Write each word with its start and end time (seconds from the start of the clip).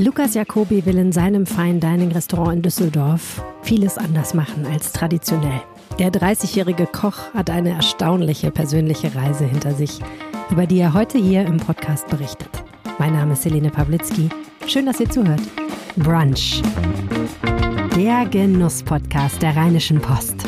Lukas 0.00 0.32
Jacobi 0.32 0.86
will 0.86 0.96
in 0.96 1.12
seinem 1.12 1.44
Fine 1.44 1.78
Dining 1.78 2.10
Restaurant 2.12 2.54
in 2.54 2.62
Düsseldorf 2.62 3.44
vieles 3.60 3.98
anders 3.98 4.32
machen 4.32 4.64
als 4.64 4.92
traditionell. 4.92 5.60
Der 5.98 6.10
30-jährige 6.10 6.86
Koch 6.86 7.34
hat 7.34 7.50
eine 7.50 7.72
erstaunliche 7.72 8.50
persönliche 8.50 9.14
Reise 9.14 9.44
hinter 9.44 9.74
sich, 9.74 10.00
über 10.50 10.66
die 10.66 10.78
er 10.78 10.94
heute 10.94 11.18
hier 11.18 11.44
im 11.44 11.58
Podcast 11.58 12.08
berichtet. 12.08 12.48
Mein 12.98 13.12
Name 13.12 13.34
ist 13.34 13.44
Helene 13.44 13.68
Pawlitzki. 13.68 14.30
Schön, 14.66 14.86
dass 14.86 15.00
ihr 15.00 15.10
zuhört. 15.10 15.42
Brunch. 15.96 16.62
Der 17.94 18.24
Genuss-Podcast 18.24 19.42
der 19.42 19.54
Rheinischen 19.54 20.00
Post. 20.00 20.46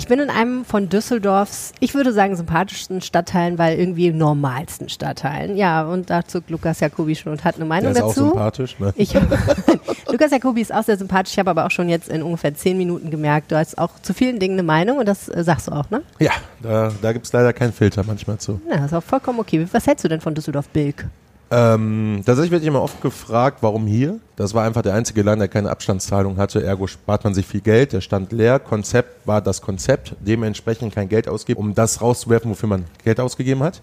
Ich 0.00 0.08
bin 0.08 0.18
in 0.18 0.30
einem 0.30 0.64
von 0.64 0.88
Düsseldorfs, 0.88 1.74
ich 1.78 1.92
würde 1.92 2.14
sagen, 2.14 2.34
sympathischsten 2.34 3.02
Stadtteilen, 3.02 3.58
weil 3.58 3.78
irgendwie 3.78 4.10
normalsten 4.10 4.88
Stadtteilen. 4.88 5.58
Ja, 5.58 5.82
und 5.82 6.08
da 6.08 6.24
zog 6.26 6.48
Lukas 6.48 6.80
Jacobi 6.80 7.14
schon 7.14 7.32
und 7.32 7.44
hat 7.44 7.56
eine 7.56 7.66
Meinung 7.66 7.92
Der 7.92 8.06
ist 8.06 8.08
dazu. 8.16 8.28
auch 8.28 8.30
sympathisch, 8.30 8.78
ne? 8.78 8.94
Ich, 8.96 9.12
Lukas 10.10 10.30
Jacobi 10.30 10.62
ist 10.62 10.72
auch 10.72 10.84
sehr 10.84 10.96
sympathisch. 10.96 11.34
Ich 11.34 11.38
habe 11.38 11.50
aber 11.50 11.66
auch 11.66 11.70
schon 11.70 11.90
jetzt 11.90 12.08
in 12.08 12.22
ungefähr 12.22 12.54
zehn 12.54 12.78
Minuten 12.78 13.10
gemerkt, 13.10 13.52
du 13.52 13.58
hast 13.58 13.76
auch 13.76 13.90
zu 14.00 14.14
vielen 14.14 14.38
Dingen 14.38 14.54
eine 14.54 14.62
Meinung 14.62 14.96
und 14.96 15.06
das 15.06 15.28
äh, 15.28 15.44
sagst 15.44 15.68
du 15.68 15.72
auch, 15.72 15.90
ne? 15.90 16.00
Ja, 16.18 16.32
da, 16.62 16.90
da 17.02 17.12
gibt 17.12 17.26
es 17.26 17.32
leider 17.34 17.52
keinen 17.52 17.74
Filter 17.74 18.02
manchmal 18.06 18.38
zu. 18.38 18.58
Ja, 18.70 18.86
ist 18.86 18.94
auch 18.94 19.02
vollkommen 19.02 19.38
okay. 19.38 19.66
Was 19.70 19.86
hältst 19.86 20.02
du 20.02 20.08
denn 20.08 20.22
von 20.22 20.34
Düsseldorf-Bilk? 20.34 21.08
Ähm, 21.52 22.22
tatsächlich 22.24 22.52
werde 22.52 22.62
ich 22.62 22.68
immer 22.68 22.82
oft 22.82 23.00
gefragt, 23.02 23.58
warum 23.60 23.86
hier? 23.86 24.20
Das 24.36 24.54
war 24.54 24.64
einfach 24.64 24.82
der 24.82 24.94
einzige 24.94 25.22
Laden, 25.22 25.40
der 25.40 25.48
keine 25.48 25.70
Abstandszahlung 25.70 26.36
hatte. 26.36 26.62
Ergo 26.62 26.86
spart 26.86 27.24
man 27.24 27.34
sich 27.34 27.46
viel 27.46 27.60
Geld. 27.60 27.92
Der 27.92 28.00
stand 28.00 28.30
leer. 28.30 28.60
Konzept 28.60 29.26
war 29.26 29.40
das 29.40 29.60
Konzept. 29.60 30.14
Dementsprechend 30.20 30.94
kein 30.94 31.08
Geld 31.08 31.28
ausgeben, 31.28 31.58
um 31.58 31.74
das 31.74 32.00
rauszuwerfen, 32.00 32.50
wofür 32.50 32.68
man 32.68 32.84
Geld 33.02 33.18
ausgegeben 33.18 33.64
hat. 33.64 33.82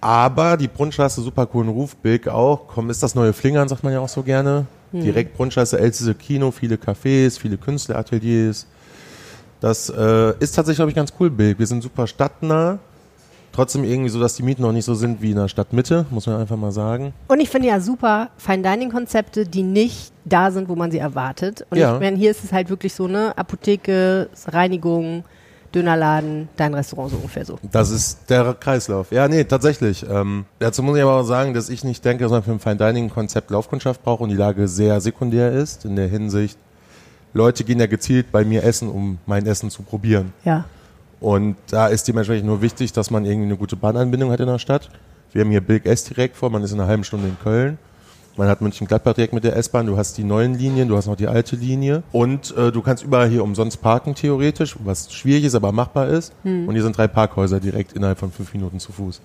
Aber 0.00 0.56
die 0.56 0.68
Brunchstraße, 0.68 1.22
super 1.22 1.46
coolen 1.46 1.68
Ruf. 1.68 1.94
Bilk 1.96 2.26
auch. 2.26 2.66
Komm, 2.66 2.90
ist 2.90 3.02
das 3.02 3.14
neue 3.14 3.32
Flingern, 3.32 3.68
sagt 3.68 3.84
man 3.84 3.92
ja 3.92 4.00
auch 4.00 4.08
so 4.08 4.22
gerne. 4.22 4.66
Direkt 4.90 5.36
Brunchstraße, 5.36 5.78
älteste 5.78 6.14
Kino, 6.14 6.50
viele 6.50 6.76
Cafés, 6.76 7.38
viele 7.38 7.58
Künstlerateliers. 7.58 8.66
Das 9.60 9.90
äh, 9.90 10.30
ist 10.38 10.52
tatsächlich, 10.52 10.76
glaube 10.76 10.90
ich, 10.90 10.96
ganz 10.96 11.12
cool, 11.20 11.30
Bilk. 11.30 11.58
Wir 11.58 11.66
sind 11.66 11.82
super 11.82 12.06
stadtnah. 12.06 12.78
Trotzdem 13.58 13.82
irgendwie 13.82 14.08
so, 14.08 14.20
dass 14.20 14.36
die 14.36 14.44
Mieten 14.44 14.62
noch 14.62 14.70
nicht 14.70 14.84
so 14.84 14.94
sind 14.94 15.20
wie 15.20 15.32
in 15.32 15.36
der 15.36 15.48
Stadtmitte, 15.48 16.06
muss 16.10 16.28
man 16.28 16.36
einfach 16.40 16.56
mal 16.56 16.70
sagen. 16.70 17.12
Und 17.26 17.40
ich 17.40 17.50
finde 17.50 17.66
ja 17.66 17.80
super 17.80 18.28
Fine 18.36 18.62
Dining 18.62 18.88
Konzepte, 18.88 19.44
die 19.46 19.64
nicht 19.64 20.12
da 20.24 20.52
sind, 20.52 20.68
wo 20.68 20.76
man 20.76 20.92
sie 20.92 20.98
erwartet. 20.98 21.66
Und 21.68 21.76
Ja. 21.76 21.94
ich 21.96 22.00
meine, 22.00 22.16
hier 22.16 22.30
ist 22.30 22.44
es 22.44 22.52
halt 22.52 22.70
wirklich 22.70 22.94
so 22.94 23.06
eine 23.06 23.36
Apotheke, 23.36 24.28
Reinigung, 24.46 25.24
Dönerladen, 25.74 26.48
dein 26.56 26.72
Restaurant 26.72 27.10
so 27.10 27.16
ungefähr 27.16 27.44
so. 27.44 27.58
Das 27.72 27.90
ist 27.90 28.30
der 28.30 28.54
Kreislauf. 28.54 29.10
Ja, 29.10 29.26
nee, 29.26 29.42
tatsächlich. 29.42 30.06
Ähm, 30.08 30.44
dazu 30.60 30.84
muss 30.84 30.96
ich 30.96 31.02
aber 31.02 31.14
auch 31.16 31.24
sagen, 31.24 31.52
dass 31.52 31.68
ich 31.68 31.82
nicht 31.82 32.04
denke, 32.04 32.22
dass 32.22 32.30
man 32.30 32.44
für 32.44 32.52
ein 32.52 32.60
Fine 32.60 32.76
Dining 32.76 33.10
Konzept 33.10 33.50
Laufkundschaft 33.50 34.04
braucht 34.04 34.20
und 34.20 34.28
die 34.28 34.36
Lage 34.36 34.68
sehr 34.68 35.00
sekundär 35.00 35.50
ist. 35.50 35.84
In 35.84 35.96
der 35.96 36.06
Hinsicht, 36.06 36.56
Leute 37.34 37.64
gehen 37.64 37.80
ja 37.80 37.86
gezielt 37.86 38.30
bei 38.30 38.44
mir 38.44 38.62
essen, 38.62 38.88
um 38.88 39.18
mein 39.26 39.46
Essen 39.46 39.68
zu 39.68 39.82
probieren. 39.82 40.32
Ja. 40.44 40.64
Und 41.20 41.56
da 41.70 41.88
ist 41.88 42.06
dementsprechend 42.08 42.46
nur 42.46 42.62
wichtig, 42.62 42.92
dass 42.92 43.10
man 43.10 43.24
irgendwie 43.24 43.46
eine 43.46 43.56
gute 43.56 43.76
Bahnanbindung 43.76 44.30
hat 44.30 44.40
in 44.40 44.46
der 44.46 44.58
Stadt. 44.58 44.88
Wir 45.32 45.42
haben 45.42 45.50
hier 45.50 45.60
Bilk 45.60 45.84
S 45.86 46.04
direkt 46.04 46.36
vor, 46.36 46.48
man 46.50 46.62
ist 46.62 46.72
in 46.72 46.78
einer 46.80 46.88
halben 46.88 47.04
Stunde 47.04 47.28
in 47.28 47.36
Köln. 47.42 47.78
Man 48.36 48.46
hat 48.46 48.60
München-Gladbach 48.60 49.14
direkt 49.14 49.32
mit 49.32 49.42
der 49.42 49.56
S-Bahn, 49.56 49.86
du 49.86 49.96
hast 49.96 50.16
die 50.16 50.22
neuen 50.22 50.54
Linien, 50.56 50.86
du 50.86 50.96
hast 50.96 51.06
noch 51.06 51.16
die 51.16 51.26
alte 51.26 51.56
Linie. 51.56 52.04
Und 52.12 52.56
äh, 52.56 52.70
du 52.70 52.82
kannst 52.82 53.02
überall 53.02 53.28
hier 53.28 53.42
umsonst 53.42 53.82
parken, 53.82 54.14
theoretisch, 54.14 54.76
was 54.84 55.12
schwierig 55.12 55.42
ist, 55.44 55.56
aber 55.56 55.72
machbar 55.72 56.06
ist. 56.08 56.32
Und 56.68 56.72
hier 56.74 56.82
sind 56.84 56.96
drei 56.96 57.08
Parkhäuser 57.08 57.58
direkt 57.58 57.94
innerhalb 57.94 58.16
von 58.18 58.30
fünf 58.30 58.52
Minuten 58.54 58.78
zu 58.78 58.92
Fuß. 58.92 59.22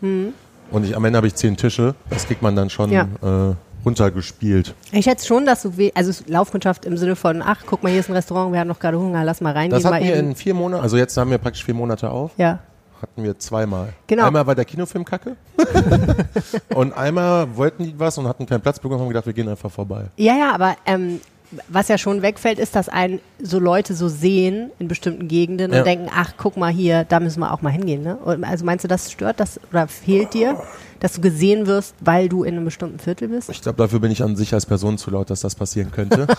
Und 0.72 0.84
ich, 0.84 0.96
am 0.98 1.06
Ende 1.06 1.18
habe 1.18 1.28
ich 1.28 1.36
zehn 1.36 1.56
Tische. 1.56 1.94
Das 2.10 2.26
kriegt 2.26 2.42
man 2.42 2.56
dann 2.56 2.72
schon 2.72 2.90
Ja. 2.92 3.04
äh, 3.52 3.54
runtergespielt. 3.86 4.74
Ich 4.92 5.06
schätze 5.06 5.28
schon, 5.28 5.46
dass 5.46 5.64
du, 5.64 5.72
also 5.94 6.24
Laufkundschaft 6.28 6.86
im 6.86 6.98
Sinne 6.98 7.16
von, 7.16 7.42
ach, 7.42 7.64
guck 7.66 7.84
mal, 7.84 7.90
hier 7.90 8.00
ist 8.00 8.10
ein 8.10 8.16
Restaurant, 8.16 8.54
wir 8.54 8.60
haben 8.60 8.68
noch 8.68 8.80
gerade 8.80 8.98
Hunger, 9.00 9.24
lass 9.24 9.42
mal 9.42 9.54
reingehen. 9.54 9.82
Das 9.82 9.92
hatten 9.92 10.06
wir 10.06 10.16
in 10.16 10.36
vier 10.36 10.54
Monaten, 10.54 10.84
also 10.84 10.98
jetzt 10.98 11.16
haben 11.18 11.32
wir 11.32 11.38
praktisch 11.38 11.64
vier 11.64 11.76
Monate 11.76 12.10
auf. 12.10 12.32
ja. 12.38 12.60
Hatten 13.02 13.22
wir 13.26 13.38
zweimal. 13.38 13.90
Genau. 14.08 14.28
Einmal 14.28 14.48
war 14.48 14.56
der 14.56 14.64
Kinofilm 14.64 15.04
kacke. 15.04 15.36
und 16.74 16.94
einmal 16.94 17.54
wollten 17.58 17.84
die 17.84 18.00
was 18.00 18.18
und 18.18 18.30
hatten 18.30 18.46
keinen 18.46 18.62
Platz 18.62 18.80
bekommen 18.80 18.96
und 18.96 19.02
haben 19.02 19.10
gedacht, 19.10 19.26
wir 19.26 19.34
gehen 19.34 19.50
einfach 19.50 19.70
vorbei. 19.70 20.06
Ja, 20.16 20.38
ja, 20.38 20.54
aber 20.54 20.78
ähm, 20.86 21.20
was 21.68 21.88
ja 21.88 21.98
schon 21.98 22.22
wegfällt, 22.22 22.60
ist, 22.60 22.76
dass 22.76 22.90
einen 22.90 23.20
so 23.42 23.60
Leute 23.60 23.94
so 23.94 24.08
sehen 24.08 24.72
in 24.80 24.88
bestimmten 24.88 25.28
Gegenden 25.28 25.72
Ja. 25.72 25.80
und 25.80 25.86
denken, 25.88 26.10
ach, 26.14 26.34
guck 26.38 26.58
mal 26.58 26.72
hier, 26.72 27.04
da 27.04 27.20
müssen 27.20 27.40
wir 27.40 27.52
auch 27.54 27.62
mal 27.62 27.70
hingehen. 27.72 28.02
Ne? 28.04 28.18
Also 28.42 28.66
meinst 28.66 28.84
du, 28.84 28.88
das 28.88 29.12
stört 29.12 29.40
das 29.40 29.60
oder 29.72 29.88
fehlt 29.88 30.34
dir, 30.34 30.62
dass 31.00 31.14
du 31.14 31.22
gesehen 31.22 31.66
wirst, 31.68 31.96
weil 32.00 32.30
du 32.30 32.44
in 32.44 32.56
einem 32.56 32.66
bestimmten 32.66 33.00
Viertel 33.00 33.28
bist? 33.28 33.50
Ich 33.50 33.62
glaube, 33.62 33.78
dafür 33.78 34.00
bin 34.00 34.12
ich 34.12 34.24
an 34.24 34.36
sich 34.36 34.54
als 34.54 34.66
Person 34.66 34.98
zu 34.98 35.12
laut, 35.12 35.30
dass 35.30 35.42
das 35.42 35.56
passieren 35.56 35.92
könnte. 35.92 36.28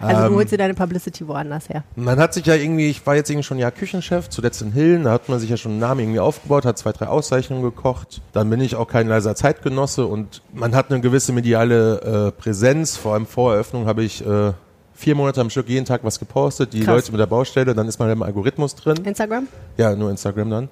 Also 0.00 0.22
Ähm. 0.24 0.28
du 0.32 0.36
holst 0.36 0.52
dir 0.52 0.58
deine 0.58 0.74
Publicity 0.74 1.26
woanders 1.26 1.68
her. 1.68 1.84
man 1.96 2.18
hat 2.18 2.34
sich 2.34 2.44
ja 2.46 2.54
irgendwie, 2.54 2.90
ich 2.90 3.06
war 3.06 3.14
jetzt 3.14 3.30
irgendwie 3.30 3.44
schon 3.44 3.56
ein 3.58 3.60
Jahr 3.60 3.70
Küchenchef, 3.70 4.28
zuletzt 4.28 4.60
in 4.62 4.72
Hillen, 4.72 5.04
da 5.04 5.12
hat 5.12 5.28
man 5.28 5.38
sich 5.38 5.48
ja 5.50 5.56
schon 5.56 5.72
einen 5.72 5.80
Namen 5.80 6.00
irgendwie 6.00 6.20
aufgebaut, 6.20 6.64
hat 6.64 6.76
zwei, 6.78 6.92
drei 6.92 7.06
Auszeichnungen 7.06 7.62
gekocht. 7.62 8.20
Dann 8.32 8.50
bin 8.50 8.60
ich 8.60 8.76
auch 8.76 8.88
kein 8.88 9.06
leiser 9.08 9.34
Zeitgenosse 9.34 10.06
und 10.06 10.42
man 10.52 10.74
hat 10.74 10.90
eine 10.90 11.00
gewisse 11.00 11.32
mediale 11.32 12.00
äh, 12.28 12.32
Präsenz. 12.32 12.96
Vor 12.96 13.14
allem 13.14 13.26
vor 13.26 13.52
Eröffnung 13.54 13.86
habe 13.86 14.02
ich 14.02 14.24
äh, 14.26 14.52
vier 14.94 15.14
Monate 15.14 15.40
am 15.40 15.50
Stück 15.50 15.68
jeden 15.68 15.86
Tag 15.86 16.02
was 16.04 16.18
gepostet, 16.18 16.72
die 16.72 16.80
Krass. 16.80 16.94
Leute 16.96 17.12
mit 17.12 17.20
der 17.20 17.26
Baustelle, 17.26 17.74
dann 17.74 17.88
ist 17.88 17.98
man 17.98 18.10
im 18.10 18.22
Algorithmus 18.22 18.74
drin. 18.74 18.96
Instagram? 19.04 19.48
Ja, 19.76 19.94
nur 19.94 20.10
Instagram 20.10 20.50
dann. 20.50 20.68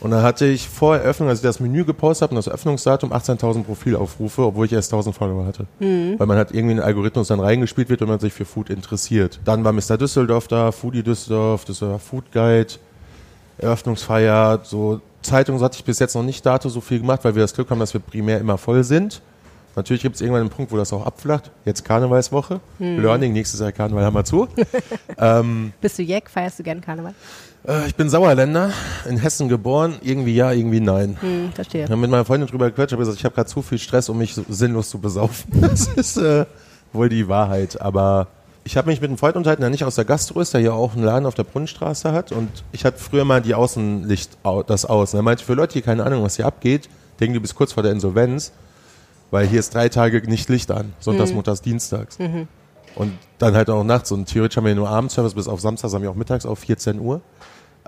Und 0.00 0.10
dann 0.10 0.22
hatte 0.22 0.44
ich 0.46 0.68
vor 0.68 0.96
Eröffnung, 0.96 1.28
als 1.30 1.38
ich 1.38 1.42
das 1.42 1.58
Menü 1.58 1.84
gepostet 1.84 2.24
habe 2.24 2.36
und 2.36 2.44
das 2.44 2.48
Öffnungsdatum 2.52 3.12
18.000 3.12 3.64
Profilaufrufe, 3.64 4.42
obwohl 4.42 4.66
ich 4.66 4.72
erst 4.72 4.92
1.000 4.92 5.12
Follower 5.12 5.46
hatte. 5.46 5.66
Weil 6.18 6.26
man 6.26 6.36
hat 6.36 6.52
irgendwie 6.52 6.72
einen 6.72 6.80
Algorithmus 6.80 7.28
dann 7.28 7.40
reingespielt 7.40 7.88
wird, 7.88 8.02
wenn 8.02 8.08
man 8.08 8.20
sich 8.20 8.32
für 8.34 8.44
Food 8.44 8.68
interessiert. 8.68 9.40
Dann 9.44 9.64
war 9.64 9.72
Mr. 9.72 9.96
Düsseldorf 9.96 10.48
da, 10.48 10.70
Foodie 10.70 11.02
Düsseldorf, 11.02 11.64
Düsseldorf 11.64 12.02
Food 12.02 12.30
Guide, 12.30 12.74
Eröffnungsfeier, 13.58 14.60
so 14.62 15.00
Zeitung 15.22 15.60
hatte 15.60 15.76
ich 15.78 15.84
bis 15.84 15.98
jetzt 15.98 16.14
noch 16.14 16.22
nicht 16.22 16.44
dato 16.44 16.68
so 16.68 16.80
viel 16.80 17.00
gemacht, 17.00 17.24
weil 17.24 17.34
wir 17.34 17.42
das 17.42 17.54
Glück 17.54 17.70
haben, 17.70 17.80
dass 17.80 17.94
wir 17.94 18.00
primär 18.00 18.38
immer 18.38 18.58
voll 18.58 18.84
sind. 18.84 19.22
Natürlich 19.74 20.00
gibt 20.00 20.14
es 20.14 20.22
irgendwann 20.22 20.40
einen 20.42 20.50
Punkt, 20.50 20.72
wo 20.72 20.76
das 20.78 20.90
auch 20.92 21.04
abflacht. 21.04 21.50
Jetzt 21.66 21.84
Karnevalswoche, 21.84 22.60
Learning, 22.78 23.34
nächstes 23.34 23.60
Jahr 23.60 23.72
Karneval 23.72 24.04
haben 24.04 24.14
wir 24.14 24.24
zu. 24.24 24.48
Bist 25.80 25.98
du 25.98 26.02
Jack? 26.02 26.30
Feierst 26.30 26.58
du 26.58 26.62
gern 26.62 26.80
Karneval? 26.80 27.14
Äh, 27.66 27.86
ich 27.88 27.94
bin 27.94 28.08
Sauerländer, 28.08 28.70
in 29.08 29.16
Hessen 29.18 29.48
geboren, 29.48 29.96
irgendwie 30.02 30.34
ja, 30.34 30.52
irgendwie 30.52 30.80
nein. 30.80 31.16
Hm, 31.20 31.52
verstehe. 31.52 31.84
Ich 31.84 31.90
habe 31.90 32.00
mit 32.00 32.10
meiner 32.10 32.24
Freundin 32.24 32.48
drüber 32.48 32.66
gequatscht, 32.70 32.92
habe 32.92 33.00
gesagt, 33.00 33.18
ich 33.18 33.24
habe 33.24 33.34
gerade 33.34 33.48
zu 33.48 33.62
viel 33.62 33.78
Stress, 33.78 34.08
um 34.08 34.18
mich 34.18 34.34
so 34.34 34.44
sinnlos 34.48 34.90
zu 34.90 34.98
besaufen. 34.98 35.50
Das 35.60 35.86
ist 35.88 36.16
äh, 36.16 36.46
wohl 36.92 37.08
die 37.08 37.28
Wahrheit. 37.28 37.80
Aber 37.80 38.28
ich 38.64 38.76
habe 38.76 38.88
mich 38.88 39.00
mit 39.00 39.10
einem 39.10 39.18
Freund 39.18 39.36
unterhalten, 39.36 39.62
der 39.62 39.70
nicht 39.70 39.84
aus 39.84 39.94
der 39.96 40.04
Gastro 40.04 40.40
ist, 40.40 40.54
der 40.54 40.60
hier 40.60 40.74
auch 40.74 40.94
einen 40.94 41.04
Laden 41.04 41.26
auf 41.26 41.34
der 41.34 41.44
Brunnenstraße 41.44 42.12
hat. 42.12 42.32
Und 42.32 42.48
ich 42.72 42.84
hatte 42.84 42.98
früher 42.98 43.24
mal 43.24 43.40
die 43.42 43.54
Außenlicht, 43.54 44.38
au- 44.42 44.62
das 44.62 44.84
aus. 44.84 45.14
Und 45.14 45.20
er 45.20 45.22
meinte, 45.22 45.44
für 45.44 45.54
Leute, 45.54 45.74
die 45.74 45.82
keine 45.82 46.04
Ahnung, 46.04 46.22
was 46.22 46.36
hier 46.36 46.46
abgeht, 46.46 46.88
denken 47.20 47.34
die 47.34 47.40
bis 47.40 47.54
kurz 47.54 47.72
vor 47.72 47.82
der 47.82 47.92
Insolvenz, 47.92 48.52
weil 49.30 49.46
hier 49.46 49.60
ist 49.60 49.74
drei 49.74 49.88
Tage 49.88 50.20
nicht 50.28 50.48
Licht 50.48 50.70
an. 50.70 50.92
Sonntags, 51.00 51.32
montags, 51.32 51.62
dienstags. 51.62 52.18
Und 52.96 53.12
dann 53.38 53.54
halt 53.54 53.68
auch 53.70 53.84
nachts. 53.84 54.10
Und 54.12 54.26
theoretisch 54.26 54.56
haben 54.56 54.64
wir 54.66 54.74
nur 54.74 54.88
Abendservice 54.88 55.34
bis 55.34 55.48
auf 55.48 55.60
Samstags, 55.60 55.92
haben 55.94 56.02
wir 56.02 56.10
auch 56.10 56.14
mittags 56.14 56.46
auf 56.46 56.58
14 56.60 56.98
Uhr. 57.00 57.20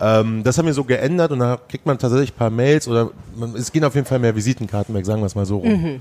Ähm, 0.01 0.43
das 0.45 0.57
haben 0.59 0.67
wir 0.67 0.75
so 0.75 0.85
geändert 0.85 1.33
und 1.33 1.41
da 1.41 1.59
kriegt 1.69 1.85
man 1.87 1.99
tatsächlich 1.99 2.33
ein 2.33 2.37
paar 2.37 2.51
Mails 2.51 2.87
oder 2.87 3.11
man, 3.37 3.55
es 3.57 3.73
gehen 3.73 3.85
auf 3.85 3.95
jeden 3.95 4.07
Fall 4.07 4.19
mehr 4.19 4.35
Visitenkarten 4.37 4.95
weg, 4.95 5.05
sagen 5.05 5.21
wir 5.21 5.27
es 5.27 5.35
mal 5.35 5.47
so 5.47 5.59
rum. 5.59 6.01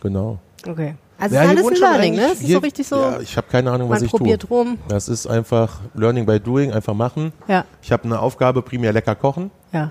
Genau. 0.00 0.38
Okay. 0.66 0.94
Also 1.18 1.34
Ja, 1.36 1.42
ist 1.44 1.48
alles 1.50 1.66
ein 1.66 1.74
Learning, 1.76 2.14
ne? 2.16 2.26
Es 2.26 2.32
ist 2.40 2.40
hier- 2.46 2.56
so 2.56 2.60
richtig 2.60 2.86
so, 2.88 2.96
Ja, 2.96 3.20
ich 3.20 3.36
habe 3.36 3.46
keine 3.50 3.70
Ahnung, 3.70 3.88
was 3.88 4.00
man 4.00 4.04
ich 4.06 4.10
tue. 4.10 4.18
probiert 4.18 4.50
rum. 4.50 4.78
Das 4.88 5.08
ist 5.08 5.26
einfach 5.26 5.80
Learning 5.94 6.26
by 6.26 6.38
Doing, 6.40 6.72
einfach 6.72 6.94
machen. 6.94 7.32
Ja, 7.48 7.64
Ich 7.82 7.92
habe 7.92 8.04
eine 8.04 8.18
Aufgabe, 8.20 8.62
primär 8.62 8.92
lecker 8.92 9.14
kochen. 9.14 9.50
ja. 9.72 9.90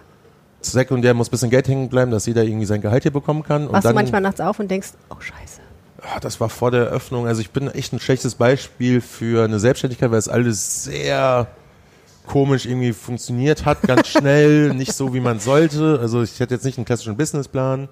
Sekundär 0.66 1.14
muss 1.14 1.28
ein 1.28 1.32
bisschen 1.32 1.50
Geld 1.50 1.68
hängen 1.68 1.90
bleiben, 1.90 2.09
dass 2.09 2.26
jeder 2.26 2.44
irgendwie 2.46 2.66
sein 2.66 2.79
Gehalt 2.79 3.03
hier 3.03 3.12
bekommen 3.12 3.44
kann. 3.44 3.67
Und 3.67 3.73
Wachst 3.73 3.85
du 3.90 3.94
manchmal 3.94 4.22
nachts 4.22 4.40
auf 4.40 4.59
und 4.59 4.72
denkst, 4.72 4.91
oh 5.09 5.20
scheiße. 5.20 5.59
Ah, 6.02 6.22
das 6.22 6.40
war 6.40 6.47
vor 6.47 6.72
der 6.72 6.85
Eröffnung. 6.85 7.28
Also 7.28 7.41
ich 7.41 7.52
bin 7.52 7.67
echt 7.70 7.91
ein 7.91 8.00
schlechtes 8.00 8.35
Beispiel 8.35 9.02
für 9.02 9.44
eine 9.44 9.59
Selbstständigkeit, 9.59 10.09
weil 10.12 10.20
es 10.20 10.29
alles 10.29 10.85
sehr 10.85 11.47
komisch 12.25 12.66
irgendwie 12.66 12.93
funktioniert 12.93 13.66
hat, 13.66 13.81
ganz 13.84 14.08
schnell, 14.08 14.73
nicht 14.75 14.93
so 14.93 15.14
wie 15.14 15.20
man 15.20 15.40
sollte. 15.40 15.99
Also 16.02 16.22
ich 16.23 16.40
hätte 16.40 16.53
jetzt 16.55 16.66
nicht 16.66 16.78
einen 16.78 16.85
klassischen 16.85 17.17
Businessplan. 17.17 17.90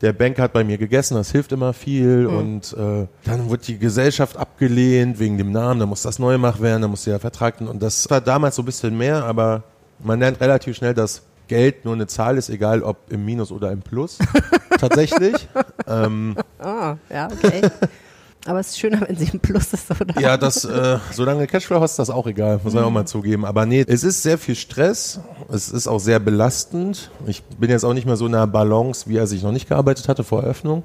Der 0.00 0.14
Banker 0.14 0.44
hat 0.44 0.54
bei 0.54 0.64
mir 0.64 0.78
gegessen, 0.78 1.14
das 1.14 1.30
hilft 1.30 1.52
immer 1.52 1.74
viel. 1.74 2.26
Und 2.26 2.72
äh, 2.72 3.06
dann 3.24 3.50
wurde 3.50 3.62
die 3.66 3.78
Gesellschaft 3.78 4.36
abgelehnt 4.38 5.18
wegen 5.18 5.36
dem 5.36 5.52
Namen, 5.52 5.78
da 5.78 5.84
muss 5.84 6.00
das 6.02 6.18
neu 6.18 6.32
gemacht 6.32 6.62
werden, 6.62 6.80
da 6.80 6.88
muss 6.88 7.04
der 7.04 7.20
Vertrag. 7.20 7.60
Und 7.60 7.82
das 7.82 8.08
war 8.08 8.22
damals 8.22 8.56
so 8.56 8.62
ein 8.62 8.64
bisschen 8.64 8.96
mehr, 8.96 9.24
aber 9.24 9.62
man 10.02 10.18
lernt 10.18 10.40
relativ 10.40 10.76
schnell, 10.76 10.94
dass 10.94 11.20
Geld 11.48 11.84
nur 11.84 11.92
eine 11.94 12.06
Zahl 12.06 12.38
ist, 12.38 12.48
egal 12.48 12.82
ob 12.82 12.96
im 13.12 13.26
Minus 13.26 13.52
oder 13.52 13.72
im 13.72 13.80
Plus. 13.82 14.16
Tatsächlich. 14.78 15.34
ähm, 15.86 16.34
Ah, 16.58 16.96
ja, 17.12 17.28
okay. 17.30 17.60
Aber 18.46 18.58
es 18.60 18.68
ist 18.70 18.78
schöner, 18.78 19.00
wenn 19.06 19.16
sie 19.16 19.28
im 19.32 19.40
Plus 19.40 19.72
ist, 19.74 19.90
oder? 19.90 20.18
Ja, 20.20 20.36
das, 20.38 20.64
äh, 20.64 20.98
solange 21.12 21.46
Cashflow 21.46 21.80
hast, 21.80 21.92
ist 21.92 21.98
das 21.98 22.10
auch 22.10 22.26
egal, 22.26 22.58
muss 22.64 22.72
man 22.72 22.84
auch 22.84 22.90
mal 22.90 23.04
zugeben. 23.06 23.44
Aber 23.44 23.66
nee, 23.66 23.84
es 23.86 24.02
ist 24.02 24.22
sehr 24.22 24.38
viel 24.38 24.54
Stress, 24.54 25.20
es 25.52 25.68
ist 25.70 25.86
auch 25.86 25.98
sehr 26.00 26.18
belastend. 26.20 27.10
Ich 27.26 27.42
bin 27.42 27.68
jetzt 27.70 27.84
auch 27.84 27.92
nicht 27.94 28.06
mehr 28.06 28.16
so 28.16 28.26
in 28.26 28.32
der 28.32 28.46
Balance, 28.46 29.08
wie 29.10 29.20
als 29.20 29.32
ich 29.32 29.42
noch 29.42 29.52
nicht 29.52 29.68
gearbeitet 29.68 30.08
hatte 30.08 30.24
vor 30.24 30.42
Eröffnung, 30.42 30.84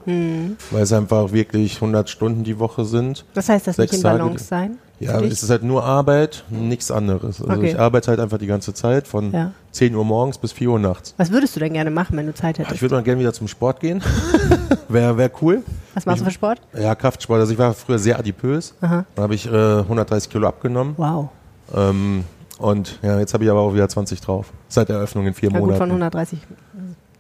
weil 0.72 0.84
es 0.84 0.92
einfach 0.92 1.32
wirklich 1.32 1.76
100 1.76 2.10
Stunden 2.10 2.44
die 2.44 2.60
Woche 2.60 2.84
sind. 2.84 3.24
Was 3.36 3.48
heißt 3.50 3.68
das 3.68 3.78
nicht 3.78 3.94
in 3.94 4.02
Tage- 4.02 4.18
Balance 4.20 4.44
sein? 4.46 4.78
Ja, 5.00 5.20
es 5.20 5.44
ist 5.44 5.50
halt 5.50 5.64
nur 5.64 5.84
Arbeit, 5.84 6.46
nichts 6.50 6.90
anderes. 6.90 7.42
Also 7.42 7.52
Okay. 7.54 7.72
ich 7.72 7.80
arbeite 7.80 8.08
halt 8.12 8.20
einfach 8.22 8.38
die 8.38 8.48
ganze 8.48 8.74
Zeit 8.74 9.08
von 9.08 9.32
Ja. 9.34 9.52
10 9.76 9.94
Uhr 9.94 10.06
morgens 10.06 10.38
bis 10.38 10.54
4 10.54 10.70
Uhr 10.70 10.80
nachts. 10.80 11.14
Was 11.18 11.32
würdest 11.32 11.54
du 11.56 11.60
denn 11.60 11.74
gerne 11.74 11.90
machen, 11.92 12.16
wenn 12.16 12.26
du 12.26 12.34
Zeit 12.34 12.58
Ich 12.58 12.66
hättest? 12.66 12.82
würde 12.82 12.96
mal 12.96 13.04
gerne 13.04 13.20
wieder 13.20 13.34
zum 13.34 13.50
Sport 13.50 13.82
gehen. 13.82 14.02
Wäre 14.88 15.18
wär 15.18 15.30
cool. 15.42 15.64
Was 15.94 16.06
machst 16.06 16.22
du 16.22 16.26
für 16.26 16.32
Sport? 16.32 16.62
Ja, 16.80 16.96
Kraftsport. 16.96 17.42
Also 17.42 17.52
ich 17.52 17.58
war 17.60 17.74
früher 17.74 18.00
sehr 18.00 18.18
adipös. 18.18 18.74
Aha. 18.80 19.04
Dann 19.16 19.24
habe 19.24 19.36
ich 19.36 19.46
äh, 19.52 19.80
130 19.80 20.30
Kilo 20.30 20.48
abgenommen. 20.48 20.94
Wow. 20.96 21.28
Ähm, 21.76 22.24
und 22.58 23.00
ja, 23.02 23.20
jetzt 23.20 23.34
habe 23.34 23.44
ich 23.44 23.50
aber 23.50 23.60
auch 23.60 23.74
wieder 23.74 23.90
20 23.90 24.22
drauf. 24.22 24.54
Seit 24.70 24.88
der 24.88 24.96
Eröffnung 24.96 25.28
in 25.28 25.34
vier 25.34 25.50
Ja, 25.50 25.60
gut, 25.60 25.68
Monaten. 25.72 25.80
von 25.80 25.90
130. 25.90 26.40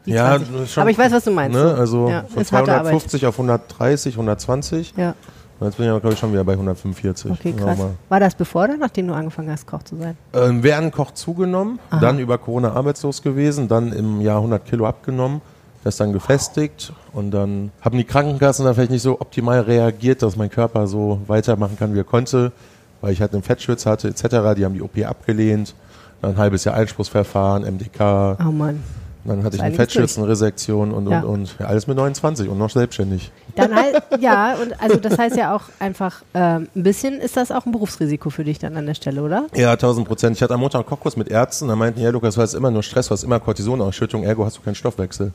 die 0.05 0.11
ja, 0.11 0.37
20. 0.37 0.53
das 0.53 0.61
ist 0.61 0.71
schon, 0.73 0.81
Aber 0.81 0.91
ich 0.91 0.97
weiß, 0.97 1.11
was 1.11 1.23
du 1.25 1.31
meinst. 1.31 1.57
Ne? 1.57 1.75
Also 1.77 2.09
Ja, 2.09 2.23
von 2.23 2.41
ist 2.41 2.53
harte 2.53 2.71
Arbeit. 2.71 2.91
250 2.91 3.25
auf 3.25 3.35
130, 3.35 4.13
120. 4.13 4.93
Ja, 4.95 5.13
jetzt 5.61 5.77
bin 5.77 5.85
ich 5.85 5.89
aber, 5.91 5.99
glaube 6.01 6.13
ich, 6.13 6.19
schon 6.19 6.31
wieder 6.31 6.43
bei 6.43 6.53
145. 6.53 7.31
okay, 7.31 7.53
krass. 7.53 7.79
War 8.09 8.19
das 8.19 8.35
bevor 8.35 8.65
oder 8.65 8.77
nachdem 8.77 9.07
du 9.07 9.13
angefangen 9.13 9.49
hast, 9.51 9.65
Koch 9.65 9.83
zu 9.83 9.95
sein? 9.95 10.17
Ähm, 10.33 10.63
während 10.63 10.93
Koch 10.93 11.11
zugenommen, 11.11 11.79
Aha. 11.89 11.99
dann 11.99 12.19
über 12.19 12.37
Corona 12.37 12.73
arbeitslos 12.73 13.21
gewesen, 13.21 13.67
dann 13.67 13.91
im 13.93 14.21
Jahr 14.21 14.37
100 14.37 14.65
Kilo 14.65 14.85
abgenommen, 14.85 15.41
das 15.83 15.97
dann 15.97 16.13
gefestigt 16.13 16.93
und 17.13 17.31
dann 17.31 17.71
haben 17.81 17.97
die 17.97 18.03
Krankenkassen 18.03 18.65
dann 18.65 18.73
vielleicht 18.75 18.91
nicht 18.91 19.03
so 19.03 19.21
optimal 19.21 19.61
reagiert, 19.61 20.21
dass 20.21 20.35
mein 20.35 20.49
Körper 20.49 20.87
so 20.87 21.21
weitermachen 21.27 21.77
kann, 21.77 21.93
wie 21.93 21.99
er 21.99 22.03
konnte, 22.03 22.51
weil 23.01 23.13
ich 23.13 23.21
halt 23.21 23.33
einen 23.33 23.43
Fettschwitz 23.43 23.85
hatte 23.85 24.07
etc. 24.07 24.23
Die 24.57 24.65
haben 24.65 24.73
die 24.73 24.81
OP 24.81 24.97
abgelehnt, 25.05 25.75
dann 26.21 26.31
ein 26.31 26.37
halbes 26.37 26.63
Jahr 26.63 26.75
Einspruchsverfahren, 26.75 27.63
MDK, 27.63 28.37
Oh 28.39 28.51
Mann. 28.51 28.81
Dann 29.25 29.43
hatte 29.43 29.55
ich 29.55 29.61
eine 29.61 29.71
durch. 29.71 29.81
Fettschwitzenresektion 29.91 30.91
und, 30.91 31.09
Ja. 31.09 31.19
und, 31.21 31.25
und 31.25 31.55
ja, 31.59 31.65
alles 31.67 31.87
mit 31.87 31.97
29 31.97 32.47
und 32.47 32.57
noch 32.57 32.69
selbstständig. 32.69 33.31
Dann 33.55 33.75
halt, 33.75 34.01
ja, 34.19 34.55
und 34.55 34.79
also 34.81 34.97
das 34.97 35.17
heißt 35.17 35.35
ja 35.35 35.55
auch 35.55 35.63
einfach, 35.79 36.23
ähm, 36.33 36.67
ein 36.75 36.83
bisschen 36.83 37.19
ist 37.19 37.35
das 37.37 37.51
auch 37.51 37.65
ein 37.65 37.71
Berufsrisiko 37.71 38.29
für 38.29 38.43
dich 38.43 38.59
dann 38.59 38.77
an 38.77 38.85
der 38.85 38.93
Stelle, 38.93 39.21
oder? 39.23 39.47
Ja, 39.55 39.71
1000 39.73 40.07
Prozent. 40.07 40.35
Ich 40.35 40.43
hatte 40.43 40.53
am 40.53 40.59
Montag 40.59 40.79
einen 40.79 40.87
Kochkurs 40.89 41.17
mit 41.17 41.29
Ärzten, 41.29 41.67
da 41.67 41.75
meinten, 41.75 41.99
ja 41.99 42.09
Lukas, 42.11 42.35
du 42.35 42.41
hast 42.41 42.53
immer 42.53 42.71
nur 42.71 42.83
Stress, 42.83 43.07
du 43.07 43.11
hast 43.13 43.23
immer 43.23 43.39
Cortisonausschüttung, 43.39 44.23
ergo 44.23 44.45
hast 44.45 44.57
du 44.57 44.61
keinen 44.61 44.75
Stoffwechsel. 44.75 45.31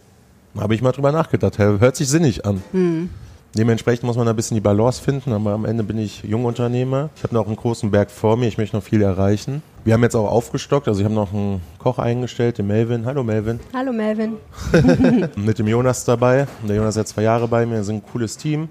Da 0.54 0.62
habe 0.62 0.74
ich 0.74 0.82
mal 0.82 0.92
drüber 0.92 1.12
nachgedacht, 1.12 1.58
hört 1.58 1.96
sich 1.96 2.08
sinnig 2.08 2.44
an. 2.44 2.62
Dementsprechend 3.54 4.04
muss 4.04 4.16
man 4.16 4.26
da 4.26 4.32
ein 4.32 4.36
bisschen 4.36 4.54
die 4.54 4.60
Balance 4.60 5.02
finden, 5.02 5.32
aber 5.32 5.50
am 5.50 5.64
Ende 5.64 5.82
bin 5.82 5.98
ich 5.98 6.22
Jungunternehmer. 6.22 7.10
Ich 7.16 7.24
habe 7.24 7.34
noch 7.34 7.46
einen 7.46 7.56
großen 7.56 7.90
Berg 7.90 8.10
vor 8.12 8.36
mir, 8.36 8.46
ich 8.46 8.58
möchte 8.58 8.76
noch 8.76 8.82
viel 8.84 9.02
erreichen. 9.02 9.62
Wir 9.82 9.94
haben 9.94 10.02
jetzt 10.04 10.14
auch 10.14 10.30
aufgestockt, 10.30 10.86
also 10.86 11.00
ich 11.00 11.04
habe 11.04 11.14
noch 11.14 11.32
einen 11.32 11.60
Koch 11.78 11.98
eingestellt, 11.98 12.58
den 12.58 12.68
Melvin. 12.68 13.06
Hallo 13.06 13.24
Melvin. 13.24 13.58
Hallo 13.74 13.92
Melvin. 13.92 14.36
Mit 15.36 15.58
dem 15.58 15.66
Jonas 15.66 16.04
dabei. 16.04 16.46
Der 16.68 16.76
Jonas 16.76 16.94
ist 16.94 17.00
jetzt 17.00 17.14
zwei 17.14 17.22
Jahre 17.22 17.48
bei 17.48 17.66
mir, 17.66 17.76
wir 17.76 17.84
sind 17.84 17.96
ein 17.96 18.12
cooles 18.12 18.36
Team. 18.36 18.68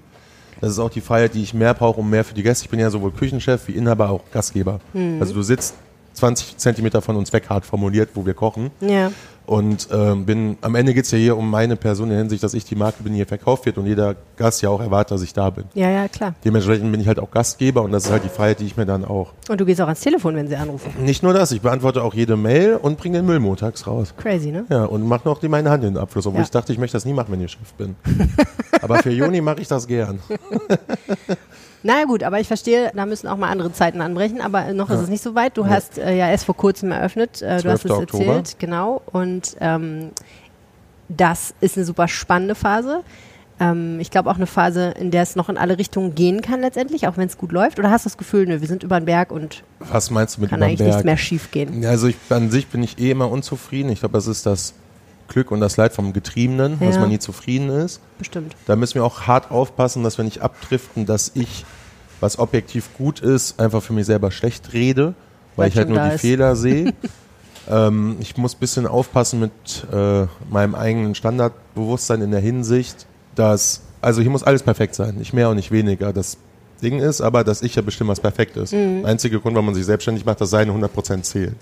Das 0.62 0.72
ist 0.72 0.78
auch 0.78 0.90
die 0.90 1.02
Freiheit, 1.02 1.34
die 1.34 1.42
ich 1.42 1.52
mehr 1.52 1.74
brauche, 1.74 2.00
um 2.00 2.08
mehr 2.08 2.24
für 2.24 2.34
die 2.34 2.42
Gäste. 2.42 2.64
Ich 2.64 2.70
bin 2.70 2.80
ja 2.80 2.88
sowohl 2.90 3.12
Küchenchef 3.12 3.68
wie 3.68 3.72
Inhaber, 3.72 4.08
auch 4.10 4.22
Gastgeber. 4.32 4.80
Also 5.18 5.34
du 5.34 5.42
sitzt 5.42 5.74
20 6.14 6.56
Zentimeter 6.58 7.00
von 7.02 7.16
uns 7.16 7.32
weg, 7.32 7.48
hart 7.48 7.64
formuliert, 7.64 8.10
wo 8.14 8.24
wir 8.26 8.34
kochen. 8.34 8.70
Ja. 8.80 9.10
Und 9.50 9.88
ähm, 9.92 10.26
bin, 10.26 10.58
am 10.60 10.76
Ende 10.76 10.94
geht's 10.94 11.10
ja 11.10 11.18
hier 11.18 11.36
um 11.36 11.50
meine 11.50 11.74
Person 11.74 12.04
in 12.06 12.10
der 12.10 12.18
Hinsicht, 12.20 12.40
dass 12.44 12.54
ich 12.54 12.64
die 12.64 12.76
Marke 12.76 13.02
bin, 13.02 13.14
die 13.14 13.16
hier 13.16 13.26
verkauft 13.26 13.66
wird 13.66 13.78
und 13.78 13.86
jeder 13.86 14.14
Gast 14.36 14.62
ja 14.62 14.68
auch 14.70 14.80
erwartet, 14.80 15.10
dass 15.10 15.22
ich 15.22 15.32
da 15.32 15.50
bin. 15.50 15.64
Ja, 15.74 15.90
ja, 15.90 16.06
klar. 16.06 16.34
Dementsprechend 16.44 16.88
bin 16.92 17.00
ich 17.00 17.08
halt 17.08 17.18
auch 17.18 17.32
Gastgeber 17.32 17.82
und 17.82 17.90
das 17.90 18.04
ist 18.04 18.12
halt 18.12 18.22
die 18.22 18.28
Freiheit, 18.28 18.60
die 18.60 18.66
ich 18.66 18.76
mir 18.76 18.86
dann 18.86 19.04
auch. 19.04 19.32
Und 19.48 19.60
du 19.60 19.64
gehst 19.64 19.80
auch 19.80 19.86
ans 19.86 20.02
Telefon, 20.02 20.36
wenn 20.36 20.46
sie 20.46 20.54
anrufen. 20.54 20.92
Nicht 21.04 21.24
nur 21.24 21.32
das, 21.34 21.50
ich 21.50 21.62
beantworte 21.62 22.04
auch 22.04 22.14
jede 22.14 22.36
Mail 22.36 22.76
und 22.80 22.96
bringe 22.96 23.18
den 23.18 23.26
Müll 23.26 23.40
montags 23.40 23.88
raus. 23.88 24.14
Crazy, 24.16 24.52
ne? 24.52 24.66
Ja, 24.68 24.84
und 24.84 25.04
mache 25.08 25.22
noch 25.28 25.40
die 25.40 25.48
meine 25.48 25.68
Hand 25.68 25.82
in 25.82 25.94
den 25.94 26.00
Abfluss, 26.00 26.28
obwohl 26.28 26.38
Ja. 26.42 26.44
ich 26.44 26.50
dachte, 26.52 26.72
ich 26.72 26.78
möchte 26.78 26.96
das 26.96 27.04
nie 27.04 27.12
machen, 27.12 27.32
wenn 27.32 27.40
ich 27.40 27.50
Chef 27.50 27.72
bin. 27.76 27.96
Aber 28.82 28.98
für 28.98 29.10
Juni 29.10 29.40
mache 29.40 29.62
ich 29.62 29.66
das 29.66 29.88
gern. 29.88 30.20
Na 31.82 32.00
ja, 32.00 32.04
gut, 32.04 32.22
aber 32.22 32.38
ich 32.40 32.46
verstehe, 32.46 32.90
da 32.94 33.06
müssen 33.06 33.26
auch 33.26 33.36
mal 33.38 33.48
andere 33.48 33.72
Zeiten 33.72 34.00
anbrechen, 34.02 34.40
aber 34.42 34.72
noch 34.74 34.90
ist 34.90 35.00
es 35.00 35.08
nicht 35.08 35.22
so 35.22 35.34
weit. 35.34 35.56
Du 35.56 35.66
hast 35.66 35.96
äh, 35.98 36.14
ja 36.16 36.28
erst 36.28 36.44
vor 36.44 36.56
kurzem 36.56 36.92
eröffnet, 36.92 37.40
äh, 37.40 37.62
du 37.62 37.70
hast 37.70 37.82
12. 37.82 37.84
es 37.84 37.90
Oktober. 37.92 38.24
erzählt, 38.26 38.56
genau. 38.58 39.00
Und 39.12 39.56
ähm, 39.60 40.10
das 41.08 41.54
ist 41.60 41.76
eine 41.76 41.86
super 41.86 42.06
spannende 42.06 42.54
Phase. 42.54 43.02
Ähm, 43.58 43.98
ich 43.98 44.10
glaube 44.10 44.30
auch 44.30 44.36
eine 44.36 44.46
Phase, 44.46 44.94
in 44.98 45.10
der 45.10 45.22
es 45.22 45.36
noch 45.36 45.48
in 45.48 45.56
alle 45.56 45.78
Richtungen 45.78 46.14
gehen 46.14 46.42
kann 46.42 46.60
letztendlich, 46.60 47.08
auch 47.08 47.16
wenn 47.16 47.26
es 47.28 47.38
gut 47.38 47.50
läuft. 47.52 47.78
Oder 47.78 47.90
hast 47.90 48.04
du 48.04 48.08
das 48.10 48.18
Gefühl, 48.18 48.46
nö, 48.46 48.60
wir 48.60 48.68
sind 48.68 48.82
über 48.82 49.00
den 49.00 49.06
Berg 49.06 49.32
und 49.32 49.62
Was 49.78 50.10
meinst 50.10 50.36
du 50.36 50.42
mit 50.42 50.50
kann 50.50 50.62
eigentlich 50.62 50.80
nichts 50.80 50.96
Berg? 50.96 51.04
mehr 51.06 51.16
schief 51.16 51.50
gehen? 51.50 51.82
Ja, 51.82 51.90
Also 51.90 52.08
ich, 52.08 52.16
an 52.28 52.50
sich 52.50 52.66
bin 52.68 52.82
ich 52.82 52.98
eh 52.98 53.10
immer 53.10 53.30
unzufrieden. 53.30 53.90
Ich 53.90 54.00
glaube, 54.00 54.12
das 54.12 54.26
ist 54.26 54.44
das 54.46 54.74
Glück 55.30 55.50
und 55.50 55.60
das 55.60 55.78
Leid 55.78 55.94
vom 55.94 56.12
Getriebenen, 56.12 56.78
dass 56.78 56.96
Ja. 56.96 57.00
man 57.00 57.08
nie 57.08 57.18
zufrieden 57.18 57.70
ist. 57.70 58.00
Bestimmt. 58.18 58.54
Da 58.66 58.76
müssen 58.76 58.96
wir 58.96 59.04
auch 59.04 59.22
hart 59.22 59.50
aufpassen, 59.50 60.02
dass 60.04 60.18
wir 60.18 60.24
nicht 60.26 60.42
abdriften, 60.42 61.06
dass 61.06 61.30
ich, 61.34 61.64
was 62.20 62.38
objektiv 62.38 62.90
gut 62.98 63.20
ist, 63.20 63.58
einfach 63.58 63.82
für 63.82 63.94
mich 63.94 64.04
selber 64.06 64.30
schlecht 64.30 64.74
rede, 64.74 65.14
weil 65.56 65.64
Weil 65.64 65.68
ich 65.68 65.76
halt 65.78 65.88
nur 65.88 65.98
die 66.00 66.14
ist. 66.16 66.20
Fehler 66.20 66.54
sehe. 66.56 66.92
ähm, 67.70 68.16
ich 68.20 68.36
muss 68.36 68.54
ein 68.54 68.58
bisschen 68.60 68.86
aufpassen 68.86 69.40
mit 69.40 69.86
äh, 69.92 70.26
meinem 70.50 70.74
eigenen 70.74 71.14
Standardbewusstsein 71.14 72.20
in 72.20 72.30
der 72.30 72.40
Hinsicht, 72.40 73.06
dass, 73.34 73.80
also 74.02 74.20
hier 74.20 74.30
muss 74.30 74.42
alles 74.42 74.62
perfekt 74.62 74.94
sein, 74.94 75.14
nicht 75.14 75.32
mehr 75.32 75.48
und 75.48 75.56
nicht 75.56 75.70
weniger. 75.70 76.12
Das 76.12 76.36
Ding 76.80 76.98
ist 77.00 77.20
aber, 77.20 77.44
dass 77.44 77.62
ich 77.62 77.74
ja 77.74 77.82
bestimmt, 77.82 78.10
was 78.10 78.20
perfekt 78.20 78.56
ist. 78.56 78.72
Mhm. 78.72 79.02
Der 79.02 79.10
einzige 79.10 79.38
Grund, 79.40 79.54
warum 79.54 79.66
man 79.66 79.74
sich 79.74 79.84
selbstständig 79.84 80.24
macht, 80.24 80.40
dass 80.40 80.50
seine 80.50 80.72
100% 80.72 81.22
zählen. 81.22 81.54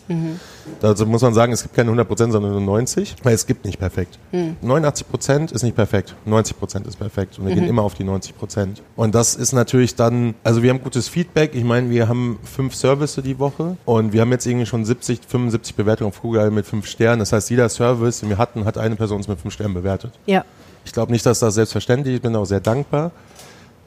Also 0.82 1.06
muss 1.06 1.23
man 1.23 1.35
sagen, 1.35 1.53
es 1.53 1.62
gibt 1.62 1.75
keine 1.75 1.91
100%, 1.91 2.31
sondern 2.32 2.53
nur 2.65 2.79
90%, 2.79 3.17
weil 3.25 3.35
es 3.35 3.47
gibt 3.47 3.65
nicht 3.65 3.79
perfekt. 3.79 4.19
Mhm. 4.32 4.56
89% 4.65 5.53
ist 5.53 5.62
nicht 5.62 5.76
perfekt, 5.76 6.15
90% 6.26 6.87
ist 6.87 6.97
perfekt 6.97 7.38
und 7.38 7.47
wir 7.47 7.55
Mhm. 7.55 7.61
gehen 7.61 7.69
immer 7.69 7.82
auf 7.82 7.94
die 7.94 8.05
90%. 8.05 8.82
Und 8.97 9.15
das 9.15 9.35
ist 9.35 9.53
natürlich 9.53 9.94
dann, 9.94 10.35
also 10.44 10.62
wir 10.62 10.70
haben 10.70 10.82
gutes 10.82 11.09
Feedback. 11.09 11.55
Ich 11.55 11.65
meine, 11.65 11.91
wir 11.91 12.09
haben 12.09 12.38
fünf 12.44 12.75
Services 12.75 13.23
die 13.25 13.38
Woche 13.38 13.76
und 13.85 14.12
wir 14.12 14.20
haben 14.20 14.31
jetzt 14.32 14.47
irgendwie 14.47 14.67
schon 14.67 14.85
70, 14.85 15.20
75 15.26 15.75
Bewertungen 15.75 16.09
auf 16.09 16.20
Google 16.23 16.50
mit 16.50 16.67
fünf 16.67 16.87
Sternen. 16.87 17.20
Das 17.20 17.32
heißt, 17.32 17.50
jeder 17.50 17.69
Service, 17.69 18.20
den 18.20 18.29
wir 18.29 18.38
hatten, 18.38 18.65
hat 18.65 18.79
eine 18.79 18.97
Person 18.97 19.19
uns 19.19 19.29
mit 19.29 19.41
fünf 19.41 19.55
Sternen 19.55 19.75
bewertet. 19.75 20.12
Ja. 20.26 20.44
Ich 20.85 20.93
glaube 20.93 21.12
nicht, 21.12 21.26
dass 21.26 21.41
das 21.41 21.55
selbstverständlich 21.55 22.15
ist. 22.15 22.19
Ich 22.19 22.23
bin 22.23 22.35
auch 22.37 22.44
sehr 22.47 22.61
dankbar. 22.61 23.11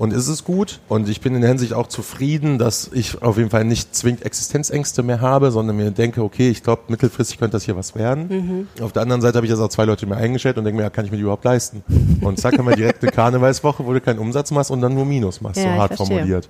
Und 0.01 0.13
ist 0.13 0.30
es 0.30 0.44
gut. 0.44 0.80
Und 0.88 1.07
ich 1.09 1.21
bin 1.21 1.36
in 1.36 1.42
der 1.42 1.50
Hinsicht 1.51 1.74
auch 1.74 1.86
zufrieden, 1.86 2.57
dass 2.57 2.89
ich 2.92 3.21
auf 3.21 3.38
jeden 3.38 3.51
Fall 3.51 3.65
nicht 3.65 3.95
zwingend 3.95 4.25
Existenzängste 4.25 5.03
mehr 5.03 5.21
habe, 5.21 5.51
sondern 5.51 5.77
mir 5.77 5.92
denke, 5.92 6.24
okay, 6.24 6.50
ich 6.50 6.63
glaube, 6.63 6.81
mittelfristig 6.88 7.38
könnte 7.38 7.51
das 7.51 7.65
hier 7.65 7.75
was 7.75 7.94
werden. 7.94 8.68
Auf 8.81 8.94
der 8.94 9.03
anderen 9.03 9.21
Seite 9.21 9.36
habe 9.36 9.45
ich 9.45 9.51
jetzt 9.51 9.59
auch 9.59 9.69
zwei 9.69 9.86
Leute 9.86 10.07
mir 10.07 10.15
eingestellt 10.18 10.57
und 10.57 10.63
denke 10.63 10.77
mir, 10.77 10.86
ja, 10.86 10.89
kann 10.89 11.06
ich 11.06 11.12
mir 11.12 11.18
die 11.18 11.21
überhaupt 11.21 11.45
leisten? 11.45 11.83
Und 12.21 12.40
zack, 12.40 12.57
haben 12.57 12.68
wir 12.68 12.76
direkt 12.76 13.04
eine 13.04 13.11
Karnevalswoche, 13.11 13.85
wo 13.85 13.94
du 13.94 14.02
keinen 14.02 14.18
Umsatz 14.18 14.49
machst 14.49 14.71
und 14.71 14.81
dann 14.81 14.95
nur 14.95 15.06
Minus 15.06 15.40
machst, 15.40 15.57
Ja, 15.57 15.76
so 15.76 15.80
hart 15.80 15.95
formuliert. 15.97 16.49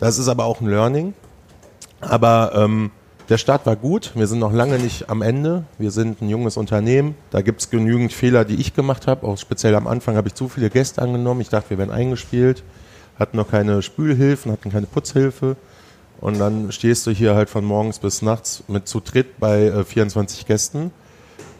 Das 0.00 0.18
ist 0.18 0.26
aber 0.26 0.44
auch 0.46 0.60
ein 0.60 0.66
Learning. 0.66 1.14
Aber 2.00 2.50
ähm, 2.56 2.90
der 3.28 3.38
Start 3.38 3.66
war 3.66 3.76
gut. 3.76 4.10
Wir 4.16 4.26
sind 4.26 4.40
noch 4.40 4.52
lange 4.52 4.80
nicht 4.80 5.08
am 5.08 5.22
Ende. 5.22 5.62
Wir 5.78 5.92
sind 5.92 6.20
ein 6.22 6.28
junges 6.28 6.56
Unternehmen. 6.56 7.14
Da 7.30 7.40
gibt 7.40 7.60
es 7.60 7.70
genügend 7.70 8.12
Fehler, 8.12 8.44
die 8.44 8.56
ich 8.56 8.74
gemacht 8.74 9.06
habe. 9.06 9.28
Auch 9.28 9.38
speziell 9.38 9.76
am 9.76 9.86
Anfang 9.86 10.16
habe 10.16 10.26
ich 10.26 10.34
zu 10.34 10.48
viele 10.48 10.70
Gäste 10.70 11.00
angenommen. 11.00 11.40
Ich 11.40 11.50
dachte, 11.50 11.70
wir 11.70 11.78
werden 11.78 11.92
eingespielt. 11.92 12.64
Hatten 13.20 13.36
noch 13.36 13.48
keine 13.50 13.82
Spülhilfen, 13.82 14.50
hatten 14.50 14.70
keine 14.72 14.86
Putzhilfe. 14.86 15.56
Und 16.20 16.38
dann 16.40 16.72
stehst 16.72 17.06
du 17.06 17.12
hier 17.12 17.34
halt 17.34 17.48
von 17.48 17.64
morgens 17.64 17.98
bis 18.00 18.22
nachts 18.22 18.64
mit 18.66 18.88
zu 18.88 19.00
dritt 19.00 19.38
bei 19.38 19.66
äh, 19.66 19.84
24 19.84 20.46
Gästen. 20.46 20.90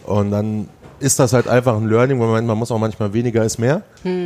Und 0.05 0.33
dann 0.33 0.69
ist 0.99 1.19
das 1.19 1.33
halt 1.33 1.49
einfach 1.49 1.76
ein 1.76 1.88
Learning, 1.88 2.19
wo 2.21 2.26
man, 2.26 2.45
man 2.45 2.59
muss 2.59 2.71
auch 2.71 2.79
manchmal 2.79 3.12
weniger 3.12 3.45
ist 3.45 3.59
mehr. 3.59 3.83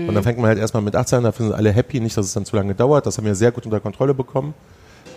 Und 0.09 0.15
dann 0.15 0.25
fängt 0.25 0.39
man 0.39 0.49
halt 0.49 0.59
erstmal 0.59 0.83
mit 0.83 0.97
18 0.97 1.19
an, 1.19 1.25
dafür 1.25 1.47
sind 1.47 1.55
alle 1.55 1.71
happy, 1.71 2.01
nicht, 2.01 2.17
dass 2.17 2.27
es 2.27 2.33
dann 2.33 2.45
zu 2.45 2.57
lange 2.57 2.75
dauert. 2.75 3.07
Das 3.07 3.17
haben 3.19 3.25
wir 3.25 3.35
sehr 3.35 3.53
gut 3.53 3.65
unter 3.65 3.81
Kontrolle 3.81 4.15
bekommen. 4.15 4.55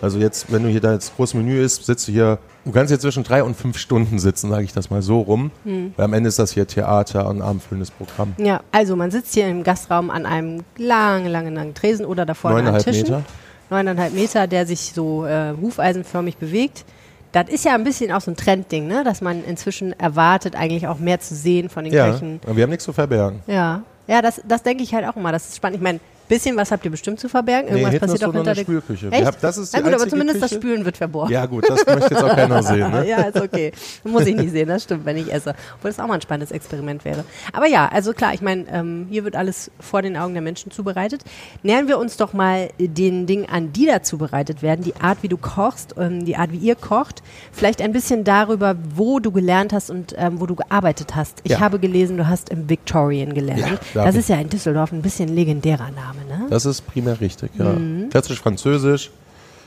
Also 0.01 0.19
jetzt, 0.19 0.51
wenn 0.51 0.63
du 0.63 0.69
hier 0.69 0.81
da 0.81 0.93
jetzt 0.93 1.15
großes 1.15 1.33
Menü 1.33 1.59
isst, 1.63 1.85
sitzt 1.85 2.07
du 2.07 2.11
hier, 2.11 2.37
du 2.65 2.71
kannst 2.71 2.91
hier 2.91 2.99
zwischen 2.99 3.23
drei 3.23 3.41
und 3.43 3.55
fünf 3.55 3.77
Stunden 3.77 4.19
sitzen, 4.19 4.49
sage 4.49 4.63
ich 4.63 4.73
das 4.73 4.89
mal 4.89 5.01
so 5.01 5.21
rum. 5.21 5.51
Weil 5.63 6.05
am 6.05 6.13
Ende 6.13 6.27
ist 6.29 6.39
das 6.39 6.51
hier 6.51 6.67
Theater 6.67 7.27
und 7.27 7.41
abendfüllendes 7.41 7.91
Programm. 7.91 8.33
Ja, 8.37 8.61
also 8.71 8.95
man 8.95 9.09
sitzt 9.11 9.33
hier 9.33 9.47
im 9.47 9.63
Gastraum 9.63 10.09
an 10.09 10.25
einem 10.25 10.63
langen, 10.77 11.27
langen, 11.27 11.55
langen 11.55 11.73
Tresen 11.73 12.05
oder 12.05 12.25
da 12.25 12.33
vorne 12.33 12.69
an 12.71 12.79
Tischen. 12.79 13.03
Meter. 13.03 13.23
Neuneinhalb 13.69 14.13
Meter, 14.13 14.47
der 14.47 14.65
sich 14.65 14.93
so 14.93 15.25
äh, 15.25 15.53
hufeisenförmig 15.59 16.37
bewegt. 16.37 16.85
Das 17.33 17.49
ist 17.49 17.65
ja 17.65 17.73
ein 17.75 17.83
bisschen 17.83 18.11
auch 18.13 18.21
so 18.21 18.31
ein 18.31 18.37
Trendding, 18.37 18.87
ne? 18.87 19.03
dass 19.03 19.19
man 19.21 19.43
inzwischen 19.43 19.91
erwartet, 19.99 20.55
eigentlich 20.55 20.87
auch 20.87 20.99
mehr 20.99 21.19
zu 21.19 21.35
sehen 21.35 21.69
von 21.69 21.83
den 21.83 21.93
Ja, 21.93 22.11
Köchen. 22.11 22.39
wir 22.45 22.63
haben 22.63 22.69
nichts 22.69 22.85
zu 22.85 22.93
verbergen. 22.93 23.41
Ja, 23.47 23.81
ja, 24.07 24.21
das, 24.21 24.41
das 24.47 24.63
denke 24.63 24.83
ich 24.83 24.93
halt 24.93 25.05
auch 25.05 25.17
immer. 25.17 25.33
Das 25.33 25.49
ist 25.49 25.57
spannend. 25.57 25.77
Ich 25.77 25.83
meine, 25.83 25.99
Bisschen 26.27 26.57
was 26.57 26.71
habt 26.71 26.83
ihr 26.85 26.91
bestimmt 26.91 27.19
zu 27.19 27.29
verbergen. 27.29 27.69
Irgendwas 27.69 27.91
hinten 27.91 28.05
passiert 28.07 28.23
auch 28.29 28.33
hinter 28.33 28.53
der 28.53 28.61
Spülküche. 28.61 29.11
Echt? 29.11 29.23
Ja, 29.23 29.31
das 29.31 29.57
ist 29.57 29.73
Na 29.73 29.81
gut, 29.81 29.93
aber 29.93 30.07
zumindest 30.09 30.41
das 30.41 30.49
Küche. 30.49 30.61
Spülen 30.61 30.85
wird 30.85 30.97
verborgen. 30.97 31.31
Ja 31.31 31.45
gut, 31.45 31.69
das 31.69 31.85
möchte 31.85 32.13
jetzt 32.13 32.23
auch 32.23 32.35
keiner 32.35 32.61
sehen. 32.63 32.91
Ne? 32.91 33.07
ja, 33.07 33.21
ist 33.23 33.39
okay. 33.41 33.71
Muss 34.03 34.25
ich 34.25 34.35
nicht 34.35 34.51
sehen, 34.51 34.67
das 34.67 34.83
stimmt, 34.83 35.05
wenn 35.05 35.17
ich 35.17 35.31
esse. 35.33 35.55
Obwohl 35.77 35.91
das 35.91 35.99
auch 35.99 36.07
mal 36.07 36.15
ein 36.15 36.21
spannendes 36.21 36.51
Experiment 36.51 37.05
wäre. 37.05 37.23
Aber 37.53 37.67
ja, 37.67 37.87
also 37.87 38.13
klar, 38.13 38.33
ich 38.33 38.41
meine, 38.41 38.65
ähm, 38.71 39.07
hier 39.09 39.23
wird 39.23 39.35
alles 39.35 39.71
vor 39.79 40.01
den 40.01 40.17
Augen 40.17 40.33
der 40.33 40.41
Menschen 40.41 40.71
zubereitet. 40.71 41.23
Nähern 41.63 41.87
wir 41.87 41.97
uns 41.97 42.17
doch 42.17 42.33
mal 42.33 42.69
den 42.79 43.25
Dingen 43.25 43.47
an, 43.49 43.71
die 43.73 43.85
da 43.85 44.03
zubereitet 44.03 44.61
werden, 44.61 44.83
die 44.83 44.95
Art, 44.97 45.19
wie 45.21 45.27
du 45.29 45.37
kochst, 45.37 45.95
ähm, 45.97 46.25
die 46.25 46.35
Art, 46.35 46.51
wie 46.51 46.57
ihr 46.57 46.75
kocht. 46.75 47.23
Vielleicht 47.51 47.81
ein 47.81 47.93
bisschen 47.93 48.23
darüber, 48.23 48.75
wo 48.95 49.19
du 49.19 49.31
gelernt 49.31 49.71
hast 49.73 49.89
und 49.89 50.13
ähm, 50.17 50.39
wo 50.41 50.45
du 50.45 50.55
gearbeitet 50.55 51.15
hast. 51.15 51.39
Ich 51.43 51.51
Ja. 51.53 51.59
habe 51.61 51.79
gelesen, 51.79 52.17
du 52.17 52.27
hast 52.27 52.49
im 52.49 52.69
Victorian 52.69 53.33
gelernt. 53.33 53.61
Ja, 53.61 53.69
da 53.93 54.03
das 54.05 54.05
hab 54.07 54.15
ist 54.15 54.29
ja 54.29 54.35
in 54.37 54.49
Düsseldorf 54.49 54.91
ein 54.91 55.01
bisschen 55.01 55.29
legendärer 55.33 55.89
Name, 55.91 56.16
ne? 56.25 56.47
Das 56.49 56.65
ist 56.65 56.81
primär 56.87 57.19
richtig, 57.19 57.51
ja. 57.57 57.65
Mhm. 57.73 58.09
Klassisch 58.09 58.39
Französisch. 58.39 59.11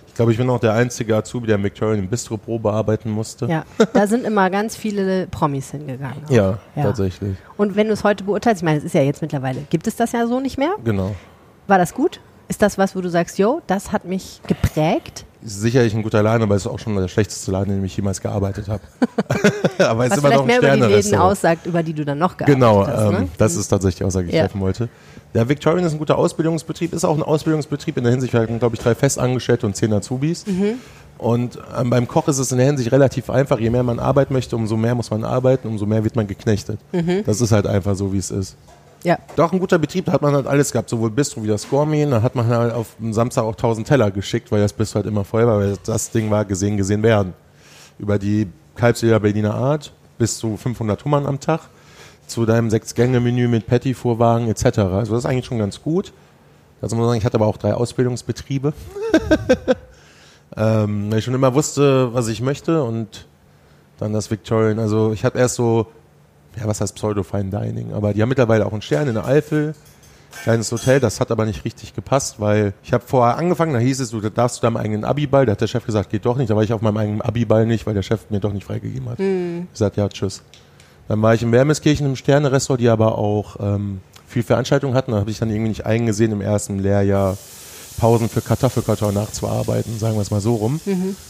Ich 0.08 0.14
glaube, 0.14 0.32
ich 0.32 0.38
bin 0.38 0.50
auch 0.50 0.58
der 0.58 0.72
einzige 0.74 1.16
Azubi, 1.16 1.46
der 1.46 1.56
im 1.56 1.62
Victorian 1.62 2.08
Bistro 2.08 2.36
Probe 2.36 2.72
arbeiten 2.72 3.10
musste. 3.10 3.46
Ja, 3.46 3.64
da 3.92 4.06
sind 4.06 4.24
immer 4.24 4.50
ganz 4.50 4.76
viele 4.76 5.26
Promis 5.28 5.70
hingegangen. 5.70 6.24
Ja, 6.28 6.58
Ja. 6.74 6.82
tatsächlich. 6.82 7.36
Und 7.56 7.76
wenn 7.76 7.86
du 7.86 7.92
es 7.92 8.02
heute 8.04 8.24
beurteilst, 8.24 8.60
ich 8.62 8.64
meine, 8.64 8.78
es 8.78 8.84
ist 8.84 8.94
ja 8.94 9.02
jetzt 9.02 9.22
mittlerweile, 9.22 9.60
gibt 9.70 9.86
es 9.86 9.96
das 9.96 10.12
ja 10.12 10.26
so 10.26 10.40
nicht 10.40 10.58
mehr? 10.58 10.72
Genau. 10.84 11.14
War 11.68 11.78
das 11.78 11.94
gut? 11.94 12.20
Ist 12.48 12.60
das 12.60 12.76
was, 12.76 12.96
wo 12.96 13.00
du 13.00 13.08
sagst, 13.08 13.38
yo, 13.38 13.62
das 13.68 13.92
hat 13.92 14.04
mich 14.04 14.40
geprägt? 14.48 15.24
Ist 15.42 15.60
sicherlich 15.62 15.94
ein 15.94 16.02
guter 16.02 16.22
Laden, 16.22 16.42
aber 16.42 16.54
es 16.54 16.62
ist 16.62 16.66
auch 16.70 16.78
schon 16.78 16.94
der 16.96 17.08
schlechteste 17.08 17.50
Laden, 17.50 17.70
in 17.70 17.76
dem 17.80 17.84
ich 17.84 17.96
jemals 17.96 18.20
gearbeitet 18.20 18.68
habe. 18.68 18.82
aber 19.78 20.06
es 20.06 20.12
ist 20.12 20.18
immer 20.18 20.30
noch 20.34 20.40
ein 20.42 20.46
mehr 20.46 20.58
über 20.58 20.76
die 20.88 20.94
Läden 20.94 21.14
aussagt, 21.14 21.64
über 21.66 21.82
die 21.82 21.94
du 21.94 22.04
dann 22.04 22.18
noch 22.18 22.36
gearbeitet 22.36 22.60
Genau, 22.60 22.86
hast. 22.86 23.02
ähm, 23.02 23.12
ne? 23.12 23.28
das 23.38 23.56
ist 23.56 23.68
tatsächlich 23.68 23.96
die 23.96 24.04
Aussage, 24.04 24.26
die 24.26 24.30
ich 24.32 24.36
Ja. 24.36 24.42
treffen 24.42 24.60
wollte. 24.60 24.88
Der 25.32 25.48
Victorian 25.48 25.84
ist 25.86 25.92
ein 25.92 25.98
guter 25.98 26.18
Ausbildungsbetrieb, 26.18 26.92
ist 26.92 27.04
auch 27.04 27.16
ein 27.16 27.22
Ausbildungsbetrieb 27.22 27.96
in 27.96 28.04
der 28.04 28.12
Hinsicht, 28.12 28.32
wir 28.34 28.40
hatten, 28.40 28.58
glaube 28.58 28.74
ich, 28.76 28.82
drei 28.82 28.94
Festangestellte 28.94 29.64
und 29.66 29.76
zehn 29.76 29.92
Azubis. 29.92 30.46
Mhm. 30.46 30.74
Und 31.16 31.58
ähm, 31.78 31.90
beim 31.90 32.08
Koch 32.08 32.28
ist 32.28 32.38
es 32.38 32.50
in 32.50 32.58
der 32.58 32.66
Hinsicht 32.66 32.92
relativ 32.92 33.28
einfach. 33.30 33.58
Je 33.58 33.68
mehr 33.70 33.82
man 33.82 33.98
arbeiten 33.98 34.32
möchte, 34.32 34.56
umso 34.56 34.76
mehr 34.76 34.94
muss 34.94 35.10
man 35.10 35.22
arbeiten, 35.22 35.68
umso 35.68 35.84
mehr 35.86 36.02
wird 36.02 36.16
man 36.16 36.26
geknechtet. 36.26 36.78
Mhm. 36.92 37.24
Das 37.26 37.40
ist 37.40 37.52
halt 37.52 37.66
einfach 37.66 37.94
so, 37.94 38.12
wie 38.12 38.18
es 38.18 38.30
ist. 38.30 38.56
Ja, 39.02 39.18
Doch, 39.36 39.52
ein 39.52 39.58
guter 39.58 39.78
Betrieb, 39.78 40.04
da 40.04 40.12
hat 40.12 40.22
man 40.22 40.34
halt 40.34 40.46
alles 40.46 40.72
gehabt, 40.72 40.90
sowohl 40.90 41.10
Bistro 41.10 41.42
wie 41.42 41.48
das 41.48 41.68
Gourmet. 41.68 42.04
Da 42.06 42.20
hat 42.20 42.34
man 42.34 42.46
halt 42.46 42.74
auf 42.74 42.96
dem 42.98 43.12
Samstag 43.12 43.44
auch 43.44 43.52
1000 43.52 43.86
Teller 43.86 44.10
geschickt, 44.10 44.52
weil 44.52 44.60
das 44.60 44.72
Bistro 44.72 44.96
halt 44.96 45.06
immer 45.06 45.24
voll 45.24 45.46
war, 45.46 45.58
weil 45.58 45.76
das 45.84 46.10
Ding 46.10 46.30
war 46.30 46.44
gesehen, 46.44 46.76
gesehen 46.76 47.02
werden. 47.02 47.32
Über 47.98 48.18
die 48.18 48.48
Kalbsleber 48.74 49.20
Berliner 49.20 49.54
Art 49.54 49.92
bis 50.18 50.36
zu 50.36 50.56
500 50.56 51.02
Hummern 51.04 51.26
am 51.26 51.40
Tag, 51.40 51.60
zu 52.26 52.44
deinem 52.44 52.68
Sechs-Gänge-Menü 52.70 53.48
mit 53.48 53.66
Patty-Vorwagen 53.66 54.48
etc. 54.48 54.78
Also 54.78 55.14
das 55.14 55.24
ist 55.24 55.26
eigentlich 55.26 55.46
schon 55.46 55.58
ganz 55.58 55.82
gut. 55.82 56.12
Also 56.82 56.94
muss 56.94 57.02
man 57.02 57.10
sagen, 57.10 57.18
ich 57.18 57.24
hatte 57.24 57.36
aber 57.36 57.46
auch 57.46 57.56
drei 57.56 57.74
Ausbildungsbetriebe. 57.74 58.72
ähm, 60.56 61.10
weil 61.10 61.18
ich 61.18 61.24
schon 61.24 61.34
immer 61.34 61.54
wusste, 61.54 62.12
was 62.14 62.28
ich 62.28 62.40
möchte 62.40 62.82
und 62.82 63.26
dann 63.98 64.12
das 64.12 64.30
Victorian. 64.30 64.78
Also 64.78 65.12
ich 65.12 65.24
habe 65.24 65.38
erst 65.38 65.56
so 65.56 65.86
ja, 66.58 66.66
was 66.66 66.80
heißt 66.80 66.94
Pseudo-Fine 66.94 67.50
Dining? 67.50 67.92
Aber 67.92 68.12
die 68.12 68.22
haben 68.22 68.28
mittlerweile 68.28 68.66
auch 68.66 68.72
einen 68.72 68.82
Stern 68.82 69.08
in 69.08 69.14
der 69.14 69.26
Eifel. 69.26 69.74
Kleines 70.42 70.70
Hotel, 70.70 71.00
das 71.00 71.18
hat 71.18 71.32
aber 71.32 71.44
nicht 71.44 71.64
richtig 71.64 71.92
gepasst, 71.94 72.38
weil 72.38 72.72
ich 72.84 72.92
habe 72.92 73.02
vorher 73.04 73.36
angefangen, 73.36 73.72
da 73.72 73.80
hieß 73.80 73.98
es, 73.98 74.10
du 74.10 74.20
darfst 74.20 74.56
zu 74.56 74.62
deinem 74.62 74.76
eigenen 74.76 75.04
Abiball. 75.04 75.44
Da 75.44 75.52
hat 75.52 75.60
der 75.60 75.66
Chef 75.66 75.84
gesagt, 75.84 76.10
geht 76.10 76.24
doch 76.24 76.36
nicht. 76.36 76.50
Da 76.50 76.56
war 76.56 76.62
ich 76.62 76.72
auf 76.72 76.82
meinem 76.82 76.96
eigenen 76.98 77.20
Abiball 77.20 77.66
nicht, 77.66 77.86
weil 77.86 77.94
der 77.94 78.02
Chef 78.02 78.30
mir 78.30 78.38
doch 78.40 78.52
nicht 78.52 78.64
freigegeben 78.64 79.08
hat. 79.08 79.18
Ich 79.64 79.72
gesagt, 79.72 79.96
ja, 79.96 80.08
tschüss. 80.08 80.42
Dann 81.08 81.20
war 81.20 81.34
ich 81.34 81.42
in 81.42 81.50
Wermeskirchen 81.50 82.06
im 82.06 82.14
Sterne-Restaurant, 82.14 82.80
die 82.80 82.88
aber 82.88 83.18
auch 83.18 83.56
ähm, 83.58 84.00
viel 84.28 84.44
Veranstaltungen 84.44 84.94
hatten. 84.94 85.10
Da 85.10 85.18
habe 85.18 85.30
ich 85.30 85.40
dann 85.40 85.50
irgendwie 85.50 85.70
nicht 85.70 85.84
eingesehen, 85.84 86.30
im 86.30 86.40
ersten 86.40 86.78
Lehrjahr 86.78 87.36
Pausen 87.98 88.28
für 88.28 88.40
Kartoffelkarton 88.40 89.12
nachzuarbeiten, 89.12 89.98
sagen 89.98 90.14
wir 90.14 90.22
es 90.22 90.30
mal 90.30 90.40
so 90.40 90.54
rum. 90.54 90.80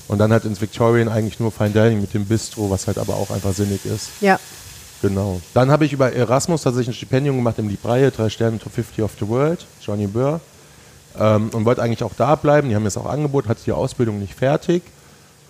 Und 0.09 0.19
dann 0.19 0.31
halt 0.31 0.45
ins 0.45 0.61
Victorian 0.61 1.09
eigentlich 1.09 1.41
nur 1.41 1.51
Fine 1.51 1.71
Dining 1.71 2.01
mit 2.03 2.13
dem 2.13 2.27
Bistro, 2.27 2.71
was 2.71 2.87
halt 2.87 2.99
aber 2.99 3.15
auch 3.15 3.31
einfach 3.31 3.55
sinnig 3.55 3.87
ist. 3.87 4.11
ja. 4.21 4.39
Genau. 5.03 5.41
Dann 5.55 5.71
habe 5.71 5.85
ich 5.85 5.93
über 5.93 6.13
Erasmus 6.13 6.63
tatsächlich 6.63 6.95
ein 6.95 6.99
Stipendium 6.99 7.37
gemacht 7.37 7.59
im 7.59 7.69
Libraille, 7.69 8.11
drei 8.11 8.29
Sterne 8.29 8.59
Top 8.59 8.73
50 8.73 9.03
of 9.03 9.13
the 9.19 9.29
World, 9.29 9.65
Johnny 9.81 10.07
Burr. 10.07 10.41
Ähm, 11.19 11.51
und 11.53 11.65
wollte 11.65 11.83
eigentlich 11.83 12.03
auch 12.05 12.15
da 12.17 12.35
bleiben. 12.35 12.69
Die 12.69 12.75
haben 12.75 12.83
mir 12.83 12.89
das 12.89 12.97
auch 12.97 13.07
angeboten, 13.07 13.49
hatte 13.49 13.63
die 13.65 13.73
Ausbildung 13.73 14.19
nicht 14.19 14.35
fertig. 14.35 14.83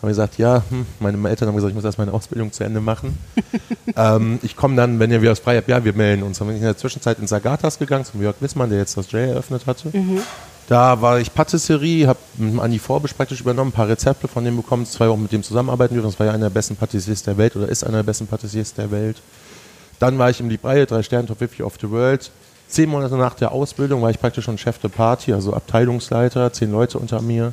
Habe 0.01 0.09
gesagt, 0.09 0.39
ja, 0.39 0.63
hm, 0.71 0.87
meine 0.99 1.29
Eltern 1.29 1.49
haben 1.49 1.55
gesagt, 1.55 1.71
ich 1.71 1.75
muss 1.75 1.85
erst 1.85 1.99
meine 1.99 2.13
Ausbildung 2.13 2.53
zu 2.53 2.65
Ende 2.65 2.81
machen. 2.81 3.19
ähm, 3.97 4.39
ich 4.43 4.57
komme 4.57 4.75
dann, 4.77 4.99
wenn 4.99 5.11
ihr 5.11 5.21
wieder 5.21 5.37
frei 5.37 5.57
habt, 5.57 5.69
ja, 5.69 5.85
wir 5.85 5.93
melden 5.93 6.23
uns. 6.23 6.39
Dann 6.39 6.47
bin 6.47 6.57
ich 6.57 6.63
in 6.63 6.67
der 6.67 6.77
Zwischenzeit 6.77 7.19
ins 7.19 7.31
Sagatas 7.31 7.79
gegangen, 7.79 8.05
zum 8.05 8.23
Jörg 8.23 8.37
Wissmann, 8.41 8.71
der 8.71 8.79
jetzt 8.79 8.97
das 8.97 9.13
J 9.13 9.21
eröffnet 9.29 9.67
hatte. 9.67 9.93
Da 10.71 11.03
war 11.03 11.19
ich 11.19 11.35
Patisserie, 11.35 12.07
habe 12.07 12.21
Andi 12.61 12.79
Vorbisch 12.79 13.13
praktisch 13.13 13.41
übernommen, 13.41 13.71
ein 13.71 13.75
paar 13.75 13.89
Rezepte 13.89 14.29
von 14.29 14.45
dem 14.45 14.57
bekommen, 14.57 14.87
zwei 14.87 15.09
Wochen 15.09 15.23
mit 15.23 15.33
dem 15.33 15.43
zusammenarbeiten 15.43 15.95
dürfen. 15.95 16.09
Das 16.09 16.19
war 16.19 16.27
ja 16.27 16.33
einer 16.33 16.45
der 16.45 16.55
besten 16.55 16.77
Patissiers 16.77 17.25
der 17.25 17.37
Welt 17.37 17.57
oder 17.57 17.69
ist 17.69 17.83
einer 17.83 17.99
der 17.99 18.05
besten 18.05 18.29
Patissiers 18.29 18.73
der 18.73 18.91
Welt. 18.93 19.17
Dann 19.99 20.17
war 20.19 20.31
ich 20.31 20.41
im 20.41 20.49
Libraille, 20.49 20.87
drei 20.87 21.03
Sterne 21.03 21.27
Top 21.27 21.39
50 21.39 21.63
of 21.63 21.75
the 21.81 21.91
World. 21.91 22.31
Zehn 22.69 22.89
Monate 22.89 23.17
nach 23.17 23.35
der 23.35 23.51
Ausbildung 23.51 24.01
war 24.01 24.11
ich 24.11 24.21
praktisch 24.21 24.45
schon 24.45 24.59
Chef 24.59 24.79
de 24.79 24.89
Party, 24.89 25.33
also 25.33 25.53
Abteilungsleiter, 25.53 26.53
zehn 26.53 26.71
Leute 26.71 26.99
unter 27.01 27.21
mir. 27.21 27.53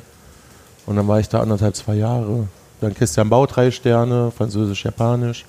Und 0.88 0.96
dann 0.96 1.06
war 1.06 1.20
ich 1.20 1.28
da 1.28 1.40
anderthalb, 1.40 1.76
zwei 1.76 1.96
Jahre. 1.96 2.48
Dann 2.80 2.94
Christian 2.94 3.28
Bau, 3.28 3.44
drei 3.44 3.70
Sterne, 3.70 4.32
Französisch, 4.36 4.84
Japanisch. 4.84 5.44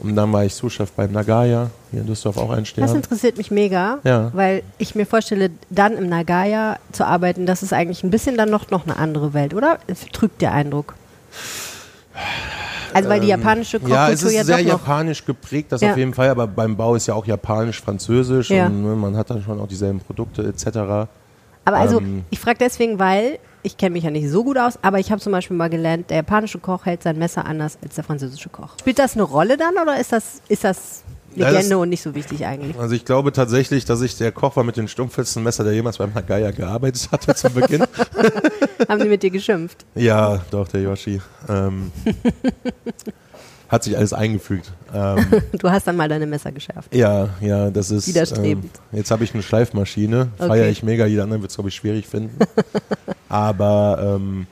Und 0.00 0.14
dann 0.14 0.30
war 0.32 0.44
ich 0.44 0.54
Sous-Chef 0.54 0.92
beim 0.92 1.10
Nagaya, 1.10 1.70
hier 1.90 2.00
in 2.02 2.06
Düsseldorf 2.06 2.36
auch 2.36 2.50
ein 2.50 2.58
Das 2.60 2.68
Stern. 2.68 2.94
interessiert 2.96 3.36
mich 3.38 3.50
mega, 3.50 3.98
Ja. 4.04 4.30
weil 4.34 4.62
ich 4.76 4.94
mir 4.94 5.06
vorstelle, 5.06 5.50
dann 5.70 5.94
im 5.96 6.08
Nagaya 6.08 6.76
zu 6.92 7.04
arbeiten, 7.06 7.46
das 7.46 7.62
ist 7.62 7.72
eigentlich 7.72 8.04
ein 8.04 8.10
bisschen 8.10 8.36
dann 8.36 8.50
noch, 8.50 8.70
noch 8.70 8.84
eine 8.84 8.96
andere 8.96 9.32
Welt, 9.34 9.54
oder? 9.54 9.78
Trügt 10.12 10.40
der 10.42 10.52
Eindruck. 10.52 10.94
Also 12.94 13.08
weil 13.08 13.20
die 13.20 13.28
japanische 13.28 13.78
Kochkultur 13.78 13.96
Ja, 14.06 14.10
es 14.10 14.22
ist 14.22 14.32
ja 14.34 14.44
sehr 14.44 14.60
japanisch 14.60 15.24
geprägt, 15.24 15.72
das 15.72 15.80
Ja. 15.80 15.90
auf 15.92 15.96
jeden 15.96 16.14
Fall, 16.14 16.28
aber 16.28 16.46
beim 16.46 16.76
Bau 16.76 16.94
ist 16.94 17.06
ja 17.06 17.14
auch 17.14 17.26
japanisch-französisch 17.26 18.50
Ja. 18.50 18.66
und 18.66 18.82
ne, 18.82 18.94
man 18.96 19.16
hat 19.16 19.30
dann 19.30 19.42
schon 19.42 19.58
auch 19.60 19.66
dieselben 19.68 20.00
Produkte 20.00 20.42
etc. 20.42 21.08
Aber 21.64 21.76
also, 21.76 21.98
Ähm, 22.00 22.24
ich 22.30 22.38
frage 22.38 22.58
deswegen, 22.60 22.98
weil 22.98 23.38
ich 23.68 23.76
kenne 23.76 23.92
mich 23.92 24.04
ja 24.04 24.10
nicht 24.10 24.28
so 24.28 24.42
gut 24.44 24.58
aus, 24.58 24.78
aber 24.82 24.98
ich 24.98 25.10
habe 25.12 25.20
zum 25.20 25.32
Beispiel 25.32 25.56
mal 25.56 25.70
gelernt, 25.70 26.10
der 26.10 26.16
japanische 26.18 26.58
Koch 26.58 26.84
hält 26.86 27.02
sein 27.04 27.18
Messer 27.18 27.46
anders 27.46 27.78
als 27.82 27.94
der 27.94 28.02
französische 28.04 28.48
Koch. 28.48 28.70
Spielt 28.80 28.98
das 28.98 29.14
eine 29.14 29.22
Rolle 29.22 29.56
dann 29.56 29.74
oder 29.80 30.00
ist 30.00 30.12
das, 30.12 30.40
ist 30.48 30.64
das 30.64 31.02
Ja, 31.36 31.50
Legende 31.50 31.70
das- 31.70 31.78
und 31.78 31.88
nicht 31.90 32.02
so 32.02 32.14
wichtig 32.14 32.44
eigentlich? 32.46 32.76
Also 32.78 32.94
ich 32.94 33.04
glaube 33.04 33.32
tatsächlich, 33.32 33.84
dass 33.84 34.00
ich 34.00 34.16
der 34.16 34.32
Koch 34.32 34.56
war 34.56 34.64
mit 34.64 34.76
den 34.76 34.88
stumpfesten 34.88 35.42
Messer, 35.44 35.62
der 35.64 35.72
jemals 35.74 35.98
beim 35.98 36.12
Nagaya 36.12 36.50
gearbeitet 36.50 37.08
hatte 37.12 37.34
zu 37.34 37.50
Beginn. 37.50 37.84
Haben 38.88 39.02
die 39.02 39.08
mit 39.08 39.22
dir 39.22 39.30
geschimpft? 39.30 39.84
ja, 39.94 40.40
doch, 40.50 40.66
der 40.68 40.80
Yoshi. 40.82 41.20
Ähm, 41.48 41.92
hat 43.68 43.84
sich 43.84 43.94
alles 43.98 44.14
eingefügt. 44.14 44.72
Ähm, 44.94 45.26
Du 45.58 45.70
hast 45.70 45.86
dann 45.86 45.96
mal 45.96 46.08
deine 46.08 46.26
Messer 46.26 46.50
geschärft. 46.52 46.94
ja, 46.94 47.28
ja, 47.42 47.68
das 47.70 47.90
ist. 47.90 48.08
Widerstrebend. 48.08 48.70
Ähm, 48.92 48.98
jetzt 48.98 49.10
habe 49.10 49.24
ich 49.24 49.34
eine 49.34 49.42
Schleifmaschine, 49.42 50.28
Okay. 50.38 50.48
feiere 50.48 50.68
ich 50.68 50.82
mega, 50.82 51.04
jeder 51.04 51.24
andere 51.24 51.42
wird 51.42 51.50
es, 51.50 51.56
glaube 51.56 51.68
ich, 51.68 51.74
schwierig 51.74 52.06
finden. 52.06 52.38
Aber 53.28 54.16
ähm, 54.18 54.46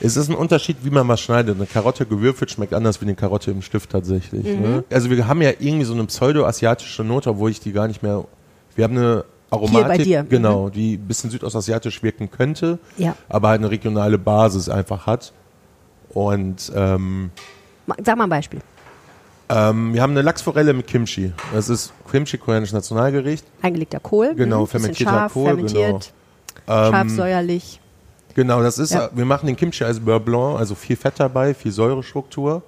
es 0.00 0.16
ist 0.16 0.28
ein 0.28 0.34
Unterschied, 0.34 0.78
wie 0.82 0.90
man 0.90 1.06
was 1.08 1.20
schneidet. 1.20 1.56
Eine 1.56 1.66
Karotte 1.66 2.04
gewürfelt 2.06 2.50
schmeckt 2.50 2.74
anders 2.74 3.00
wie 3.00 3.06
eine 3.06 3.14
Karotte 3.14 3.50
im 3.50 3.62
Stift 3.62 3.90
tatsächlich. 3.90 4.44
Mhm. 4.44 4.62
Ne? 4.62 4.84
Also 4.90 5.08
wir 5.10 5.26
haben 5.26 5.40
ja 5.42 5.50
irgendwie 5.58 5.84
so 5.84 5.94
eine 5.94 6.04
pseudo-asiatische 6.04 7.04
Note, 7.04 7.30
obwohl 7.30 7.50
ich 7.50 7.60
die 7.60 7.72
gar 7.72 7.88
nicht 7.88 8.02
mehr. 8.02 8.24
Wir 8.76 8.84
haben 8.84 8.96
eine 8.98 9.24
Aromatik, 9.50 9.88
bei 9.88 9.98
dir. 9.98 10.22
Mhm. 10.24 10.28
genau, 10.28 10.68
die 10.68 10.94
ein 10.94 11.06
bisschen 11.06 11.30
südostasiatisch 11.30 12.02
wirken 12.02 12.30
könnte, 12.30 12.78
Ja. 12.96 13.14
aber 13.28 13.48
halt 13.48 13.60
eine 13.60 13.70
regionale 13.70 14.18
Basis 14.18 14.68
einfach 14.68 15.06
hat. 15.06 15.32
Und 16.10 16.72
ähm, 16.74 17.30
Sag 18.04 18.16
mal 18.16 18.24
ein 18.24 18.30
Beispiel. 18.30 18.60
ähm, 19.48 19.94
wir 19.94 20.02
haben 20.02 20.10
eine 20.12 20.22
Lachsforelle 20.22 20.72
mit 20.72 20.86
Kimchi. 20.86 21.32
Das 21.52 21.68
ist 21.68 21.92
Kimchi, 22.10 22.36
koreanisches 22.38 22.72
Nationalgericht. 22.74 23.44
Eingelegter 23.62 24.00
Kohl. 24.00 24.34
Genau, 24.34 24.62
mhm, 24.62 24.66
fermentierter 24.66 25.10
scharf, 25.12 25.32
Kohl, 25.32 25.44
fermentiert, 25.46 26.12
Ähm, 26.66 26.92
scharf, 26.92 27.08
säuerlich. 27.10 27.80
Genau, 28.34 28.62
das 28.62 28.78
ist, 28.78 28.92
Ja. 28.92 29.08
wir 29.12 29.24
machen 29.24 29.46
den 29.46 29.56
Kimchi 29.56 29.84
als 29.84 30.00
Beurre 30.00 30.20
Blanc, 30.20 30.58
also 30.58 30.74
viel 30.74 30.96
Fett 30.96 31.14
dabei, 31.18 31.54
viel 31.54 31.70
Säurestruktur. 31.72 32.62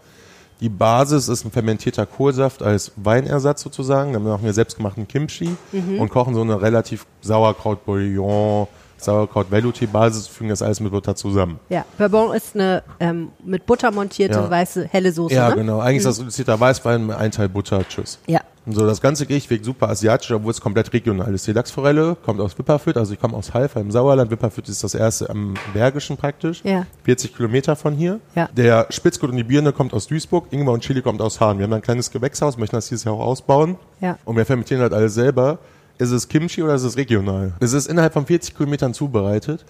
Die 0.60 0.68
Basis 0.68 1.28
ist 1.28 1.44
ein 1.44 1.50
fermentierter 1.50 2.06
Kohlsaft 2.06 2.62
als 2.62 2.92
Weinersatz 2.96 3.62
sozusagen. 3.62 4.12
Dann 4.14 4.22
machen 4.22 4.44
wir 4.44 4.52
selbstgemachten 4.54 5.06
Kimchi 5.06 5.50
Mhm. 5.72 6.00
und 6.00 6.08
kochen 6.08 6.34
so 6.34 6.40
eine 6.40 6.60
relativ 6.62 7.04
Sauerkraut-Bouillon, 7.20 8.66
Sauerkraut-Velouté-Basis, 8.98 10.26
fügen 10.26 10.50
das 10.50 10.62
alles 10.62 10.80
mit 10.80 10.92
Butter 10.92 11.14
zusammen. 11.14 11.58
Ja, 11.68 11.84
Bourbon 11.98 12.34
ist 12.34 12.54
eine 12.54 12.82
ähm, 13.00 13.28
mit 13.44 13.66
Butter 13.66 13.90
montierte 13.90 14.34
Ja. 14.38 14.50
weiße 14.50 14.88
helle 14.90 15.12
Soße. 15.12 15.34
Ja, 15.34 15.50
ne? 15.50 15.56
genau. 15.56 15.80
Eigentlich 15.80 15.98
ist 15.98 16.06
das 16.06 16.20
reduzierter 16.20 16.58
Weißwein, 16.58 17.10
ein 17.10 17.30
Teil 17.30 17.48
Butter, 17.48 17.82
tschüss. 17.88 18.18
Ja. 18.26 18.40
Und 18.64 18.72
so, 18.74 18.84
das 18.84 19.00
ganze 19.00 19.26
Gericht 19.26 19.48
wirkt 19.48 19.64
super 19.64 19.88
asiatisch, 19.88 20.32
obwohl 20.32 20.50
es 20.50 20.60
komplett 20.60 20.92
regional 20.92 21.32
ist. 21.32 21.46
Die 21.46 21.52
Lachsforelle 21.52 22.16
kommt 22.24 22.40
aus 22.40 22.58
Wipperfürth, 22.58 22.96
also 22.96 23.12
ich 23.12 23.20
komme 23.20 23.36
aus 23.36 23.54
Halfa 23.54 23.78
im 23.78 23.92
Sauerland. 23.92 24.28
Wipperfürth 24.32 24.68
ist 24.68 24.82
das 24.82 24.96
erste 24.96 25.30
am 25.30 25.54
Bergischen 25.72 26.16
praktisch. 26.16 26.62
Ja. 26.64 26.84
40 27.04 27.36
Kilometer 27.36 27.76
von 27.76 27.94
hier. 27.94 28.18
Ja. 28.34 28.48
Der 28.56 28.88
Spitzgut 28.90 29.30
und 29.30 29.36
die 29.36 29.44
Birne 29.44 29.72
kommt 29.72 29.94
aus 29.94 30.08
Duisburg, 30.08 30.46
Ingwer 30.50 30.72
und 30.72 30.80
Chili 30.82 31.00
kommt 31.00 31.22
aus 31.22 31.38
Hahn. 31.38 31.58
Wir 31.58 31.64
haben 31.64 31.72
ein 31.74 31.82
kleines 31.82 32.10
Gewächshaus, 32.10 32.56
möchten 32.58 32.74
das 32.74 32.88
dieses 32.88 33.04
Jahr 33.04 33.14
auch 33.14 33.20
ausbauen. 33.20 33.76
Ja. 34.00 34.18
Und 34.24 34.36
wir 34.36 34.44
fermentieren 34.44 34.82
halt 34.82 34.92
alles 34.92 35.14
selber. 35.14 35.58
Ist 35.98 36.10
es 36.10 36.28
Kimchi 36.28 36.62
oder 36.62 36.74
ist 36.74 36.82
es 36.84 36.96
regional? 36.96 37.52
Es 37.60 37.72
ist 37.72 37.86
innerhalb 37.88 38.12
von 38.12 38.26
40 38.26 38.56
Kilometern 38.56 38.94
zubereitet. 38.94 39.64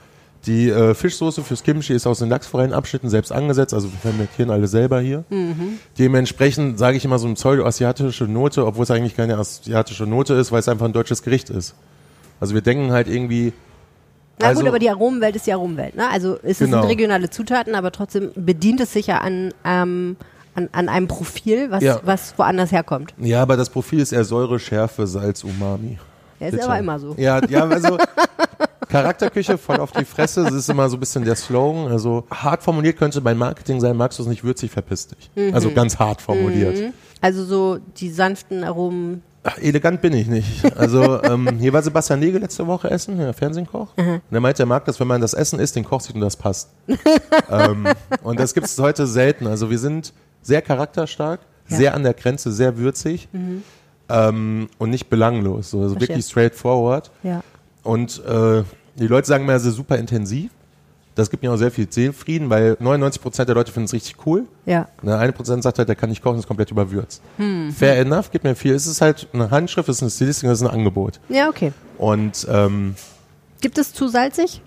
Die 0.44 0.68
äh, 0.68 0.94
Fischsoße 0.94 1.42
fürs 1.42 1.62
Kimchi 1.62 1.92
ist 1.92 2.06
aus 2.06 2.20
den 2.20 2.28
lachsfreien 2.28 2.72
Abschnitten 2.72 3.08
selbst 3.08 3.32
angesetzt, 3.32 3.74
also 3.74 3.90
wir 3.90 3.98
fermentieren 3.98 4.50
alle 4.50 4.68
selber 4.68 5.00
hier. 5.00 5.24
Dementsprechend 5.98 6.78
sage 6.78 6.96
ich 6.96 7.04
immer 7.04 7.18
so 7.18 7.26
eine 7.26 7.34
pseudo-asiatische 7.34 8.24
Note, 8.24 8.66
obwohl 8.66 8.84
es 8.84 8.90
eigentlich 8.90 9.16
keine 9.16 9.38
asiatische 9.38 10.04
Note 10.06 10.34
ist, 10.34 10.52
weil 10.52 10.60
es 10.60 10.68
einfach 10.68 10.86
ein 10.86 10.92
deutsches 10.92 11.22
Gericht 11.22 11.50
ist. 11.50 11.74
Also 12.38 12.54
wir 12.54 12.60
denken 12.60 12.92
halt 12.92 13.08
irgendwie. 13.08 13.52
Na 14.38 14.48
also, 14.48 14.60
gut, 14.60 14.68
aber 14.68 14.78
die 14.78 14.90
Aromenwelt 14.90 15.34
ist 15.36 15.46
die 15.46 15.52
Aromenwelt. 15.52 15.96
Ne? 15.96 16.08
Also 16.10 16.38
es 16.42 16.58
sind 16.58 16.70
Genau. 16.70 16.86
regionale 16.86 17.30
Zutaten, 17.30 17.74
aber 17.74 17.90
trotzdem 17.90 18.30
bedient 18.36 18.80
es 18.80 18.92
sich 18.92 19.06
ja 19.06 19.18
an, 19.18 19.54
ähm, 19.64 20.16
an, 20.54 20.68
an 20.72 20.88
einem 20.90 21.08
Profil, 21.08 21.70
was, 21.70 21.82
Ja. 21.82 22.00
was 22.04 22.34
woanders 22.36 22.70
herkommt. 22.70 23.14
Ja, 23.18 23.40
aber 23.42 23.56
das 23.56 23.70
Profil 23.70 24.00
ist 24.00 24.12
eher 24.12 24.24
Säure, 24.24 24.58
Schärfe, 24.58 25.06
Salz, 25.06 25.42
Umami. 25.42 25.98
Ja, 26.40 26.46
ist 26.48 26.62
aber 26.62 26.78
immer 26.78 26.98
so. 26.98 27.14
Ja, 27.18 27.40
ja, 27.48 27.64
also 27.66 27.98
Charakterküche 28.88 29.58
voll 29.58 29.78
auf 29.80 29.92
die 29.92 30.04
Fresse, 30.04 30.44
das 30.44 30.54
ist 30.54 30.68
immer 30.68 30.88
so 30.88 30.96
ein 30.96 31.00
bisschen 31.00 31.24
der 31.24 31.34
Slogan. 31.36 31.90
Also 31.90 32.24
hart 32.30 32.62
formuliert 32.62 32.96
könnte 32.98 33.20
mein 33.20 33.36
Marketing 33.36 33.80
sein, 33.80 33.96
magst 33.96 34.18
du 34.18 34.22
es 34.22 34.28
nicht 34.28 34.44
würzig, 34.44 34.70
verpiss 34.70 35.08
dich. 35.08 35.30
Mhm. 35.34 35.54
Also 35.54 35.70
ganz 35.72 35.98
hart 35.98 36.20
formuliert. 36.22 36.92
Also 37.20 37.44
so 37.44 37.78
die 37.96 38.10
sanften 38.10 38.62
Aromen. 38.64 39.22
Ach, 39.42 39.58
elegant 39.58 40.00
bin 40.02 40.12
ich 40.12 40.26
nicht. 40.26 40.76
Also 40.76 41.22
ähm, 41.22 41.48
hier 41.58 41.72
war 41.72 41.80
Sebastian 41.82 42.18
Nege 42.20 42.38
letzte 42.38 42.66
Woche 42.66 42.90
essen, 42.90 43.16
der 43.18 43.32
Fernsehkoch. 43.32 43.88
Und 43.96 44.20
er 44.30 44.40
meinte, 44.40 44.62
er 44.64 44.66
mag 44.66 44.84
das, 44.84 44.98
wenn 44.98 45.06
man 45.06 45.20
das 45.20 45.34
Essen 45.34 45.60
isst, 45.60 45.76
den 45.76 45.84
Koch 45.84 46.00
sieht 46.00 46.14
und 46.16 46.20
das 46.20 46.36
passt. 46.36 46.70
ähm, 47.50 47.86
und 48.22 48.40
das 48.40 48.54
gibt 48.54 48.66
es 48.66 48.78
heute 48.78 49.06
selten. 49.06 49.46
Also 49.46 49.70
wir 49.70 49.78
sind 49.78 50.12
sehr 50.42 50.62
charakterstark, 50.62 51.40
Ja. 51.68 51.76
sehr 51.76 51.94
an 51.94 52.02
der 52.02 52.14
Grenze, 52.14 52.50
sehr 52.52 52.76
würzig 52.76 53.28
ähm, 54.08 54.68
und 54.78 54.90
nicht 54.90 55.08
belanglos. 55.08 55.70
So, 55.70 55.78
also 55.80 55.94
Verstehe. 55.94 56.08
wirklich 56.08 56.26
straightforward. 56.26 57.10
Ja. 57.22 57.42
Und 57.82 58.22
äh, 58.24 58.62
die 58.96 59.06
Leute 59.06 59.26
sagen 59.26 59.46
mir, 59.46 59.52
es 59.54 59.64
ist 59.64 59.76
super 59.76 59.98
intensiv. 59.98 60.50
Das 61.14 61.30
gibt 61.30 61.42
mir 61.42 61.50
auch 61.50 61.56
sehr 61.56 61.70
viel 61.70 61.90
Seelenfrieden, 61.90 62.50
weil 62.50 62.74
99% 62.74 63.44
der 63.46 63.54
Leute 63.54 63.72
finden 63.72 63.86
es 63.86 63.94
richtig 63.94 64.26
cool. 64.26 64.44
Ja. 64.66 64.86
Der 65.02 65.18
eine 65.18 65.32
Prozent 65.32 65.62
sagt 65.62 65.78
halt, 65.78 65.88
der 65.88 65.96
kann 65.96 66.10
nicht 66.10 66.22
kochen, 66.22 66.38
ist 66.38 66.46
komplett 66.46 66.70
überwürzt. 66.70 67.22
Fair 67.74 67.98
enough, 67.98 68.30
gibt 68.30 68.44
mir 68.44 68.54
viel. 68.54 68.74
Es 68.74 68.86
ist 68.86 69.00
halt 69.00 69.26
eine 69.32 69.50
Handschrift, 69.50 69.88
es 69.88 69.96
ist 69.96 70.02
eine 70.02 70.10
Stilistik, 70.10 70.50
es 70.50 70.60
ist 70.60 70.66
ein 70.66 70.74
Angebot. 70.74 71.18
Ja, 71.30 71.48
okay. 71.48 71.72
Und 71.96 72.46
ähm, 72.50 72.96
Gibt 73.62 73.78
es 73.78 73.94
zu 73.94 74.08
salzig? 74.08 74.60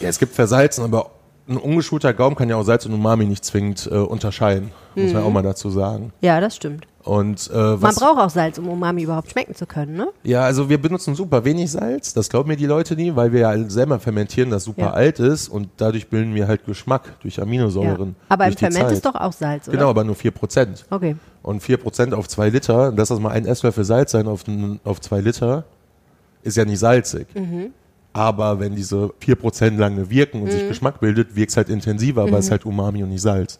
ja, 0.00 0.08
es 0.08 0.18
gibt 0.18 0.34
versalzen, 0.34 0.84
aber 0.84 1.10
ein 1.48 1.56
ungeschulter 1.56 2.12
Gaumen 2.12 2.36
kann 2.36 2.48
ja 2.48 2.56
auch 2.56 2.64
Salz 2.64 2.86
und 2.86 2.92
Umami 2.92 3.24
nicht 3.26 3.44
zwingend 3.44 3.88
äh, 3.90 3.96
unterscheiden. 3.96 4.70
Muss 4.94 5.12
man 5.12 5.22
auch 5.22 5.30
mal 5.30 5.42
dazu 5.42 5.70
sagen. 5.70 6.12
Ja, 6.20 6.40
das 6.40 6.56
stimmt. 6.56 6.86
Und 7.04 7.50
äh, 7.52 7.56
Man 7.56 7.82
was, 7.82 7.96
braucht 7.96 8.18
auch 8.20 8.30
Salz, 8.30 8.58
um 8.58 8.68
Umami 8.68 9.02
überhaupt 9.02 9.30
schmecken 9.32 9.56
zu 9.56 9.66
können, 9.66 9.96
ne? 9.96 10.08
ja, 10.22 10.42
also 10.42 10.68
wir 10.68 10.80
benutzen 10.80 11.16
super 11.16 11.44
wenig 11.44 11.70
Salz, 11.72 12.14
das 12.14 12.28
glauben 12.28 12.48
mir 12.48 12.56
die 12.56 12.66
Leute 12.66 12.94
nie, 12.94 13.16
weil 13.16 13.32
wir 13.32 13.40
ja 13.40 13.68
selber 13.68 13.98
fermentieren, 13.98 14.50
das 14.50 14.64
super 14.64 14.82
Ja. 14.82 14.90
alt 14.92 15.18
ist 15.18 15.48
und 15.48 15.68
dadurch 15.78 16.08
bilden 16.08 16.32
wir 16.34 16.46
halt 16.46 16.64
Geschmack 16.64 17.18
durch 17.20 17.36
Ja. 17.38 17.42
Aminosäuren. 17.42 18.14
Aber 18.28 18.44
im 18.44 18.50
durch 18.50 18.56
die 18.56 18.60
Ferment 18.66 18.84
Zeit. 18.84 18.92
ist 18.92 19.04
doch 19.04 19.16
auch 19.16 19.32
Salz, 19.32 19.66
oder? 19.66 19.76
Genau, 19.78 19.90
aber 19.90 20.04
nur 20.04 20.14
4%. 20.14 20.84
Okay. 20.90 21.16
Und 21.42 21.60
4% 21.60 22.12
auf 22.14 22.28
2 22.28 22.48
Liter, 22.50 22.92
lass 22.96 23.08
das 23.08 23.18
mal 23.18 23.30
ein 23.30 23.46
Esslöffel 23.46 23.82
Salz 23.82 24.12
sein 24.12 24.28
auf, 24.28 24.44
auf 24.84 25.00
2 25.00 25.20
Liter, 25.22 25.64
ist 26.44 26.56
ja 26.56 26.64
nicht 26.64 26.78
salzig. 26.78 27.26
Aber 28.12 28.60
wenn 28.60 28.76
diese 28.76 29.10
4% 29.24 29.76
lange 29.76 30.08
wirken 30.10 30.42
und 30.42 30.52
sich 30.52 30.68
Geschmack 30.68 31.00
bildet, 31.00 31.34
wirkt 31.34 31.50
es 31.50 31.56
halt 31.56 31.68
intensiver, 31.68 32.22
aber 32.22 32.38
es 32.38 32.44
ist 32.44 32.50
halt 32.52 32.64
Umami 32.66 33.02
und 33.02 33.08
nicht 33.08 33.22
Salz. 33.22 33.58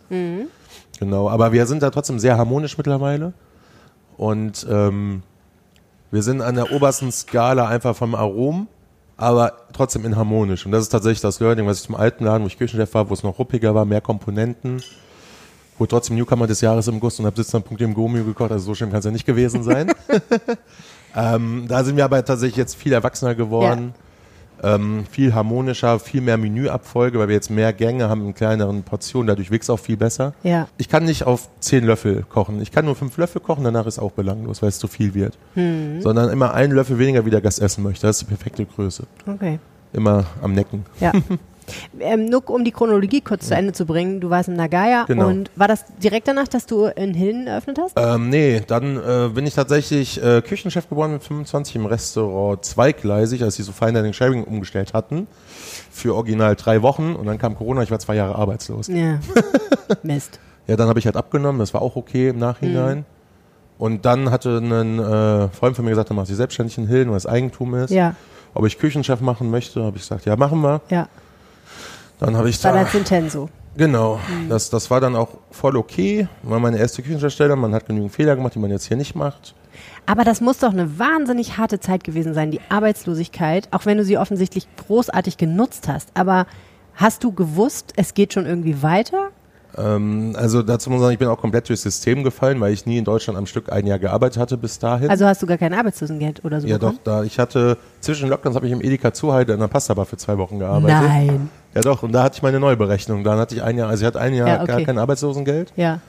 Genau, 1.02 1.28
aber 1.28 1.50
wir 1.50 1.66
sind 1.66 1.82
da 1.82 1.90
trotzdem 1.90 2.21
sehr 2.21 2.38
harmonisch 2.38 2.78
mittlerweile. 2.78 3.32
Und 4.16 4.64
ähm, 4.71 5.25
wir 6.12 6.23
sind 6.23 6.40
an 6.42 6.54
der 6.54 6.71
obersten 6.71 7.11
Skala 7.11 7.66
einfach 7.66 7.97
vom 7.97 8.14
Arom, 8.14 8.68
aber 9.16 9.52
trotzdem 9.73 10.04
inharmonisch. 10.04 10.64
Und 10.64 10.71
das 10.71 10.82
ist 10.82 10.90
tatsächlich 10.90 11.21
das 11.21 11.40
Learning, 11.40 11.66
was 11.66 11.78
ich 11.78 11.87
zum 11.87 11.97
alten 11.97 12.25
Laden, 12.25 12.44
wo 12.44 12.47
ich 12.47 12.56
Küchenchef 12.56 12.94
war, 12.94 13.11
wo 13.11 13.14
es 13.14 13.25
noch 13.25 13.37
ruppiger 13.37 13.75
war, 13.75 13.85
mehr 13.85 14.00
Komponenten, 14.00 14.80
wo 15.76 15.87
trotzdem 15.87 16.14
Newcomer 16.14 16.47
des 16.47 16.61
Jahres 16.61 16.87
im 16.87 17.00
Guss 17.00 17.18
und 17.18 17.26
hab 17.26 17.35
Sitzner.de 17.35 17.92
Gomio 17.92 18.23
gekocht, 18.23 18.52
also 18.52 18.66
so 18.66 18.75
schlimm 18.76 18.90
kann 18.90 19.00
es 19.00 19.04
ja 19.04 19.11
nicht 19.11 19.26
gewesen 19.26 19.64
sein. 19.64 19.92
ähm, 21.16 21.64
da 21.66 21.82
sind 21.82 21.97
wir 21.97 22.04
aber 22.04 22.25
tatsächlich 22.25 22.59
jetzt 22.59 22.76
viel 22.76 22.92
erwachsener 22.92 23.35
geworden. 23.35 23.92
Ähm, 24.62 25.04
viel 25.11 25.35
harmonischer, 25.35 25.99
viel 25.99 26.21
mehr 26.21 26.37
Menüabfolge, 26.37 27.19
weil 27.19 27.28
wir 27.28 27.35
jetzt 27.35 27.50
mehr 27.50 27.73
Gänge 27.73 28.09
haben 28.09 28.26
in 28.26 28.35
kleineren 28.35 28.83
Portionen, 28.83 29.26
dadurch 29.26 29.50
wächst 29.50 29.71
auch 29.71 29.78
viel 29.78 29.97
besser. 29.97 30.35
Ja. 30.42 30.69
Ich 30.78 30.88
kann 30.88 31.04
nicht 31.04 31.25
auf 31.25 31.49
zehn 31.61 31.85
Löffel 31.85 32.25
kochen. 32.28 32.61
Ich 32.62 32.71
kann 32.71 32.85
nur 32.85 32.95
fünf 32.95 33.16
Löffel 33.16 33.40
kochen, 33.40 33.64
danach 33.64 33.87
ist 33.87 33.99
auch 33.99 34.12
belanglos, 34.12 34.62
weil 34.62 34.69
es 34.69 34.78
zu 34.78 34.88
viel 34.88 35.14
wird. 35.14 35.37
Hm. 35.54 36.00
Sondern 36.02 36.31
immer 36.31 36.54
einen 36.54 36.73
Löffel 36.73 36.99
weniger, 36.99 37.26
wie 37.26 37.31
der 37.31 37.40
Gast 37.40 37.61
essen 37.61 37.83
möchte. 37.83 38.07
Das 38.07 38.16
ist 38.16 38.23
die 38.23 38.35
perfekte 38.35 38.64
Größe. 38.64 39.04
Okay. 39.26 39.58
Immer 39.93 40.25
am 40.41 40.52
Necken. 40.52 40.87
Ja. 41.00 41.13
ähm, 42.01 42.27
nur 42.27 42.49
um 42.51 42.65
die 42.65 42.71
Chronologie 42.73 43.21
kurz 43.21 43.49
zu 43.49 43.55
Ende 43.55 43.73
zu 43.73 43.87
bringen, 43.87 44.21
du 44.21 44.31
warst 44.31 44.49
in 44.49 44.55
Nagaya 44.57 45.05
Genau. 45.07 45.29
und 45.29 45.51
war 45.57 45.69
das 45.69 45.85
direkt 46.03 46.29
danach, 46.29 46.49
dass 46.49 46.67
du 46.67 46.87
in 46.87 47.15
Hilden 47.15 47.47
eröffnet 47.47 47.79
hast? 47.81 47.93
Ähm, 47.97 48.29
nee, 48.31 48.61
dann 48.67 48.97
äh, 48.97 49.29
bin 49.29 49.47
ich 49.47 49.55
tatsächlich 49.55 50.23
äh, 50.23 50.43
Küchenchef 50.43 50.89
geworden 50.89 51.13
mit 51.13 51.23
25 51.23 51.77
im 51.77 51.87
Restaurant 51.87 52.65
zweigleisig, 52.65 53.43
als 53.43 53.57
sie 53.57 53.63
so 53.63 53.73
Fine 53.73 53.93
Dining 53.95 54.13
Sharing 54.13 54.45
umgestellt 54.45 54.95
hatten. 54.95 55.27
Für 55.91 56.15
original 56.15 56.57
drei 56.57 56.83
Wochen 56.83 57.15
und 57.15 57.27
dann 57.27 57.39
kam 57.39 57.57
Corona, 57.57 57.83
ich 57.83 57.91
war 57.91 57.99
zwei 57.99 58.15
Jahre 58.17 58.35
arbeitslos. 58.37 58.89
Ja. 58.89 59.19
Mist. 60.03 60.39
Ja, 60.67 60.77
dann 60.77 60.89
habe 60.89 60.99
ich 60.99 61.07
halt 61.07 61.17
abgenommen, 61.17 61.59
das 61.59 61.75
war 61.75 61.83
auch 61.83 61.97
okay 61.97 62.29
im 62.29 62.39
Nachhinein. 62.39 62.99
Mhm. 62.99 63.05
Und 63.79 64.05
dann 64.07 64.31
hatte 64.31 64.59
ein 64.59 64.99
äh, 64.99 65.49
Freund 65.49 65.75
von 65.75 65.85
mir 65.85 65.91
gesagt, 65.91 66.11
er 66.11 66.15
macht 66.15 66.29
sich 66.29 66.37
selbstständig 66.37 66.79
in 66.79 66.87
Hilden, 66.87 67.11
weil 67.11 67.17
es 67.17 67.27
Eigentum 67.27 67.75
ist. 67.75 67.91
Ja, 67.91 68.15
Ob 68.55 68.65
ich 68.67 68.79
Küchenchef 68.79 69.21
machen 69.21 69.51
möchte, 69.51 69.83
habe 69.83 69.97
ich 69.97 70.03
gesagt, 70.03 70.25
ja, 70.25 70.37
machen 70.37 70.61
wir. 70.63 70.81
ja. 70.89 71.09
Dann 72.25 72.37
habe 72.37 72.49
ich 72.49 72.63
War 72.65 72.73
da, 72.73 72.85
das 72.85 72.95
Intenso. 72.95 73.49
genau, 73.76 74.21
das, 74.49 74.71
das 74.71 74.91
war 74.91 75.00
dann 75.00 75.17
auch 75.17 75.28
voll 75.50 75.76
okay, 75.76 76.28
war 76.43 76.61
meine 76.61 76.78
erste 76.78 77.02
Küchenchefstelle, 77.02 77.56
man 77.56 77.75
hat 77.75 77.87
genügend 77.87 78.13
Fehler 78.13 78.37
gemacht, 78.37 78.54
die 78.54 78.58
man 78.58 78.71
jetzt 78.71 78.87
hier 78.87 78.97
nicht 78.97 79.15
macht. 79.15 79.54
Aber 80.06 80.25
das 80.25 80.41
muss 80.41 80.58
doch 80.58 80.73
eine 80.73 80.99
wahnsinnig 80.99 81.58
harte 81.58 81.80
Zeit 81.80 82.04
gewesen 82.04 82.35
sein, 82.35 82.50
die 82.50 82.61
Arbeitslosigkeit, 82.69 83.69
auch 83.71 83.87
wenn 83.87 83.99
du 83.99 84.04
sie 84.04 84.19
offensichtlich 84.19 84.69
großartig 84.76 85.37
genutzt 85.37 85.89
hast. 85.89 86.11
Aber 86.15 86.47
hast 86.95 87.25
du 87.25 87.32
gewusst, 87.32 87.93
es 87.97 88.15
geht 88.15 88.32
schon 88.32 88.47
irgendwie 88.47 88.82
weiter? 88.82 89.30
Ähm, 89.76 90.35
also 90.37 90.63
dazu 90.63 90.91
muss 90.91 90.99
ich 90.99 91.02
sagen, 91.02 91.13
ich 91.15 91.19
bin 91.19 91.28
auch 91.28 91.41
komplett 91.41 91.69
durchs 91.69 91.82
System 91.82 92.25
gefallen, 92.25 92.61
weil 92.61 92.73
ich 92.73 92.85
nie 92.85 92.99
in 92.99 93.04
Deutschland 93.04 93.39
am 93.39 93.47
Stück 93.47 93.73
ein 93.73 93.87
Jahr 93.87 93.99
gearbeitet 93.99 94.39
hatte 94.39 94.58
bis 94.58 94.78
dahin. 94.78 95.08
Also 95.08 95.25
hast 95.25 95.43
du 95.43 95.47
gar 95.47 95.56
kein 95.56 95.73
Arbeitslosengeld 95.73 96.45
oder 96.45 96.61
so 96.61 96.67
ja 96.67 96.78
doch, 96.78 96.91
bekommen? 96.91 97.00
da 97.04 97.23
ich 97.25 97.39
hatte 97.39 97.78
zwischen 98.00 98.28
Lockdowns 98.28 98.54
habe 98.56 98.67
ich 98.67 98.73
im 98.73 98.82
Edeka 98.82 99.15
Zuheide 99.15 99.54
in 99.54 99.61
der 99.61 99.69
Pasta-Bar 99.69 100.04
für 100.04 100.17
zwei 100.19 100.37
Wochen 100.37 100.58
gearbeitet. 100.58 101.08
Nein. 101.08 101.50
Ja 101.75 101.80
doch, 101.80 102.02
und 102.02 102.13
da 102.13 102.23
hatte 102.25 102.37
ich 102.37 102.43
meine 102.43 102.61
Neuberechnung. 102.61 103.25
Dann 103.25 103.39
hatte 103.39 103.54
ich 103.54 103.63
ein 103.63 103.78
Jahr, 103.78 103.89
also 103.89 104.02
ich 104.02 104.06
hatte 104.06 104.21
ein 104.21 104.35
Jahr 104.35 104.49
Ja, 104.49 104.56
okay. 104.63 104.67
gar 104.67 104.80
kein 104.82 104.99
Arbeitslosengeld 104.99 105.73
Ja, 105.76 106.00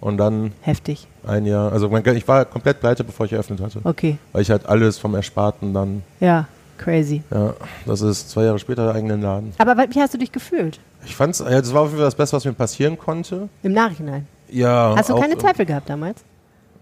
und 0.00 0.16
dann 0.16 0.52
heftig. 0.62 1.06
ein 1.26 1.44
Jahr, 1.44 1.72
also 1.72 1.88
mein, 1.90 2.04
ich 2.16 2.26
war 2.26 2.44
komplett 2.46 2.80
pleite, 2.80 3.04
bevor 3.04 3.26
ich 3.26 3.32
eröffnet 3.32 3.60
hatte. 3.60 3.80
Okay. 3.84 4.16
Weil 4.32 4.42
ich 4.42 4.50
halt 4.50 4.66
alles 4.66 4.98
vom 4.98 5.14
Ersparten 5.14 5.74
dann, 5.74 6.02
Ja, 6.20 6.46
crazy. 6.78 7.22
ja, 7.30 7.52
das 7.84 8.00
ist 8.00 8.30
zwei 8.30 8.44
Jahre 8.44 8.58
später 8.58 8.86
der 8.86 8.94
eigenen 8.94 9.20
Laden. 9.20 9.52
Aber 9.58 9.76
wie 9.76 10.00
hast 10.00 10.14
du 10.14 10.18
dich 10.18 10.32
gefühlt? 10.32 10.80
Ich 11.04 11.14
fand's, 11.14 11.38
ja, 11.40 11.50
das 11.60 11.72
war 11.74 11.82
auf 11.82 11.88
jeden 11.88 11.98
Fall 11.98 12.06
das 12.06 12.14
Beste, 12.14 12.36
was 12.36 12.44
mir 12.44 12.52
passieren 12.52 12.98
konnte. 12.98 13.48
Im 13.62 13.72
Nachhinein. 13.72 14.26
Ja. 14.50 14.94
Hast 14.96 15.10
du 15.10 15.14
keine 15.20 15.36
Zweifel 15.38 15.64
gehabt 15.66 15.88
damals? 15.88 16.22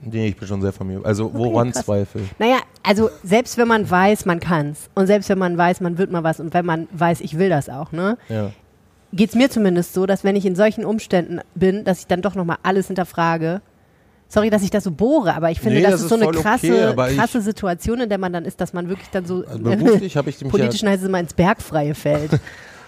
Nee, 0.01 0.29
ich 0.29 0.37
bin 0.37 0.47
schon 0.47 0.63
sehr 0.63 0.73
von 0.73 0.87
mir. 0.87 1.05
Also 1.05 1.33
woran 1.35 1.73
krass. 1.73 1.85
Zweifel? 1.85 2.23
Naja, 2.39 2.59
also 2.85 3.11
selbst 3.25 3.59
wenn 3.59 3.67
man 3.69 3.91
weiß, 3.91 4.27
man 4.27 4.39
kann's 4.41 4.89
und 4.95 5.07
selbst 5.07 5.29
wenn 5.29 5.39
man 5.39 5.59
weiß, 5.59 5.81
man 5.81 5.99
wird 5.99 6.11
mal 6.11 6.23
was 6.23 6.39
und 6.41 6.55
wenn 6.55 6.65
man 6.65 6.89
weiß, 6.93 7.21
ich 7.21 7.39
will 7.39 7.49
das 7.49 7.69
auch, 7.69 7.91
ne, 7.93 8.17
Ja. 8.29 8.51
geht's 9.13 9.35
mir 9.35 9.51
zumindest 9.51 9.95
so, 9.95 10.07
dass 10.07 10.23
wenn 10.25 10.37
ich 10.37 10.47
in 10.47 10.55
solchen 10.55 10.85
Umständen 10.85 11.41
bin, 11.55 11.85
dass 11.85 12.01
ich 12.01 12.07
dann 12.07 12.23
doch 12.23 12.35
nochmal 12.35 12.59
alles 12.63 12.87
hinterfrage. 12.87 13.61
Sorry, 14.31 14.51
dass 14.51 14.63
ich 14.63 14.71
das 14.71 14.85
so 14.85 14.91
bohre, 14.91 15.35
aber 15.35 15.51
ich 15.51 15.59
finde, 15.59 15.77
Nee, 15.79 15.83
das, 15.83 15.93
das 15.93 16.03
ist 16.03 16.09
so 16.11 16.15
eine 16.17 16.25
voll 16.25 16.37
okay, 16.37 16.43
krasse, 16.43 17.17
krasse 17.17 17.41
Situation, 17.41 18.01
in 18.03 18.09
der 18.11 18.19
man 18.19 18.33
dann 18.33 18.45
ist, 18.45 18.61
dass 18.61 18.75
man 18.75 18.89
wirklich 18.91 19.09
dann 19.09 19.25
so 19.25 19.43
Also 19.47 19.59
beruflich 19.59 20.15
ich 20.17 20.25
mich 20.25 20.49
politisch 20.49 20.83
ja, 20.83 20.91
heißt 20.91 21.03
es 21.03 21.09
immer 21.09 21.19
ins 21.21 21.33
Bergfreie 21.35 21.95
fällt. 21.95 22.33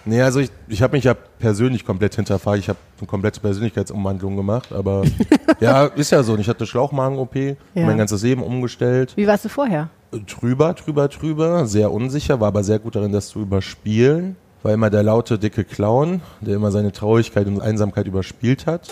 Nee, 0.05 0.21
also 0.21 0.39
ich, 0.39 0.49
ich 0.67 0.81
habe 0.81 0.95
mich 0.97 1.03
ja 1.03 1.13
persönlich 1.13 1.85
komplett 1.85 2.15
hinterfragt. 2.15 2.59
Ich 2.59 2.69
habe 2.69 2.79
eine 2.99 3.07
komplette 3.07 3.39
Persönlichkeitsumwandlung 3.39 4.35
gemacht, 4.35 4.71
aber 4.73 5.03
ja, 5.59 5.85
ist 5.85 6.11
ja 6.11 6.23
so. 6.23 6.33
Und 6.33 6.39
Ich 6.39 6.49
hatte 6.49 6.65
Schlauchmagen-OP, 6.65 7.35
Ja. 7.35 7.55
mein 7.75 7.97
ganzes 7.97 8.23
Leben 8.23 8.41
umgestellt. 8.43 9.13
Wie 9.15 9.27
warst 9.27 9.45
du 9.45 9.49
vorher? 9.49 9.89
Drüber, 10.11 10.73
drüber, 10.73 11.07
drüber, 11.07 11.67
sehr 11.67 11.91
unsicher, 11.91 12.39
war 12.39 12.47
aber 12.49 12.63
sehr 12.63 12.79
gut 12.79 12.95
darin, 12.95 13.11
das 13.11 13.27
zu 13.29 13.39
überspielen. 13.41 14.35
War 14.63 14.73
immer 14.73 14.89
der 14.89 15.03
laute, 15.03 15.39
dicke 15.39 15.63
Clown, 15.63 16.21
der 16.41 16.55
immer 16.55 16.71
seine 16.71 16.91
Traurigkeit 16.91 17.47
und 17.47 17.61
Einsamkeit 17.61 18.07
überspielt 18.07 18.65
hat. 18.67 18.89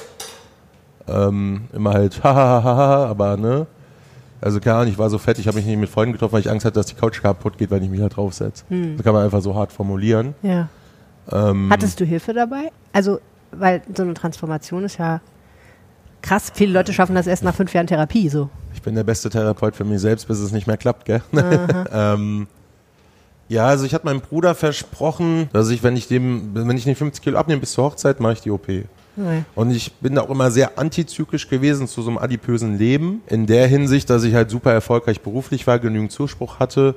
Ähm, 1.07 1.61
immer 1.73 1.93
halt, 1.93 2.23
hahaha, 2.23 3.05
aber 3.07 3.37
ne. 3.37 3.67
Also 4.41 4.59
keine 4.61 4.77
Ahnung, 4.77 4.91
ich 4.93 4.97
war 4.97 5.09
so 5.09 5.17
fett, 5.17 5.37
ich 5.37 5.47
habe 5.47 5.57
mich 5.57 5.65
nicht 5.65 5.77
mit 5.77 5.89
Freunden 5.89 6.13
getroffen, 6.13 6.33
weil 6.33 6.39
ich 6.41 6.49
Angst 6.49 6.65
hatte, 6.65 6.75
dass 6.75 6.85
die 6.85 6.95
Couch 6.95 7.21
kaputt 7.21 7.57
geht, 7.57 7.71
wenn 7.71 7.83
ich 7.83 7.89
mich 7.89 7.99
da 7.99 8.07
draufsetze. 8.07 8.63
Das 8.95 9.03
kann 9.03 9.13
man 9.13 9.25
einfach 9.25 9.41
so 9.41 9.53
hart 9.53 9.71
formulieren. 9.73 10.33
Ja. 10.41 10.69
Ähm, 11.31 11.69
Hattest 11.71 11.99
du 11.99 12.05
Hilfe 12.05 12.33
dabei? 12.33 12.71
Also, 12.93 13.19
weil 13.51 13.81
so 13.95 14.03
eine 14.03 14.13
Transformation 14.13 14.83
ist 14.83 14.97
ja 14.97 15.21
krass. 16.21 16.51
Viele 16.53 16.73
Leute 16.73 16.93
schaffen 16.93 17.15
das 17.15 17.27
erst 17.27 17.43
nach 17.43 17.55
fünf 17.55 17.73
Jahren 17.73 17.87
Therapie 17.87 18.29
so. 18.29 18.49
Ich 18.73 18.81
bin 18.81 18.95
der 18.95 19.03
beste 19.03 19.29
Therapeut 19.29 19.75
für 19.75 19.85
mich 19.85 19.99
selbst, 19.99 20.27
bis 20.27 20.39
es 20.39 20.51
nicht 20.51 20.67
mehr 20.67 20.77
klappt, 20.77 21.05
gell? 21.05 21.21
ähm, 21.91 22.47
ja, 23.47 23.65
also 23.65 23.85
ich 23.85 23.93
hatte 23.93 24.05
meinem 24.05 24.21
Bruder 24.21 24.53
versprochen, 24.53 25.49
dass 25.53 25.69
ich, 25.69 25.81
wenn 25.81 25.97
ich 25.97 26.07
dem, 26.07 26.51
wenn 26.53 26.77
ich 26.77 26.85
nicht 26.85 26.99
50 26.99 27.23
Kilo 27.23 27.37
abnehme 27.37 27.59
bis 27.59 27.73
zur 27.73 27.85
Hochzeit, 27.85 28.19
mache 28.19 28.33
ich 28.33 28.41
die 28.41 28.51
OP. 28.51 28.67
Nee. 28.67 29.43
Und 29.55 29.71
ich 29.71 29.91
bin 29.93 30.17
auch 30.17 30.29
immer 30.29 30.51
sehr 30.51 30.77
antizyklisch 30.77 31.49
gewesen 31.49 31.87
zu 31.87 32.01
so 32.01 32.09
einem 32.09 32.19
adipösen 32.19 32.77
Leben. 32.77 33.21
In 33.27 33.47
der 33.47 33.67
Hinsicht, 33.67 34.09
dass 34.09 34.23
ich 34.23 34.33
halt 34.35 34.49
super 34.49 34.71
erfolgreich 34.71 35.21
beruflich 35.21 35.65
war, 35.67 35.79
genügend 35.79 36.11
Zuspruch 36.11 36.59
hatte. 36.59 36.95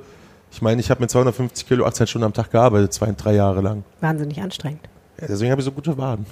Ich 0.53 0.61
meine, 0.61 0.79
ich 0.79 0.91
habe 0.91 1.01
mit 1.01 1.09
250 1.09 1.67
Kilo 1.67 1.83
18 1.85 2.05
Stunden 2.05 2.25
am 2.25 2.33
Tag 2.33 2.51
gearbeitet, 2.51 2.93
zwei, 2.93 3.11
drei 3.11 3.33
Jahre 3.33 3.61
lang. 3.61 3.83
Wahnsinnig 4.01 4.39
anstrengend. 4.39 4.81
Ja, 5.19 5.25
deswegen 5.27 5.49
habe 5.49 5.61
ich 5.61 5.65
so 5.65 5.71
gute 5.71 5.97
Waden. 5.97 6.27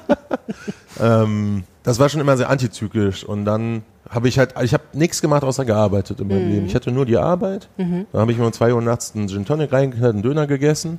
ähm, 1.00 1.64
das 1.82 1.98
war 1.98 2.10
schon 2.10 2.20
immer 2.20 2.36
sehr 2.36 2.50
antizyklisch. 2.50 3.24
Und 3.24 3.46
dann 3.46 3.84
habe 4.10 4.28
ich 4.28 4.38
halt, 4.38 4.54
ich 4.62 4.74
habe 4.74 4.84
nichts 4.92 5.22
gemacht 5.22 5.44
außer 5.44 5.64
gearbeitet 5.64 6.20
in 6.20 6.28
meinem 6.28 6.50
Leben. 6.50 6.66
Ich 6.66 6.74
hatte 6.74 6.92
nur 6.92 7.06
die 7.06 7.16
Arbeit. 7.16 7.70
Dann 8.12 8.20
habe 8.20 8.32
ich 8.32 8.38
mir 8.38 8.44
um 8.44 8.52
2 8.52 8.74
Uhr 8.74 8.82
nachts 8.82 9.14
einen 9.14 9.28
Gin 9.28 9.46
Tonic 9.46 9.72
reingeknallt, 9.72 10.12
einen 10.12 10.22
Döner 10.22 10.46
gegessen. 10.46 10.98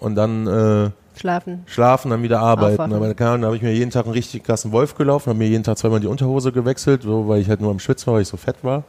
Und 0.00 0.16
dann 0.16 0.46
äh, 0.48 0.90
Schlafen. 1.14 1.62
schlafen, 1.66 2.10
dann 2.10 2.24
wieder 2.24 2.40
arbeiten. 2.40 2.74
Aufwachen. 2.74 2.94
Aber 2.94 3.14
keine 3.14 3.30
Ahnung, 3.30 3.42
da 3.42 3.46
habe 3.46 3.56
ich 3.56 3.62
mir 3.62 3.72
jeden 3.72 3.92
Tag 3.92 4.06
einen 4.06 4.14
richtig 4.14 4.42
krassen 4.42 4.72
Wolf 4.72 4.96
gelaufen, 4.96 5.30
habe 5.30 5.38
mir 5.38 5.48
jeden 5.48 5.62
Tag 5.62 5.78
zweimal 5.78 6.00
die 6.00 6.08
Unterhose 6.08 6.50
gewechselt, 6.50 7.02
so, 7.02 7.28
weil 7.28 7.40
ich 7.40 7.48
halt 7.48 7.60
nur 7.60 7.70
am 7.70 7.78
Schwitzen 7.78 8.08
war, 8.08 8.14
weil 8.14 8.22
ich 8.22 8.28
so 8.28 8.36
fett 8.36 8.56
war. 8.62 8.82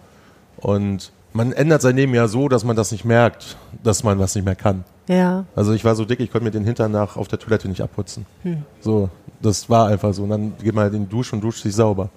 Und 0.58 1.12
man 1.34 1.52
ändert 1.52 1.82
sein 1.82 1.96
Leben 1.96 2.14
ja 2.14 2.28
so, 2.28 2.50
dass 2.50 2.64
man 2.64 2.76
das 2.76 2.92
nicht 2.92 3.06
merkt, 3.06 3.58
dass 3.84 4.04
man 4.04 4.20
was 4.20 4.36
nicht 4.36 4.46
mehr 4.46 4.56
kann. 4.56 4.84
Ja. 5.08 5.46
Also 5.56 5.74
ich 5.74 5.84
war 5.86 5.96
so 5.96 6.06
dick, 6.06 6.20
ich 6.20 6.32
konnte 6.32 6.46
mir 6.46 6.52
den 6.52 6.64
Hintern 6.64 6.92
nach 6.92 7.18
auf 7.18 7.28
der 7.28 7.40
Toilette 7.40 7.68
nicht 7.68 7.82
abputzen. 7.82 8.26
So, 8.80 9.10
das 9.42 9.70
war 9.70 9.88
einfach 9.88 10.14
so. 10.14 10.24
Und 10.24 10.30
dann 10.30 10.54
geht 10.62 10.74
man 10.74 10.84
halt 10.84 10.94
in 10.94 11.04
die 11.06 11.10
Dusche 11.10 11.36
und 11.36 11.42
duscht 11.42 11.64
sich 11.64 11.76
sauber. 11.76 12.10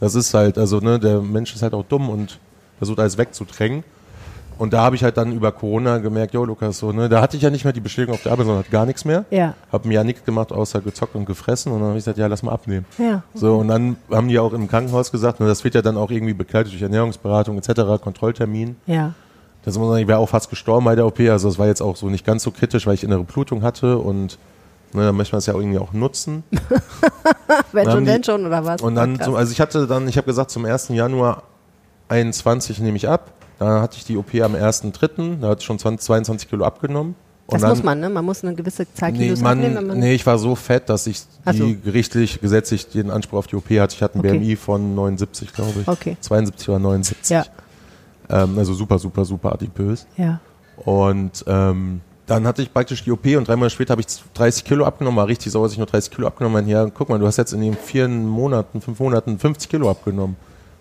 Das 0.00 0.14
ist 0.14 0.34
halt, 0.34 0.58
also 0.58 0.80
ne, 0.80 0.98
der 0.98 1.20
Mensch 1.20 1.54
ist 1.54 1.62
halt 1.62 1.74
auch 1.74 1.84
dumm 1.84 2.08
und 2.08 2.38
versucht 2.78 2.98
alles 2.98 3.16
wegzudrängen. 3.16 3.84
Und 4.58 4.72
da 4.72 4.82
habe 4.82 4.94
ich 4.96 5.02
halt 5.02 5.16
dann 5.16 5.32
über 5.32 5.50
Corona 5.52 5.98
gemerkt, 5.98 6.34
jo 6.34 6.44
Lukas, 6.44 6.78
so, 6.78 6.92
ne, 6.92 7.08
da 7.08 7.20
hatte 7.20 7.36
ich 7.36 7.42
ja 7.42 7.50
nicht 7.50 7.64
mehr 7.64 7.72
die 7.72 7.80
Bestätigung 7.80 8.14
auf 8.14 8.22
der 8.22 8.32
Arbeit, 8.32 8.46
sondern 8.46 8.62
hatte 8.62 8.70
gar 8.72 8.86
nichts 8.86 9.04
mehr. 9.04 9.24
Ja. 9.30 9.54
Hab 9.72 9.84
mir 9.84 9.94
ja 9.94 10.04
nichts 10.04 10.24
gemacht, 10.24 10.52
außer 10.52 10.80
gezockt 10.80 11.14
und 11.14 11.24
gefressen. 11.26 11.72
Und 11.72 11.80
dann 11.80 11.88
habe 11.88 11.98
ich 11.98 12.04
gesagt, 12.04 12.18
ja, 12.18 12.26
lass 12.28 12.42
mal 12.42 12.52
abnehmen. 12.52 12.86
Ja. 12.98 13.22
So, 13.34 13.56
und 13.58 13.68
dann 13.68 13.96
haben 14.10 14.28
die 14.28 14.38
auch 14.38 14.52
im 14.52 14.68
Krankenhaus 14.68 15.10
gesagt, 15.10 15.40
ne, 15.40 15.46
das 15.46 15.64
wird 15.64 15.74
ja 15.74 15.82
dann 15.82 15.96
auch 15.96 16.10
irgendwie 16.10 16.34
begleitet 16.34 16.72
durch 16.72 16.82
Ernährungsberatung 16.82 17.58
etc., 17.58 18.00
Kontrolltermin. 18.02 18.76
Ja. 18.86 19.14
Das 19.64 19.74
muss 19.78 19.82
man 19.86 19.90
sagen, 19.94 20.02
ich 20.02 20.08
wäre 20.08 20.18
auch 20.18 20.28
fast 20.28 20.50
gestorben 20.50 20.84
bei 20.84 20.94
der 20.96 21.06
OP. 21.06 21.20
Also 21.20 21.48
es 21.48 21.58
war 21.58 21.66
jetzt 21.66 21.80
auch 21.82 21.96
so 21.96 22.08
nicht 22.08 22.26
ganz 22.26 22.42
so 22.42 22.50
kritisch, 22.50 22.86
weil 22.86 22.94
ich 22.94 23.04
innere 23.04 23.24
Blutung 23.24 23.62
hatte 23.62 23.98
und 23.98 24.38
ne, 24.92 25.04
dann 25.04 25.16
möchte 25.16 25.34
man 25.34 25.38
es 25.38 25.46
ja 25.46 25.54
auch 25.54 25.60
irgendwie 25.60 25.78
auch 25.78 25.92
nutzen. 25.92 26.42
Wenn 27.72 27.90
schon, 27.90 28.04
die- 28.04 28.24
schon, 28.24 28.44
oder 28.46 28.64
was? 28.64 28.80
Und 28.82 28.94
dann, 28.96 29.18
so, 29.20 29.36
also 29.36 29.52
ich 29.52 29.60
hatte 29.60 29.86
dann, 29.86 30.08
ich 30.08 30.16
habe 30.16 30.26
gesagt, 30.26 30.50
zum 30.50 30.64
1. 30.64 30.88
Januar 30.88 31.44
21 32.08 32.80
nehme 32.80 32.96
ich 32.96 33.08
ab. 33.08 33.30
Da 33.62 33.80
hatte 33.80 33.96
ich 33.96 34.04
die 34.04 34.16
OP 34.16 34.34
am 34.34 34.56
1.3., 34.56 35.38
da 35.40 35.48
hatte 35.50 35.60
ich 35.60 35.66
schon 35.66 35.78
20, 35.78 36.04
22 36.04 36.50
Kilo 36.50 36.64
abgenommen. 36.64 37.14
Und 37.46 37.54
das 37.54 37.60
dann, 37.60 37.70
muss 37.70 37.82
man, 37.84 38.00
ne? 38.00 38.08
Man 38.08 38.24
muss 38.24 38.42
eine 38.42 38.56
gewisse 38.56 38.92
Zahl 38.92 39.12
Nee, 39.12 39.18
Kilos 39.18 39.44
abnehmen. 39.44 39.76
wenn 39.76 39.86
man, 39.86 39.98
nee, 40.00 40.14
ich 40.14 40.26
war 40.26 40.36
so 40.38 40.56
fett, 40.56 40.88
dass 40.88 41.06
ich 41.06 41.20
so. 41.20 41.52
die 41.52 41.80
gerichtlich, 41.80 42.40
gesetzlich 42.40 42.88
den 42.88 43.08
Anspruch 43.08 43.38
auf 43.38 43.46
die 43.46 43.54
OP 43.54 43.70
hatte. 43.70 43.94
Ich 43.94 44.02
hatte 44.02 44.14
einen 44.16 44.26
Okay. 44.26 44.36
BMI 44.38 44.56
von 44.56 44.96
79, 44.96 45.52
glaube 45.52 45.80
ich. 45.80 45.86
Okay. 45.86 46.16
72 46.20 46.68
oder 46.70 46.80
79. 46.80 47.30
Ja. 47.30 47.44
Ähm, 48.30 48.58
also 48.58 48.74
super, 48.74 48.98
super, 48.98 49.24
super 49.24 49.52
adipös. 49.52 50.06
Ja. 50.16 50.40
Und 50.84 51.44
ähm, 51.46 52.00
dann 52.26 52.44
hatte 52.48 52.62
ich 52.62 52.72
praktisch 52.72 53.04
die 53.04 53.12
OP 53.12 53.26
und 53.26 53.46
drei 53.46 53.54
Monate 53.54 53.74
später 53.74 53.92
habe 53.92 54.00
ich 54.00 54.08
30 54.34 54.64
Kilo 54.64 54.84
abgenommen, 54.84 55.16
war 55.18 55.28
richtig 55.28 55.52
sauer, 55.52 55.64
dass 55.66 55.72
ich 55.72 55.78
nur 55.78 55.86
30 55.86 56.10
Kilo 56.10 56.26
abgenommen 56.26 56.62
habe. 56.62 56.68
Ja, 56.70 56.86
guck 56.92 57.08
mal, 57.10 57.18
du 57.20 57.26
hast 57.28 57.36
jetzt 57.36 57.52
in 57.52 57.60
den 57.60 57.74
vier 57.74 58.08
Monaten, 58.08 58.80
fünf 58.80 58.98
Monaten 58.98 59.38
50 59.38 59.70
Kilo 59.70 59.88
abgenommen. 59.88 60.36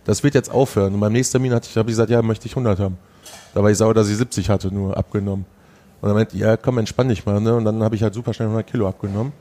Das 0.05 0.23
wird 0.23 0.33
jetzt 0.33 0.49
aufhören. 0.51 0.93
Und 0.93 0.99
beim 0.99 1.13
nächsten 1.13 1.33
Termin 1.33 1.53
hatte 1.53 1.67
ich, 1.69 1.77
habe 1.77 1.89
ich 1.89 1.93
gesagt, 1.93 2.09
ja, 2.09 2.21
möchte 2.21 2.47
ich 2.47 2.53
100 2.53 2.79
haben. 2.79 2.97
Da 3.53 3.61
war 3.61 3.69
ich 3.69 3.77
sauer, 3.77 3.93
dass 3.93 4.09
ich 4.09 4.17
70 4.17 4.49
hatte, 4.49 4.73
nur 4.73 4.97
abgenommen. 4.97 5.45
Und 6.01 6.07
dann 6.07 6.15
meinte, 6.15 6.35
ja, 6.37 6.57
komm, 6.57 6.79
entspann 6.79 7.09
dich 7.09 7.25
mal. 7.25 7.39
Ne? 7.39 7.55
Und 7.55 7.65
dann 7.65 7.83
habe 7.83 7.95
ich 7.95 8.03
halt 8.03 8.13
super 8.13 8.33
schnell 8.33 8.47
100 8.47 8.65
Kilo 8.65 8.87
abgenommen. 8.87 9.33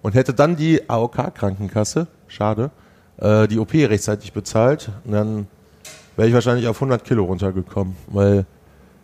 Und 0.00 0.14
hätte 0.14 0.32
dann 0.32 0.56
die 0.56 0.88
AOK-Krankenkasse, 0.88 2.06
schade, 2.28 2.70
äh, 3.18 3.46
die 3.48 3.58
OP 3.58 3.74
rechtzeitig 3.74 4.32
bezahlt. 4.32 4.90
Und 5.04 5.12
dann 5.12 5.46
wäre 6.16 6.28
ich 6.28 6.34
wahrscheinlich 6.34 6.66
auf 6.68 6.76
100 6.76 7.04
Kilo 7.04 7.24
runtergekommen. 7.24 7.96
Weil 8.06 8.46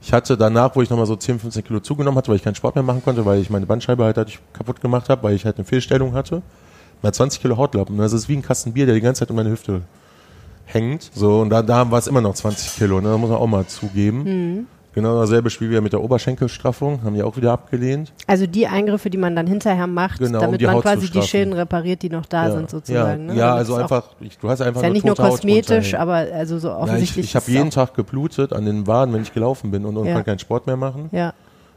ich 0.00 0.12
hatte 0.12 0.36
danach, 0.36 0.76
wo 0.76 0.82
ich 0.82 0.88
nochmal 0.88 1.06
so 1.06 1.16
10, 1.16 1.40
15 1.40 1.64
Kilo 1.64 1.80
zugenommen 1.80 2.16
hatte, 2.16 2.28
weil 2.28 2.36
ich 2.36 2.44
keinen 2.44 2.54
Sport 2.54 2.76
mehr 2.76 2.84
machen 2.84 3.02
konnte, 3.02 3.24
weil 3.26 3.40
ich 3.40 3.50
meine 3.50 3.66
Bandscheibe 3.66 4.04
halt, 4.04 4.16
halt 4.16 4.38
kaputt 4.52 4.80
gemacht 4.80 5.08
habe, 5.08 5.22
weil 5.22 5.34
ich 5.34 5.44
halt 5.44 5.56
eine 5.56 5.64
Fehlstellung 5.64 6.14
hatte, 6.14 6.42
mal 7.02 7.12
20 7.12 7.40
Kilo 7.40 7.56
Hautlappen. 7.56 7.98
Das 7.98 8.12
ist 8.12 8.28
wie 8.28 8.36
ein 8.36 8.42
Kasten 8.42 8.72
Bier, 8.72 8.86
der 8.86 8.94
die 8.94 9.00
ganze 9.00 9.20
Zeit 9.20 9.30
um 9.30 9.36
meine 9.36 9.50
Hüfte 9.50 9.82
hängt. 10.66 11.10
So, 11.14 11.40
und 11.40 11.50
da, 11.50 11.62
da 11.62 11.90
war 11.90 11.98
es 11.98 12.06
immer 12.06 12.20
noch 12.20 12.34
20 12.34 12.76
Kilo, 12.76 13.00
ne? 13.00 13.10
Da 13.10 13.18
muss 13.18 13.30
man 13.30 13.38
auch 13.38 13.46
mal 13.46 13.66
zugeben. 13.66 14.66
Genau 14.94 15.18
dasselbe 15.20 15.50
Spiel 15.50 15.70
wie 15.72 15.80
mit 15.80 15.92
der 15.92 16.00
Oberschenkelstraffung, 16.00 17.02
haben 17.02 17.14
die 17.14 17.22
auch 17.24 17.36
wieder 17.36 17.52
abgelehnt. 17.52 18.12
Also 18.28 18.46
die 18.46 18.68
Eingriffe, 18.68 19.10
die 19.10 19.18
man 19.18 19.34
dann 19.34 19.48
hinterher 19.48 19.88
macht, 19.88 20.20
Genau, 20.20 20.38
um 20.38 20.44
damit 20.44 20.60
die 20.60 20.66
man 20.66 20.76
Haut 20.76 20.82
quasi 20.82 21.10
die. 21.10 21.20
Schäden 21.22 21.52
repariert, 21.52 22.02
die 22.02 22.10
noch 22.10 22.26
da 22.26 22.46
ja, 22.46 22.52
sind 22.52 22.70
sozusagen. 22.70 23.28
ja, 23.28 23.34
ne? 23.34 23.38
ja 23.40 23.54
also 23.56 23.74
einfach, 23.74 24.04
ich, 24.20 24.38
du 24.38 24.48
hast 24.48 24.60
einfach 24.60 24.82
Ist 24.82 24.86
ja 24.86 24.92
nicht 24.92 25.04
nur 25.04 25.16
kosmetisch, 25.16 25.94
aber 25.94 26.14
also 26.14 26.60
so 26.60 26.68
Ja, 26.68 26.76
ich 26.76 26.82
offensichtlich. 26.82 27.24
ich 27.26 27.34
habe 27.36 27.50
jeden 27.50 27.70
Tag 27.70 27.94
geblutet 27.94 28.52
an 28.52 28.66
den 28.66 28.86
Waden, 28.86 29.12
wenn 29.12 29.22
ich 29.22 29.34
gelaufen 29.34 29.72
bin 29.72 29.84
und, 29.84 29.96
und 29.96 30.06
Ja. 30.06 30.22
keinen 30.22 30.38
Sport 30.38 30.68
mehr 30.68 30.76
machen. 30.76 31.08
Ja. 31.10 31.32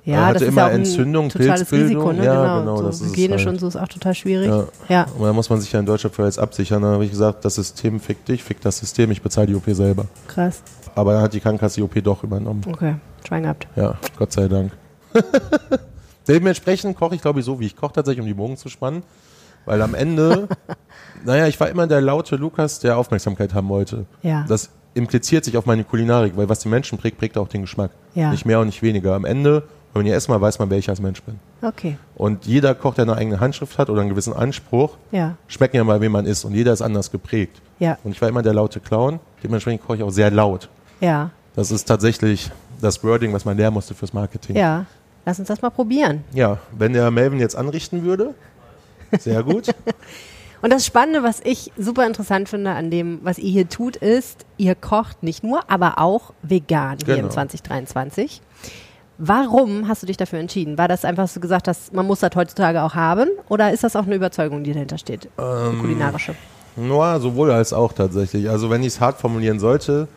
Er 0.07 0.13
Ja, 0.13 0.25
hatte 0.27 0.33
das 0.35 0.41
ist 0.43 0.47
immer 0.49 0.61
ja 0.61 0.67
auch 0.67 0.71
Entzündung, 0.71 1.29
totales 1.29 1.65
Pilzbildung. 1.65 2.07
Risiko, 2.09 2.13
ne? 2.13 2.25
Ja, 2.25 2.33
genau. 2.43 2.59
genau, 2.61 2.77
so 2.77 2.83
das 2.83 2.95
ist 2.95 3.01
es 3.01 3.11
hygienisch 3.11 3.45
halt. 3.45 3.53
und 3.55 3.59
so 3.59 3.67
ist 3.67 3.75
auch 3.75 3.87
total 3.89 4.15
schwierig. 4.15 4.47
Ja. 4.47 4.63
Ja. 4.87 5.05
Und 5.17 5.25
da 5.25 5.33
muss 5.33 5.49
man 5.49 5.59
sich 5.59 5.71
ja 5.71 5.79
in 5.81 5.85
Deutschland 5.85 6.15
für 6.15 6.23
jetzt 6.23 6.39
absichern. 6.39 6.81
Da 6.81 6.87
habe 6.93 7.03
ich 7.03 7.11
gesagt, 7.11 7.43
das 7.43 7.55
System 7.55 7.99
fickt 7.99 8.27
dich, 8.29 8.41
fickt 8.41 8.63
das 8.63 8.77
System, 8.77 9.11
ich 9.11 9.21
bezahle 9.21 9.47
die 9.47 9.55
OP 9.55 9.65
selber. 9.67 10.05
krass. 10.27 10.61
Aber 10.95 11.13
dann 11.13 11.21
hat 11.23 11.33
die 11.33 11.39
Krankenkasse 11.41 11.75
die 11.75 11.83
OP 11.83 12.01
doch 12.03 12.23
übernommen. 12.23 12.61
Okay, 12.67 12.95
Schwein 13.27 13.43
gehabt. 13.43 13.67
Ja, 13.75 13.95
Gott 14.17 14.31
sei 14.31 14.47
Dank. 14.47 14.71
Dementsprechend 16.27 16.97
koche 16.97 17.15
ich, 17.15 17.21
glaube 17.21 17.39
ich, 17.39 17.45
so, 17.45 17.59
wie 17.59 17.65
ich 17.65 17.75
koche, 17.75 17.93
tatsächlich, 17.93 18.21
um 18.21 18.27
die 18.27 18.33
Bogen 18.33 18.57
zu 18.57 18.69
spannen. 18.69 19.03
Weil 19.65 19.81
am 19.81 19.93
Ende, 19.95 20.47
naja, 21.25 21.47
ich 21.47 21.59
war 21.59 21.69
immer 21.69 21.87
der 21.87 22.01
laute 22.01 22.35
Lukas, 22.37 22.79
der 22.79 22.97
Aufmerksamkeit 22.97 23.53
haben 23.53 23.69
wollte. 23.69 24.05
Ja. 24.23 24.45
Das 24.47 24.69
impliziert 24.93 25.45
sich 25.45 25.57
auf 25.57 25.65
meine 25.65 25.83
Kulinarik, 25.83 26.35
weil 26.35 26.49
was 26.49 26.59
die 26.59 26.69
Menschen 26.69 26.97
prägt, 26.97 27.17
prägt 27.17 27.37
auch 27.37 27.47
den 27.47 27.61
Geschmack. 27.61 27.91
Ja. 28.15 28.31
Nicht 28.31 28.45
mehr 28.45 28.59
und 28.59 28.67
nicht 28.67 28.81
weniger. 28.81 29.13
Am 29.13 29.25
Ende, 29.25 29.63
wenn 29.97 30.03
man 30.05 30.07
ihr 30.07 30.13
erstmal 30.13 30.39
weiß 30.41 30.59
man, 30.59 30.69
wer 30.69 30.77
ich 30.77 30.89
als 30.89 31.01
Mensch 31.01 31.21
bin. 31.23 31.39
Okay, 31.61 31.97
Und 32.15 32.45
jeder 32.45 32.73
Koch, 32.75 32.93
der 32.95 33.03
eine 33.03 33.15
eigene 33.15 33.39
Handschrift 33.39 33.77
hat 33.77 33.89
oder 33.89 34.01
einen 34.01 34.09
gewissen 34.09 34.33
Anspruch, 34.33 34.97
ja, 35.11 35.35
schmecken 35.47 35.77
ja 35.77 35.83
mal, 35.83 36.01
wie 36.01 36.09
man 36.09 36.25
ist. 36.25 36.45
Und 36.45 36.53
jeder 36.53 36.73
ist 36.73 36.81
anders 36.81 37.11
geprägt. 37.11 37.61
ja, 37.79 37.97
Und 38.03 38.11
ich 38.11 38.21
war 38.21 38.29
immer 38.29 38.41
der 38.43 38.53
laute 38.53 38.79
Clown. 38.79 39.19
Dementsprechend 39.43 39.81
koche 39.85 39.97
ich 39.97 40.03
auch 40.03 40.09
sehr 40.11 40.31
laut. 40.31 40.69
ja, 41.01 41.31
Das 41.55 41.71
ist 41.71 41.85
tatsächlich 41.85 42.51
das 42.81 43.03
Wording, 43.03 43.33
was 43.33 43.43
man 43.45 43.57
lernen 43.57 43.73
musste 43.73 43.93
fürs 43.95 44.13
Marketing. 44.13 44.55
ja. 44.55 44.85
Lass 45.25 45.39
uns 45.39 45.49
das 45.49 45.61
mal 45.61 45.71
probieren. 45.71 46.23
Ja, 46.31 46.57
wenn 46.71 46.93
der 46.93 47.11
Melvin 47.11 47.39
jetzt 47.41 47.55
anrichten 47.57 48.03
würde, 48.05 48.33
sehr 49.19 49.43
gut. 49.43 49.67
Und 50.61 50.71
das 50.71 50.85
Spannende, 50.85 51.21
was 51.21 51.41
ich 51.43 51.71
super 51.77 52.07
interessant 52.07 52.47
finde 52.47 52.71
an 52.71 52.89
dem, 52.89 53.19
was 53.23 53.37
ihr 53.37 53.51
hier 53.51 53.67
tut, 53.69 53.97
ist, 53.97 54.45
ihr 54.55 54.73
kocht 54.73 55.21
nicht 55.23 55.43
nur, 55.43 55.69
aber 55.69 55.97
auch 55.99 56.31
vegan 56.43 56.97
hier 57.05 57.15
im 57.15 57.21
Genau. 57.23 57.33
2023. 57.33 58.41
Warum 59.19 59.87
hast 59.87 60.03
du 60.03 60.07
dich 60.07 60.17
dafür 60.17 60.39
entschieden? 60.39 60.77
War 60.77 60.87
das 60.87 61.03
einfach, 61.03 61.23
dass 61.23 61.33
du 61.33 61.39
gesagt 61.39 61.67
hast, 61.67 61.93
man 61.93 62.05
muss 62.05 62.19
das 62.19 62.31
heutzutage 62.35 62.83
auch 62.83 62.93
haben? 62.93 63.29
Oder 63.49 63.71
ist 63.71 63.83
das 63.83 63.95
auch 63.95 64.05
eine 64.05 64.15
Überzeugung, 64.15 64.63
die 64.63 64.73
dahinter 64.73 64.97
steht? 64.97 65.27
Ähm, 65.39 65.79
kulinarische. 65.79 66.35
Nur 66.75 67.19
sowohl 67.19 67.51
als 67.51 67.73
auch 67.73 67.93
tatsächlich. 67.93 68.49
Also 68.49 68.69
wenn 68.69 68.81
ich 68.81 68.89
es 68.89 68.99
hart 68.99 69.19
formulieren 69.19 69.59
sollte, 69.59 70.07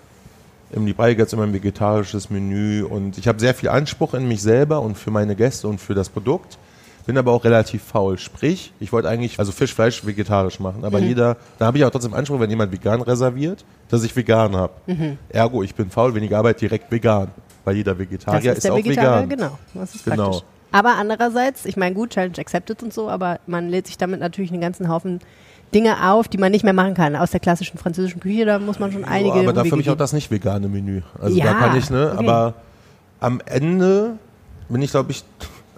im 0.73 0.85
Liebei 0.85 1.15
gibt 1.15 1.29
es 1.29 1.33
immer 1.33 1.45
ein 1.45 1.55
vegetarisches 1.55 2.29
Menü 2.31 2.85
und 2.85 3.17
ich 3.17 3.27
habe 3.27 3.41
sehr 3.41 3.55
viel 3.55 3.71
Anspruch 3.71 4.15
in 4.15 4.29
mich 4.29 4.43
selber 4.43 4.83
und 4.83 4.97
für 4.97 5.11
meine 5.11 5.35
Gäste 5.35 5.67
und 5.67 5.81
für 5.81 5.95
das 5.95 6.11
Produkt. 6.11 6.59
Bin 7.07 7.17
aber 7.17 7.33
auch 7.33 7.45
relativ 7.45 7.83
faul. 7.83 8.19
Sprich, 8.19 8.73
ich 8.79 8.93
wollte 8.93 9.09
eigentlich, 9.09 9.39
also 9.39 9.51
Fisch, 9.51 9.75
Fleisch 9.75 10.07
vegetarisch 10.07 10.61
machen. 10.61 10.81
Mhm. 10.81 10.85
Aber 10.85 10.99
jeder, 11.01 11.39
da 11.59 11.67
habe 11.67 11.79
ich 11.79 11.85
auch 11.85 11.91
trotzdem 11.91 12.13
Anspruch, 12.13 12.39
wenn 12.39 12.51
jemand 12.51 12.71
vegan 12.71 13.01
reserviert, 13.01 13.65
dass 13.89 14.05
ich 14.05 14.15
vegan 14.15 14.55
habe. 14.55 14.75
Mhm. 14.87 15.19
Ergo, 15.31 15.63
ich 15.63 15.75
bin 15.75 15.91
faul, 15.91 16.15
weniger 16.15 16.39
Arbeit 16.39 16.61
direkt 16.61 16.93
vegan. 16.93 17.29
Weil 17.71 17.77
jeder 17.77 17.99
Vegetarier 17.99 18.51
das 18.51 18.59
ist, 18.59 18.65
der 18.65 18.73
auch 18.75 18.77
Vegetarier, 18.79 19.23
vegan. 19.25 19.29
genau. 19.29 19.59
Das 19.75 19.95
ist 19.95 20.05
Genau. 20.05 20.25
praktisch. 20.31 20.43
Aber 20.73 20.91
andererseits, 20.99 21.65
ich 21.65 21.77
meine, 21.77 21.95
gut, 21.95 22.11
Challenge 22.11 22.39
accepted 22.39 22.83
und 22.83 22.93
so, 22.93 23.09
aber 23.09 23.41
man 23.47 23.69
lädt 23.69 23.87
sich 23.87 23.99
damit 23.99 24.21
natürlich 24.21 24.53
einen 24.53 24.61
ganzen 24.61 24.89
Haufen 24.89 25.21
Dinge 25.75 26.11
auf, 26.11 26.27
die 26.29 26.39
man 26.39 26.51
nicht 26.53 26.65
mehr 26.65 26.73
machen 26.73 26.95
kann. 26.95 27.15
Aus 27.17 27.31
der 27.31 27.41
klassischen 27.41 27.79
französischen 27.79 28.21
Küche, 28.21 28.45
da 28.45 28.59
muss 28.59 28.79
man 28.79 28.91
schon 28.93 29.05
einige. 29.05 29.35
aber 29.35 29.53
dafür 29.53 29.73
habe 29.73 29.81
ich 29.83 29.91
auch 29.91 29.97
das 29.97 30.13
nicht 30.13 30.31
vegane 30.31 30.69
Menü. 30.69 31.03
Also 31.21 31.37
Ja, 31.37 31.45
da 31.47 31.55
kann 31.55 31.77
ich, 31.77 31.91
ne? 31.91 32.11
okay. 32.15 32.27
Aber 32.27 32.55
am 33.21 33.41
Ende 33.47 34.17
bin 34.69 34.83
ich, 34.83 34.91
glaube 34.91 35.13
ich, 35.13 35.25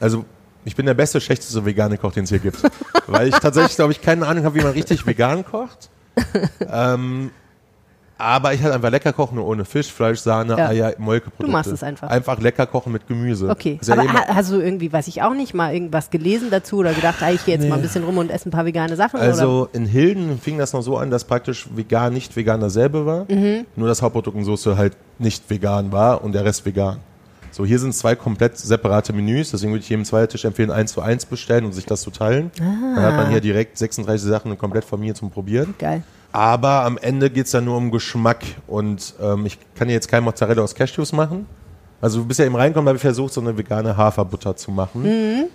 also 0.00 0.24
ich 0.64 0.76
bin 0.76 0.86
der 0.86 0.94
beste, 0.94 1.20
schlechteste 1.20 1.64
vegane 1.64 1.98
Koch, 1.98 2.12
den 2.12 2.24
es 2.24 2.30
hier 2.30 2.38
gibt. 2.38 2.62
Weil 3.06 3.28
ich 3.28 3.34
tatsächlich, 3.34 3.74
glaube 3.76 3.92
ich, 3.92 4.00
keine 4.00 4.26
Ahnung 4.26 4.44
habe, 4.44 4.54
wie 4.58 4.62
man 4.62 4.72
richtig 4.72 5.06
vegan 5.06 5.44
kocht. 5.44 5.90
ähm, 6.70 7.30
Aber 8.22 8.54
ich 8.54 8.62
halt 8.62 8.72
einfach 8.72 8.90
lecker 8.90 9.12
kochen, 9.12 9.34
nur 9.36 9.46
ohne 9.46 9.64
Fisch, 9.64 9.92
Fleisch, 9.92 10.20
Sahne, 10.20 10.56
Ja. 10.56 10.68
Eier, 10.68 10.94
Molkeprodukte. 10.98 11.44
Du 11.46 11.50
machst 11.52 11.72
es 11.72 11.82
einfach. 11.82 12.08
Einfach 12.08 12.38
lecker 12.40 12.66
kochen 12.66 12.92
mit 12.92 13.06
Gemüse. 13.08 13.50
Okay, 13.50 13.78
ja 13.84 13.94
aber 13.94 14.04
eh 14.04 14.08
ha- 14.08 14.26
hast 14.34 14.52
du 14.52 14.60
irgendwie, 14.60 14.92
weiß 14.92 15.08
ich 15.08 15.22
auch 15.22 15.34
nicht, 15.34 15.54
mal 15.54 15.74
irgendwas 15.74 16.10
gelesen 16.10 16.48
dazu 16.50 16.76
oder 16.78 16.92
gedacht, 16.92 17.16
ah, 17.22 17.30
ich 17.32 17.44
gehe 17.44 17.56
jetzt 17.56 17.68
mal 17.68 17.76
ein 17.76 17.82
bisschen 17.82 18.04
rum 18.04 18.18
und 18.18 18.30
esse 18.30 18.48
ein 18.48 18.52
paar 18.52 18.64
vegane 18.64 18.94
Sachen? 18.96 19.16
oder? 19.18 19.26
Also 19.28 19.68
in 19.72 19.86
Hilden 19.86 20.38
fing 20.38 20.56
das 20.58 20.72
noch 20.72 20.82
so 20.82 20.96
an, 20.98 21.10
dass 21.10 21.24
praktisch 21.24 21.66
vegan 21.74 22.12
nicht 22.14 22.36
vegan 22.36 22.60
dasselbe 22.60 23.04
war. 23.06 23.24
Mhm. 23.28 23.66
Nur 23.76 23.88
das 23.88 24.00
Hauptprodukt 24.02 24.36
und 24.36 24.44
Soße 24.44 24.76
halt 24.76 24.96
nicht 25.18 25.50
vegan 25.50 25.90
war 25.92 26.22
und 26.22 26.32
der 26.32 26.44
Rest 26.44 26.64
vegan. 26.64 26.98
So, 27.50 27.66
hier 27.66 27.78
sind 27.78 27.94
zwei 27.94 28.14
komplett 28.14 28.56
separate 28.56 29.12
Menüs, 29.12 29.50
deswegen 29.50 29.72
würde 29.72 29.82
ich 29.82 29.88
jedem 29.90 30.06
Zweiertisch 30.06 30.44
empfehlen, 30.46 30.70
eins 30.70 30.92
zu 30.92 31.02
eins 31.02 31.26
bestellen 31.26 31.66
und 31.66 31.72
sich 31.72 31.84
das 31.84 32.00
zu 32.00 32.10
teilen. 32.10 32.50
Dann 32.56 33.02
hat 33.02 33.14
man 33.16 33.28
hier 33.28 33.42
direkt 33.42 33.76
36 33.76 34.26
Sachen 34.26 34.56
komplett 34.56 34.84
von 34.84 34.98
mir 35.00 35.14
zum 35.14 35.30
Probieren. 35.30 35.74
Geil. 35.78 36.02
Aber 36.32 36.84
am 36.84 36.96
Ende 36.98 37.30
geht's 37.30 37.50
dann 37.50 37.66
nur 37.66 37.76
um 37.76 37.90
Geschmack 37.90 38.42
und 38.66 39.14
ähm, 39.20 39.44
ich 39.44 39.58
kann 39.74 39.90
jetzt 39.90 40.08
kein 40.08 40.24
Mozzarella 40.24 40.62
aus 40.62 40.74
Cashews 40.74 41.12
machen. 41.12 41.46
Also 42.00 42.18
du 42.18 42.26
bist 42.26 42.40
ja 42.40 42.46
eben 42.46 42.56
reinkommen, 42.56 42.88
habe 42.88 42.96
ich 42.96 43.02
versucht, 43.02 43.32
so 43.32 43.40
eine 43.40 43.56
vegane 43.56 43.96
Haferbutter 43.96 44.56
zu 44.56 44.72
machen. 44.72 45.04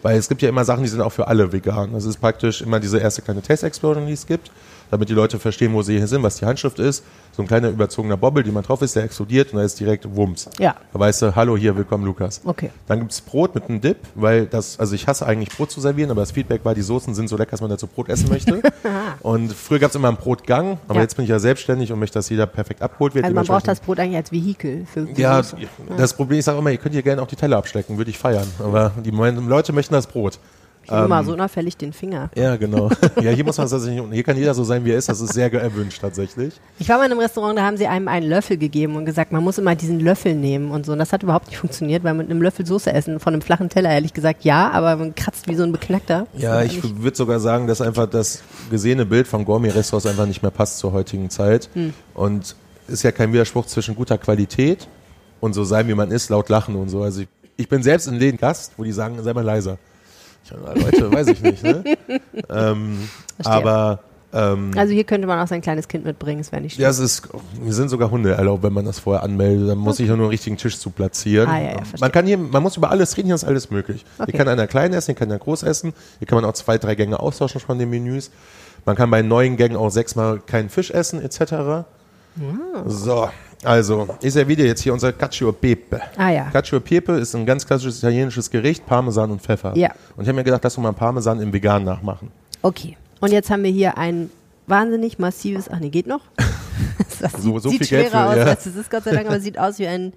Weil 0.02 0.18
es 0.18 0.30
gibt 0.30 0.42
ja 0.42 0.48
immer 0.48 0.64
Sachen, 0.64 0.82
die 0.84 0.88
sind 0.88 1.02
auch 1.02 1.12
für 1.12 1.28
alle 1.28 1.52
vegan. 1.52 1.92
Das 1.92 2.06
ist 2.06 2.18
praktisch 2.22 2.62
immer 2.62 2.80
diese 2.80 3.00
erste 3.00 3.22
kleine 3.22 3.42
Taste 3.42 3.66
Explosion, 3.68 4.08
die 4.08 4.14
es 4.14 4.26
gibt, 4.26 4.50
damit 4.92 5.10
die 5.10 5.14
Leute 5.14 5.40
verstehen, 5.40 5.74
wo 5.74 5.82
sie 5.82 5.98
hier 5.98 6.08
sind, 6.08 6.24
was 6.24 6.38
die 6.38 6.46
Handschrift 6.46 6.80
ist. 6.80 7.04
So 7.36 7.44
ein 7.44 7.48
kleiner 7.48 7.70
überzogener 7.70 8.18
Bobbel, 8.18 8.44
die 8.44 8.52
man 8.52 8.64
drauf 8.64 8.82
ist, 8.82 8.96
der 8.96 9.04
explodiert 9.04 9.52
und 9.54 9.60
da 9.60 9.64
ist 9.66 9.80
direkt 9.80 10.16
Wumms. 10.16 10.50
Ja. 10.60 10.76
Da 10.92 11.00
weißt 11.00 11.22
du, 11.22 11.36
hallo, 11.36 11.56
hier, 11.56 11.76
willkommen 11.76 12.06
Lukas. 12.06 12.42
Okay. 12.46 12.72
Dann 12.88 13.00
gibt's 13.00 13.22
Brot 13.22 13.54
mit 13.54 13.66
einem 13.66 13.80
Dip, 13.82 13.98
weil 14.16 14.46
das, 14.48 14.80
also 14.80 14.96
ich 14.96 15.08
hasse 15.08 15.26
eigentlich 15.26 15.56
Brot 15.56 15.70
zu 15.72 15.80
servieren, 15.82 16.10
aber 16.10 16.22
das 16.22 16.32
Feedback 16.32 16.66
war, 16.66 16.74
die 16.74 16.82
Soßen 16.82 17.14
sind 17.14 17.28
so 17.28 17.38
lecker, 17.38 17.52
dass 17.52 17.62
man 17.62 17.70
dazu 17.70 17.86
Brot 17.88 18.10
essen 18.10 18.30
möchte. 18.30 18.62
und 19.22 19.54
früher 19.54 19.80
gab's 19.80 19.96
immer 19.96 20.08
einen 20.08 20.18
Brotgang, 20.18 20.80
aber 20.88 20.96
Ja. 20.98 21.02
jetzt 21.02 21.16
bin 21.16 21.24
ich 21.24 21.30
ja 21.30 21.40
selbstständig 21.40 21.92
und 21.92 22.00
möchte, 22.00 22.18
dass 22.18 22.30
jeder 22.30 22.48
perfekt 22.48 22.82
abgeholt 22.82 23.14
wird. 23.14 23.26
Also 23.26 23.36
man 23.36 23.46
braucht 23.46 23.68
das 23.68 23.80
Brot 23.80 24.00
eigentlich 24.00 24.18
als 24.18 24.32
Vehikel 24.32 24.86
für 24.92 25.04
die 25.06 25.22
Ja, 25.22 25.44
Soße. 25.44 25.58
das 25.98 26.14
Problem, 26.14 26.40
ich 26.40 26.46
sage 26.46 26.58
immer, 26.58 26.72
ihr 26.72 26.78
könnt 26.78 26.94
hier 26.94 27.04
gerne 27.04 27.22
auch 27.22 27.28
die 27.28 27.36
Teller 27.36 27.58
abschlecken, 27.58 27.98
würde 27.98 28.10
ich 28.10 28.18
feiern. 28.18 28.48
Aber 28.60 28.92
die 29.04 29.12
Leute 29.12 29.74
möchten 29.74 29.94
das 29.94 30.08
Brot. 30.08 30.40
Ich 30.88 30.92
nehme 30.92 31.04
Ähm, 31.04 31.10
mal 31.10 31.26
so 31.26 31.34
unauffällig 31.34 31.76
den 31.76 31.92
Finger. 31.92 32.30
Ja, 32.34 32.56
genau. 32.56 32.90
ja, 33.22 33.32
hier 33.32 33.44
muss 33.44 33.58
man 33.58 33.68
tatsächlich, 33.68 34.02
hier 34.10 34.24
kann 34.24 34.38
jeder 34.38 34.54
so 34.54 34.64
sein, 34.64 34.86
wie 34.86 34.92
er 34.92 34.98
ist. 34.98 35.10
Das 35.10 35.20
ist 35.20 35.34
sehr 35.34 35.52
erwünscht 35.54 36.00
tatsächlich. 36.00 36.54
Ich 36.80 36.88
war 36.88 36.98
mal 36.98 37.06
in 37.06 37.12
einem 37.12 37.20
Restaurant, 37.20 37.58
da 37.58 37.64
haben 37.64 37.76
sie 37.76 37.88
einem 37.88 38.08
einen 38.08 38.30
Löffel 38.30 38.58
gegeben 38.58 38.96
und 38.96 39.04
gesagt, 39.04 39.34
man 39.34 39.44
muss 39.44 39.58
immer 39.58 39.76
diesen 39.76 40.00
Löffel 40.00 40.34
nehmen 40.34 40.72
und 40.72 40.86
so. 40.86 40.94
Und 40.94 41.00
das 41.00 41.12
hat 41.12 41.24
überhaupt 41.24 41.48
nicht 41.48 41.58
funktioniert, 41.58 42.06
weil 42.06 42.14
mit 42.14 42.30
einem 42.30 42.42
Löffel 42.42 42.66
Soße 42.66 42.94
essen 42.94 43.20
von 43.20 43.34
einem 43.34 43.42
flachen 43.42 43.68
Teller, 43.68 43.90
ehrlich 43.90 44.14
gesagt, 44.14 44.46
ja, 44.46 44.72
aber 44.72 44.96
man 44.96 45.14
kratzt 45.14 45.50
wie 45.50 45.56
so 45.56 45.64
ein 45.64 45.74
Beknackter. 45.74 46.26
Ja, 46.38 46.62
ich 46.62 46.82
würde 47.02 47.18
sogar 47.18 47.42
sagen, 47.42 47.68
dass 47.68 47.82
einfach 47.82 48.10
das 48.10 48.44
gesehene 48.70 49.06
Bild 49.06 49.28
von 49.28 49.44
Gourmet-Restaurants 49.44 50.06
einfach 50.06 50.26
nicht 50.26 50.42
mehr 50.42 50.52
passt 50.52 50.80
zur 50.80 50.94
heutigen 50.94 51.30
Zeit. 51.30 51.70
Hm. 51.74 51.94
Und 52.14 52.56
ist 52.88 53.04
ja 53.04 53.12
kein 53.12 53.34
Widerspruch 53.34 53.66
zwischen 53.66 53.94
guter 53.94 54.18
Qualität 54.18 54.88
und 55.42 55.54
so 55.54 55.66
sein, 55.66 55.90
wie 55.90 55.96
man 55.96 56.12
ist, 56.12 56.30
laut 56.30 56.48
lachen 56.48 56.76
und 56.76 56.88
so. 56.88 57.04
Also 57.04 57.22
ich, 57.22 57.28
ich 57.58 57.68
bin 57.68 57.84
selbst 57.84 58.08
in 58.08 58.16
Läden 58.16 58.38
Gast, 58.38 58.74
wo 58.78 58.84
die 58.84 58.94
sagen, 58.94 59.22
sei 59.22 59.34
mal 59.34 59.44
leiser. 59.44 59.78
Leute, 60.56 61.12
weiß 61.12 61.28
ich 61.28 61.42
nicht, 61.42 61.64
ne? 61.64 61.84
ähm, 62.50 63.10
aber 63.44 64.00
ähm, 64.34 64.72
Also 64.76 64.94
hier 64.94 65.04
könnte 65.04 65.28
man 65.28 65.40
auch 65.40 65.48
sein 65.48 65.62
kleines 65.62 65.88
Kind 65.88 66.06
mitbringen, 66.06 66.40
das 66.40 66.52
wäre 66.52 66.62
nicht 66.62 66.74
schlimm. 66.76 66.84
ja, 66.84 66.90
es 66.90 67.00
ist, 67.00 67.28
mir 67.62 67.74
sind 67.74 67.90
sogar 67.90 68.12
Hunde 68.12 68.34
erlaubt, 68.34 68.64
wenn 68.64 68.74
man 68.74 68.86
das 68.86 69.00
vorher 69.00 69.24
anmeldet. 69.24 69.70
Dann 69.70 69.78
muss 69.78 70.00
ich 70.00 70.08
nur 70.08 70.18
einen 70.18 70.28
richtigen 70.28 70.58
Tisch 70.58 70.78
zu 70.78 70.90
platzieren. 70.90 71.50
Ah, 71.50 71.60
ja, 71.60 71.72
ja, 71.72 71.84
man 72.00 72.12
kann 72.12 72.26
hier, 72.26 72.38
man 72.38 72.62
muss 72.62 72.78
über 72.78 72.92
alles 72.92 73.16
reden, 73.18 73.28
hier 73.28 73.36
ist 73.36 73.46
alles 73.46 73.72
möglich. 73.72 74.06
Okay. 74.18 74.32
Hier 74.32 74.38
kann 74.40 74.48
einer 74.48 74.68
klein 74.68 74.94
essen, 74.94 75.08
hier 75.08 75.16
kann 75.16 75.30
einer 75.30 75.40
groß 75.40 75.64
essen. 75.64 75.94
Hier 76.20 76.28
kann 76.28 76.38
man 76.38 76.46
auch 76.46 76.54
zwei, 76.54 76.78
drei 76.78 76.96
Gänge 76.96 77.20
austauschen 77.20 77.62
von 77.62 77.80
den 77.80 77.90
Menüs. 77.90 78.32
Man 78.86 78.96
kann 78.96 79.10
bei 79.10 79.22
neuen 79.22 79.58
Gängen 79.58 79.76
auch 79.78 79.90
sechsmal 79.90 80.40
keinen 80.40 80.70
Fisch 80.70 80.92
essen, 80.92 81.22
etc. 81.22 81.86
So, 82.86 83.30
also, 83.68 84.08
ich 84.22 84.34
serviere 84.34 84.64
jetzt 84.66 84.82
hier 84.82 84.94
unser 84.94 85.12
Cacio 85.14 85.50
e 85.50 85.54
Pepe. 85.54 86.02
Ah 86.18 86.30
ja. 86.32 86.46
Cacio 86.52 86.78
e 86.78 86.82
Pepe 86.82 87.14
ist 87.14 87.36
ein 87.36 87.46
ganz 87.46 87.66
klassisches 87.68 88.00
italienisches 88.00 88.50
Gericht, 88.50 88.86
Parmesan 88.86 89.32
und 89.32 89.42
Pfeffer. 89.42 89.76
Ja. 89.76 89.90
Und 90.16 90.24
ich 90.24 90.28
habe 90.30 90.38
mir 90.38 90.44
gedacht, 90.44 90.64
lass 90.64 90.78
uns 90.78 90.84
mal 90.84 90.94
Parmesan 90.94 91.42
im 91.42 91.52
Vegan 91.54 91.84
nachmachen. 91.84 92.32
Okay. 92.62 92.98
Und 93.20 93.32
jetzt 93.32 93.50
haben 93.50 93.64
wir 93.64 93.72
hier 93.72 93.98
ein 93.98 94.30
wahnsinnig 94.68 95.20
massives, 95.20 95.70
ach 95.72 95.80
nee, 95.80 95.90
geht 95.90 96.08
noch? 96.08 96.22
Das 97.20 97.32
So- 97.34 97.54
sieht, 97.54 97.64
so 97.64 97.70
sieht 97.70 97.80
viel 97.80 97.88
Geld 97.98 98.10
schwerer 98.12 98.24
für- 98.26 98.30
aus, 98.30 98.38
ja. 98.38 98.44
als 98.46 98.66
es 98.68 98.76
ist, 98.76 98.92
Gott 98.92 99.04
sei 99.04 99.12
Dank, 99.12 99.26
aber 99.28 99.40
sieht 99.40 99.58
aus 99.58 99.80
wie 99.80 99.88
ein, 99.88 100.14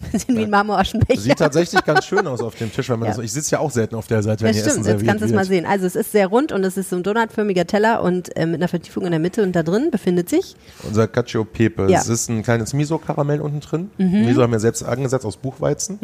wie 0.28 0.42
ein 0.44 0.50
Marmoraschenbecher. 0.50 1.20
Sieht 1.20 1.38
tatsächlich 1.38 1.82
ganz 1.84 2.04
schön 2.04 2.26
aus 2.26 2.40
auf 2.40 2.54
dem 2.56 2.72
Tisch, 2.72 2.88
weil 2.90 2.96
man 2.96 3.08
Ja. 3.08 3.14
das, 3.14 3.24
ich 3.24 3.32
sitze 3.32 3.52
ja 3.52 3.58
auch 3.60 3.70
selten 3.70 3.94
auf 3.94 4.06
der 4.06 4.22
Seite, 4.22 4.44
wenn 4.44 4.48
Das 4.48 4.56
hier 4.62 4.70
stimmt, 4.70 4.86
Essen 4.86 4.98
jetzt 4.98 5.06
kannst 5.06 5.22
du 5.22 5.26
es 5.26 5.32
mal 5.32 5.44
sehen. 5.44 5.66
Also 5.66 5.86
es 5.86 5.96
ist 5.96 6.12
sehr 6.12 6.26
rund 6.26 6.52
und 6.52 6.62
es 6.64 6.76
ist 6.76 6.90
so 6.90 6.96
ein 6.96 7.02
donutförmiger 7.02 7.66
Teller 7.66 8.02
und 8.02 8.36
äh, 8.36 8.46
mit 8.46 8.56
einer 8.56 8.68
Vertiefung 8.68 9.04
in 9.04 9.10
der 9.12 9.20
Mitte 9.20 9.42
und 9.42 9.52
da 9.52 9.62
drin 9.62 9.90
befindet 9.90 10.28
sich 10.28 10.56
Unser 10.86 11.08
Cacio 11.08 11.44
Pepe. 11.44 11.88
Ja. 11.90 12.00
Es 12.00 12.08
ist 12.08 12.28
ein 12.28 12.42
kleines 12.42 12.74
Miso-Karamell 12.74 13.40
unten 13.40 13.60
drin. 13.60 13.90
Miso 13.98 14.42
haben 14.42 14.52
wir 14.52 14.60
selbst 14.60 14.82
angesetzt 14.82 15.24
aus 15.24 15.36
Buchweizen. 15.36 15.98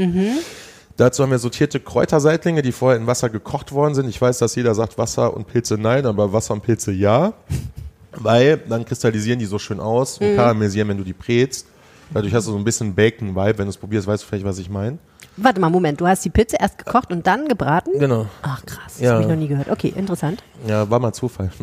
Dazu 0.97 1.23
haben 1.23 1.31
wir 1.31 1.39
sortierte 1.39 1.81
Kräuterseitlinge, 1.81 2.63
die 2.63 2.73
vorher 2.73 2.99
in 3.01 3.07
Wasser 3.07 3.31
gekocht 3.31 3.73
worden 3.73 3.95
sind. 3.95 4.09
Ich 4.09 4.21
weiß, 4.21 4.39
dass 4.39 4.55
jeder 4.55 4.75
sagt 4.75 4.99
Wasser 4.99 5.35
und 5.35 5.47
Pilze 5.47 5.79
nein, 5.79 6.05
aber 6.05 6.33
Wasser 6.33 6.55
und 6.55 6.63
Pilze 6.63 6.93
ja. 6.93 7.33
Weil 8.13 8.59
dann 8.69 8.85
kristallisieren 8.85 9.39
die 9.39 9.47
so 9.47 9.59
schön 9.59 9.79
aus 9.79 10.19
und 10.19 10.35
karamellisieren, 10.35 10.89
wenn 10.89 10.99
du 10.99 11.05
die 11.05 11.13
brätst. 11.13 11.67
Dadurch 12.13 12.35
hast 12.35 12.47
du 12.47 12.53
so 12.53 12.59
ein 12.59 12.65
bisschen 12.65 12.95
Bacon-Vibe. 12.95 13.59
Wenn 13.59 13.67
du 13.67 13.71
es 13.71 13.77
probierst, 13.77 14.07
weißt 14.07 14.23
du 14.23 14.27
vielleicht, 14.27 14.45
was 14.45 14.59
ich 14.59 14.69
meine. 14.69 14.99
Warte 15.37 15.59
mal, 15.61 15.71
Moment, 15.71 16.01
du 16.01 16.07
hast 16.07 16.23
die 16.25 16.29
Pizza 16.29 16.61
erst 16.61 16.77
gekocht 16.77 17.11
und 17.13 17.27
dann 17.27 17.49
gebraten? 17.49 17.93
Genau. 17.99 18.27
Ach 18.43 18.65
krass, 18.67 18.95
das 18.95 19.01
Ja. 19.01 19.13
habe 19.13 19.23
ich 19.23 19.29
noch 19.29 19.37
nie 19.37 19.49
gehört. 19.49 19.71
Okay, 19.71 19.93
interessant. 19.97 20.43
Ja, 20.67 20.91
war 20.91 20.99
mal 21.01 21.13
Zufall. 21.15 21.51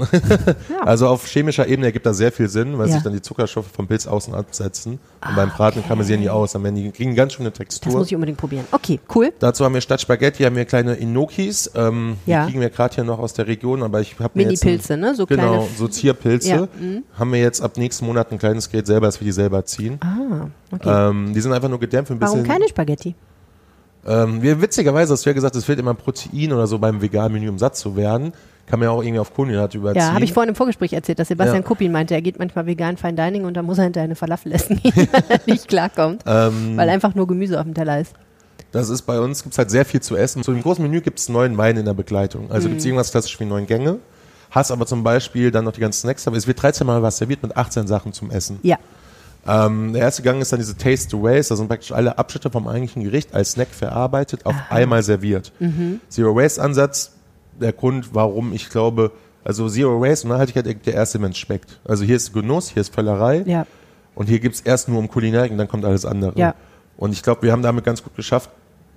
Ja. 0.70 0.82
Also 0.84 1.08
auf 1.08 1.28
chemischer 1.28 1.68
Ebene 1.68 1.88
ergibt 1.88 2.06
das 2.06 2.18
sehr 2.18 2.32
viel 2.32 2.50
Sinn, 2.50 2.78
weil 2.80 2.88
Ja. 2.88 2.94
sich 2.96 3.04
dann 3.04 3.14
die 3.14 3.22
Zuckerstoffe 3.22 3.68
vom 3.68 3.86
Pilz 3.88 4.08
außen 4.08 4.34
absetzen. 4.34 4.94
Und 5.28 5.36
beim 5.36 5.50
Braten 5.50 5.84
karamellisieren 5.84 6.22
die 6.22 6.30
aus. 6.30 6.54
Dann 6.54 6.64
werden 6.64 6.76
die, 6.76 6.92
kriegen 6.92 7.14
ganz 7.14 7.34
schöne 7.34 7.50
Das 7.52 7.58
Textur. 7.60 7.92
muss 7.94 8.08
ich 8.08 8.16
unbedingt 8.16 8.38
probieren. 8.40 8.66
Okay, 8.72 9.00
cool. 9.14 9.32
Dazu 9.40 9.64
haben 9.64 9.74
wir 9.76 9.82
statt 9.82 10.02
Spaghetti 10.02 10.44
haben 10.44 10.56
wir 10.56 10.66
kleine 10.66 10.96
Inokis. 10.96 11.70
Ähm, 11.76 12.18
Ja. 12.26 12.46
Die 12.46 12.52
kriegen 12.52 12.62
wir 12.62 12.70
gerade 12.72 12.96
hier 12.96 13.04
noch 13.04 13.20
aus 13.20 13.34
der 13.34 13.46
Region, 13.48 13.84
aber 13.84 14.02
ich 14.02 14.18
habe 14.20 14.32
mir 14.34 14.46
Mini-Pilze, 14.48 14.98
ne? 14.98 15.14
So 15.14 15.26
genau, 15.28 15.50
kleine. 15.58 15.68
so 15.78 15.88
Zierpilze. 15.88 16.68
Mhm. 16.80 17.04
Haben 17.20 17.32
wir 17.34 17.40
jetzt 17.42 17.62
ab 17.62 17.78
nächsten 17.78 18.06
Monat 18.06 18.32
ein 18.32 18.40
kleines 18.40 18.70
Gerät 18.72 18.88
selber, 18.88 19.06
dass 19.08 19.20
wir 19.22 19.26
die 19.26 19.32
selber 19.32 19.64
ziehen. 19.66 20.00
Ah, 20.02 20.48
okay. 20.74 21.10
Ähm, 21.10 21.34
die 21.34 21.42
sind 21.42 21.54
einfach 21.54 21.70
nur 21.70 21.80
gedämpft 21.80 22.12
ein 22.12 22.18
bisschen. 22.18 22.40
Warum 22.40 22.48
keine 22.48 22.68
Spaghetti? 22.68 23.14
Ähm, 24.08 24.42
wir, 24.42 24.62
witzigerweise 24.62 25.14
hast 25.14 25.26
du 25.26 25.30
ja 25.30 25.34
gesagt, 25.34 25.56
es 25.56 25.66
fehlt 25.66 25.80
immer 25.80 25.94
Protein 25.94 26.54
oder 26.54 26.66
so 26.68 26.80
beim 26.80 27.02
veganen 27.02 27.34
Menü, 27.34 27.50
um 27.50 27.58
satt 27.60 27.76
zu 27.76 27.96
werden. 27.96 28.32
Kann 28.68 28.80
man 28.80 28.88
ja 28.88 28.92
auch 28.92 29.02
irgendwie 29.02 29.20
auf 29.20 29.34
Kohlenhydrate 29.34 29.78
überziehen. 29.78 30.02
Ja, 30.02 30.14
habe 30.14 30.26
ich 30.26 30.34
vorhin 30.34 30.50
im 30.50 30.56
Vorgespräch 30.56 30.92
erzählt, 30.94 31.20
dass 31.20 31.30
Sebastian 31.30 31.62
Ja. 31.62 31.68
Kuppin 31.68 31.92
meinte, 31.92 32.14
er 32.16 32.22
geht 32.22 32.38
manchmal 32.40 32.66
vegan 32.66 32.98
Fine 32.98 33.14
Dining 33.14 33.46
und 33.46 33.54
da 33.56 33.62
muss 33.64 33.78
er 33.78 33.86
hinterher 33.86 34.06
eine 34.06 34.16
Falafel 34.16 34.52
essen 34.52 34.82
weil 34.96 35.24
er 35.30 35.40
nicht 35.46 35.68
klarkommt. 35.70 36.24
Ähm, 36.26 36.76
weil 36.76 36.90
einfach 36.90 37.16
nur 37.16 37.28
Gemüse 37.28 37.58
auf 37.58 37.64
dem 37.66 37.74
Teller 37.74 38.00
ist. 38.02 38.14
Das 38.74 38.90
ist 38.90 39.04
bei 39.04 39.20
uns, 39.22 39.44
gibt's 39.44 39.58
halt 39.58 39.72
sehr 39.72 39.86
viel 39.86 40.02
zu 40.02 40.18
essen. 40.18 40.44
Zu 40.44 40.52
dem 40.52 40.62
großen 40.62 40.84
Menü 40.84 41.00
gibt's 41.00 41.30
neun 41.30 41.58
Weine 41.58 41.80
in 41.80 41.86
der 41.86 41.94
Begleitung. 41.94 42.52
Also 42.52 42.68
Mhm. 42.68 42.72
gibt's 42.74 42.86
irgendwas 42.86 43.12
klassisch 43.12 43.40
wie 43.40 43.46
neun 43.46 43.66
Gänge. 43.68 44.00
Hast 44.52 44.72
aber 44.72 44.86
zum 44.86 45.04
Beispiel 45.04 45.52
dann 45.52 45.64
noch 45.64 45.72
die 45.74 45.82
ganzen 45.82 46.02
Snacks. 46.02 46.28
Aber 46.28 46.36
es 46.36 46.48
wird 46.48 46.62
13 46.62 46.86
Mal 46.86 47.02
was 47.02 47.18
serviert 47.18 47.42
mit 47.44 47.56
18 47.56 47.88
Sachen 47.88 48.12
zum 48.12 48.32
Essen. 48.32 48.60
Ja. 48.64 48.78
Ähm, 49.46 49.94
der 49.94 50.02
erste 50.04 50.22
Gang 50.24 50.42
ist 50.42 50.52
dann 50.52 50.60
diese 50.60 50.78
Taste 50.78 51.10
to 51.10 51.24
Waste. 51.24 51.54
Da 51.54 51.58
sind 51.58 51.68
praktisch 51.68 51.92
alle 51.92 52.18
Abschnitte 52.18 52.50
vom 52.50 52.68
eigentlichen 52.68 53.04
Gericht 53.04 53.34
als 53.34 53.52
Snack 53.52 53.70
verarbeitet, 53.70 54.46
auf 54.46 54.56
einmal 54.70 55.04
serviert. 55.04 55.52
Mhm. 55.60 56.02
Zero 56.10 56.36
Waste 56.36 56.62
Ansatz, 56.62 57.14
der 57.60 57.74
Grund, 57.74 58.14
warum 58.14 58.54
ich 58.54 58.70
glaube, 58.70 59.12
also 59.44 59.70
Zero 59.70 60.02
Waste 60.02 60.28
und 60.28 60.34
Nachhaltigkeit 60.34 60.86
der 60.86 60.94
erste, 60.94 61.24
es 61.24 61.38
schmeckt. 61.38 61.80
Also 61.86 62.04
hier 62.04 62.18
ist 62.18 62.34
Genuss, 62.34 62.70
hier 62.70 62.82
ist 62.82 62.94
Völlerei. 62.94 63.44
Ja. 63.46 63.66
Und 64.16 64.28
hier 64.28 64.40
gibt's 64.40 64.62
erst 64.62 64.90
nur 64.90 65.00
um 65.00 65.08
Kulinarik 65.08 65.52
und 65.52 65.58
dann 65.58 65.68
kommt 65.68 65.86
alles 65.86 66.06
andere. 66.06 66.34
Ja. 66.38 66.56
Und 66.98 67.14
ich 67.14 67.22
glaube, 67.24 67.44
wir 67.44 67.52
haben 67.52 67.62
damit 67.62 67.86
ganz 67.86 68.04
gut 68.04 68.16
geschafft, 68.16 68.50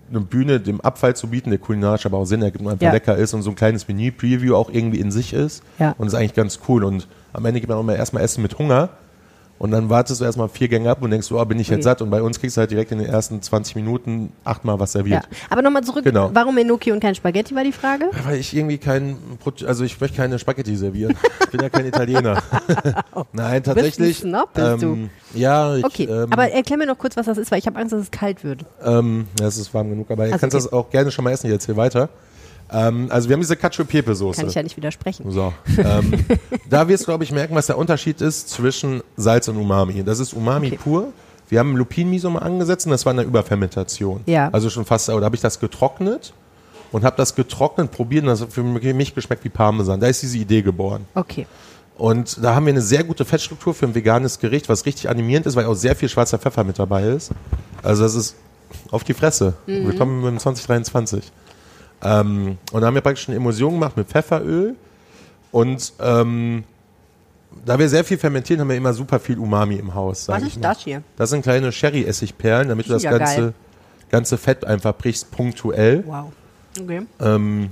eine 0.08 0.20
Bühne 0.20 0.58
dem 0.58 0.80
Abfall 0.80 1.14
zu 1.14 1.28
bieten, 1.28 1.50
der 1.50 1.58
kulinarisch 1.60 2.04
aber 2.06 2.18
auch 2.18 2.24
Sinn 2.24 2.42
ergibt 2.42 2.64
und 2.64 2.70
einfach 2.72 2.86
Ja. 2.86 2.92
lecker 2.92 3.16
ist 3.16 3.32
und 3.32 3.42
so 3.42 3.50
ein 3.50 3.54
kleines 3.54 3.86
Menü-Preview 3.86 4.56
auch 4.56 4.70
irgendwie 4.70 4.98
in 4.98 5.12
sich 5.12 5.32
ist. 5.32 5.62
Ja. 5.78 5.94
Und 5.98 6.06
das 6.06 6.14
ist 6.14 6.18
eigentlich 6.18 6.34
ganz 6.34 6.58
cool. 6.68 6.82
Und 6.82 7.06
am 7.32 7.44
Ende 7.44 7.60
gibt 7.60 7.68
man 7.68 7.78
auch 7.78 7.82
mal 7.84 7.94
erstmal 7.94 8.24
Essen 8.24 8.42
mit 8.42 8.58
Hunger. 8.58 8.88
Und 9.60 9.72
dann 9.72 9.90
wartest 9.90 10.22
du 10.22 10.24
erstmal 10.24 10.48
vier 10.48 10.68
Gänge 10.68 10.88
ab 10.90 11.02
und 11.02 11.10
denkst, 11.10 11.30
oh, 11.32 11.44
bin 11.44 11.60
ich 11.60 11.66
Okay. 11.68 11.74
jetzt 11.76 11.84
satt? 11.84 12.00
Und 12.00 12.08
bei 12.08 12.22
uns 12.22 12.40
kriegst 12.40 12.56
du 12.56 12.60
halt 12.60 12.70
direkt 12.70 12.92
in 12.92 12.98
den 12.98 13.06
ersten 13.08 13.42
20 13.42 13.76
Minuten 13.76 14.32
achtmal 14.42 14.80
was 14.80 14.94
ja. 14.94 15.00
serviert. 15.00 15.28
Aber 15.50 15.60
nochmal 15.60 15.84
zurück, 15.84 16.02
Genau. 16.02 16.30
warum 16.32 16.56
Enoki 16.56 16.92
und 16.92 17.00
kein 17.00 17.14
Spaghetti 17.14 17.54
war 17.54 17.62
die 17.62 17.72
Frage? 17.72 18.06
Weil 18.24 18.38
ich 18.38 18.56
irgendwie 18.56 18.78
kein, 18.78 19.18
also 19.66 19.84
ich 19.84 20.00
möchte 20.00 20.16
keine 20.16 20.38
Spaghetti 20.38 20.74
servieren. 20.76 21.14
Ich 21.42 21.50
bin 21.50 21.60
ja 21.60 21.68
kein 21.68 21.84
Italiener. 21.84 22.42
Nein, 23.34 23.62
tatsächlich. 23.62 24.24
ein 24.24 24.30
Snob, 24.30 24.54
bist 24.54 24.82
du. 24.82 24.86
ähm, 24.94 25.10
Ja, 25.34 25.76
ich, 25.76 25.84
Okay, 25.84 26.04
ähm, 26.04 26.32
aber 26.32 26.50
erklär 26.50 26.78
mir 26.78 26.86
noch 26.86 26.96
kurz, 26.96 27.18
was 27.18 27.26
das 27.26 27.36
ist, 27.36 27.50
weil 27.50 27.58
ich 27.58 27.66
habe 27.66 27.78
Angst, 27.78 27.92
dass 27.92 28.00
es 28.00 28.10
kalt 28.10 28.42
wird. 28.42 28.64
Ähm, 28.82 29.26
ja, 29.38 29.46
es 29.46 29.58
ist 29.58 29.74
warm 29.74 29.90
genug, 29.90 30.10
aber 30.10 30.26
ihr 30.26 30.32
Also, 30.32 30.40
kannst 30.40 30.56
okay. 30.56 30.64
das 30.64 30.72
auch 30.72 30.88
gerne 30.88 31.10
schon 31.10 31.22
mal 31.24 31.32
essen. 31.32 31.48
Ich 31.48 31.52
erzähle 31.52 31.76
weiter. 31.76 32.08
Ähm, 32.72 33.08
also 33.10 33.28
wir 33.28 33.34
haben 33.34 33.40
diese 33.40 33.56
Cacio 33.56 33.84
Pepe 33.84 34.14
Soße. 34.14 34.40
Kann 34.40 34.48
ich 34.48 34.54
ja 34.54 34.62
nicht 34.62 34.76
widersprechen. 34.76 35.30
So, 35.30 35.52
ähm, 35.78 36.24
da 36.68 36.88
wirst 36.88 37.04
du, 37.04 37.06
glaube 37.06 37.24
ich, 37.24 37.32
merken, 37.32 37.54
was 37.54 37.66
der 37.66 37.78
Unterschied 37.78 38.20
ist 38.20 38.48
zwischen 38.50 39.02
Salz 39.16 39.48
und 39.48 39.56
Umami. 39.56 40.02
Das 40.04 40.18
ist 40.18 40.32
Umami 40.32 40.68
Okay. 40.68 40.78
pur. 40.82 41.12
Wir 41.48 41.58
haben 41.58 41.76
Lupin-Miso 41.76 42.30
mal 42.30 42.40
angesetzt 42.40 42.86
und 42.86 42.92
das 42.92 43.04
war 43.04 43.12
eine 43.12 43.22
Überfermentation. 43.22 44.20
Ja. 44.26 44.50
Also 44.52 44.70
schon 44.70 44.84
fast, 44.84 45.08
oder 45.10 45.24
habe 45.24 45.34
ich 45.34 45.42
das 45.42 45.58
getrocknet 45.58 46.32
und 46.92 47.02
habe 47.04 47.16
das 47.16 47.34
getrocknet 47.34 47.90
probiert 47.90 48.22
und 48.22 48.28
das 48.28 48.40
hat 48.40 48.52
für 48.52 48.62
mich 48.62 49.14
geschmeckt 49.16 49.42
wie 49.44 49.48
Parmesan. 49.48 49.98
Da 49.98 50.06
ist 50.06 50.22
diese 50.22 50.38
Idee 50.38 50.62
geboren. 50.62 51.06
Okay. 51.14 51.46
Und 51.98 52.42
da 52.42 52.54
haben 52.54 52.66
wir 52.66 52.72
eine 52.72 52.80
sehr 52.80 53.02
gute 53.04 53.24
Fettstruktur 53.24 53.74
für 53.74 53.86
ein 53.86 53.94
veganes 53.94 54.38
Gericht, 54.38 54.68
was 54.68 54.86
richtig 54.86 55.10
animierend 55.10 55.44
ist, 55.46 55.56
weil 55.56 55.66
auch 55.66 55.74
sehr 55.74 55.96
viel 55.96 56.08
schwarzer 56.08 56.38
Pfeffer 56.38 56.62
mit 56.64 56.78
dabei 56.78 57.02
ist. 57.02 57.32
Also 57.82 58.04
das 58.04 58.14
ist 58.14 58.36
auf 58.92 59.02
die 59.04 59.12
Fresse. 59.12 59.54
Willkommen 59.66 60.24
im 60.24 60.38
2023. 60.38 61.24
Ähm, 62.02 62.58
und 62.72 62.80
da 62.80 62.86
haben 62.86 62.94
wir 62.94 63.00
praktisch 63.02 63.28
eine 63.28 63.36
Emulsion 63.36 63.74
gemacht 63.74 63.96
mit 63.96 64.08
Pfefferöl. 64.08 64.74
Und 65.52 65.92
ähm, 66.00 66.64
da 67.64 67.78
wir 67.78 67.88
sehr 67.88 68.04
viel 68.04 68.16
fermentieren, 68.18 68.60
haben 68.60 68.68
wir 68.68 68.76
immer 68.76 68.92
super 68.94 69.18
viel 69.18 69.38
Umami 69.38 69.76
im 69.76 69.92
Haus. 69.94 70.28
Was 70.28 70.42
ist 70.44 70.62
das 70.64 70.80
hier? 70.80 71.02
Das 71.16 71.30
sind 71.30 71.42
kleine 71.42 71.72
Sherry-Essigperlen, 71.72 72.68
damit 72.68 72.86
du 72.88 72.92
das 72.92 73.02
Ja, 73.02 73.16
ganze, 73.18 73.36
geil. 73.40 73.52
ganze 74.10 74.38
Fett 74.38 74.64
einfach 74.64 74.94
brichst, 74.96 75.30
punktuell. 75.32 76.04
Wow. 76.06 76.32
Okay. 76.80 77.02
Ähm, 77.20 77.70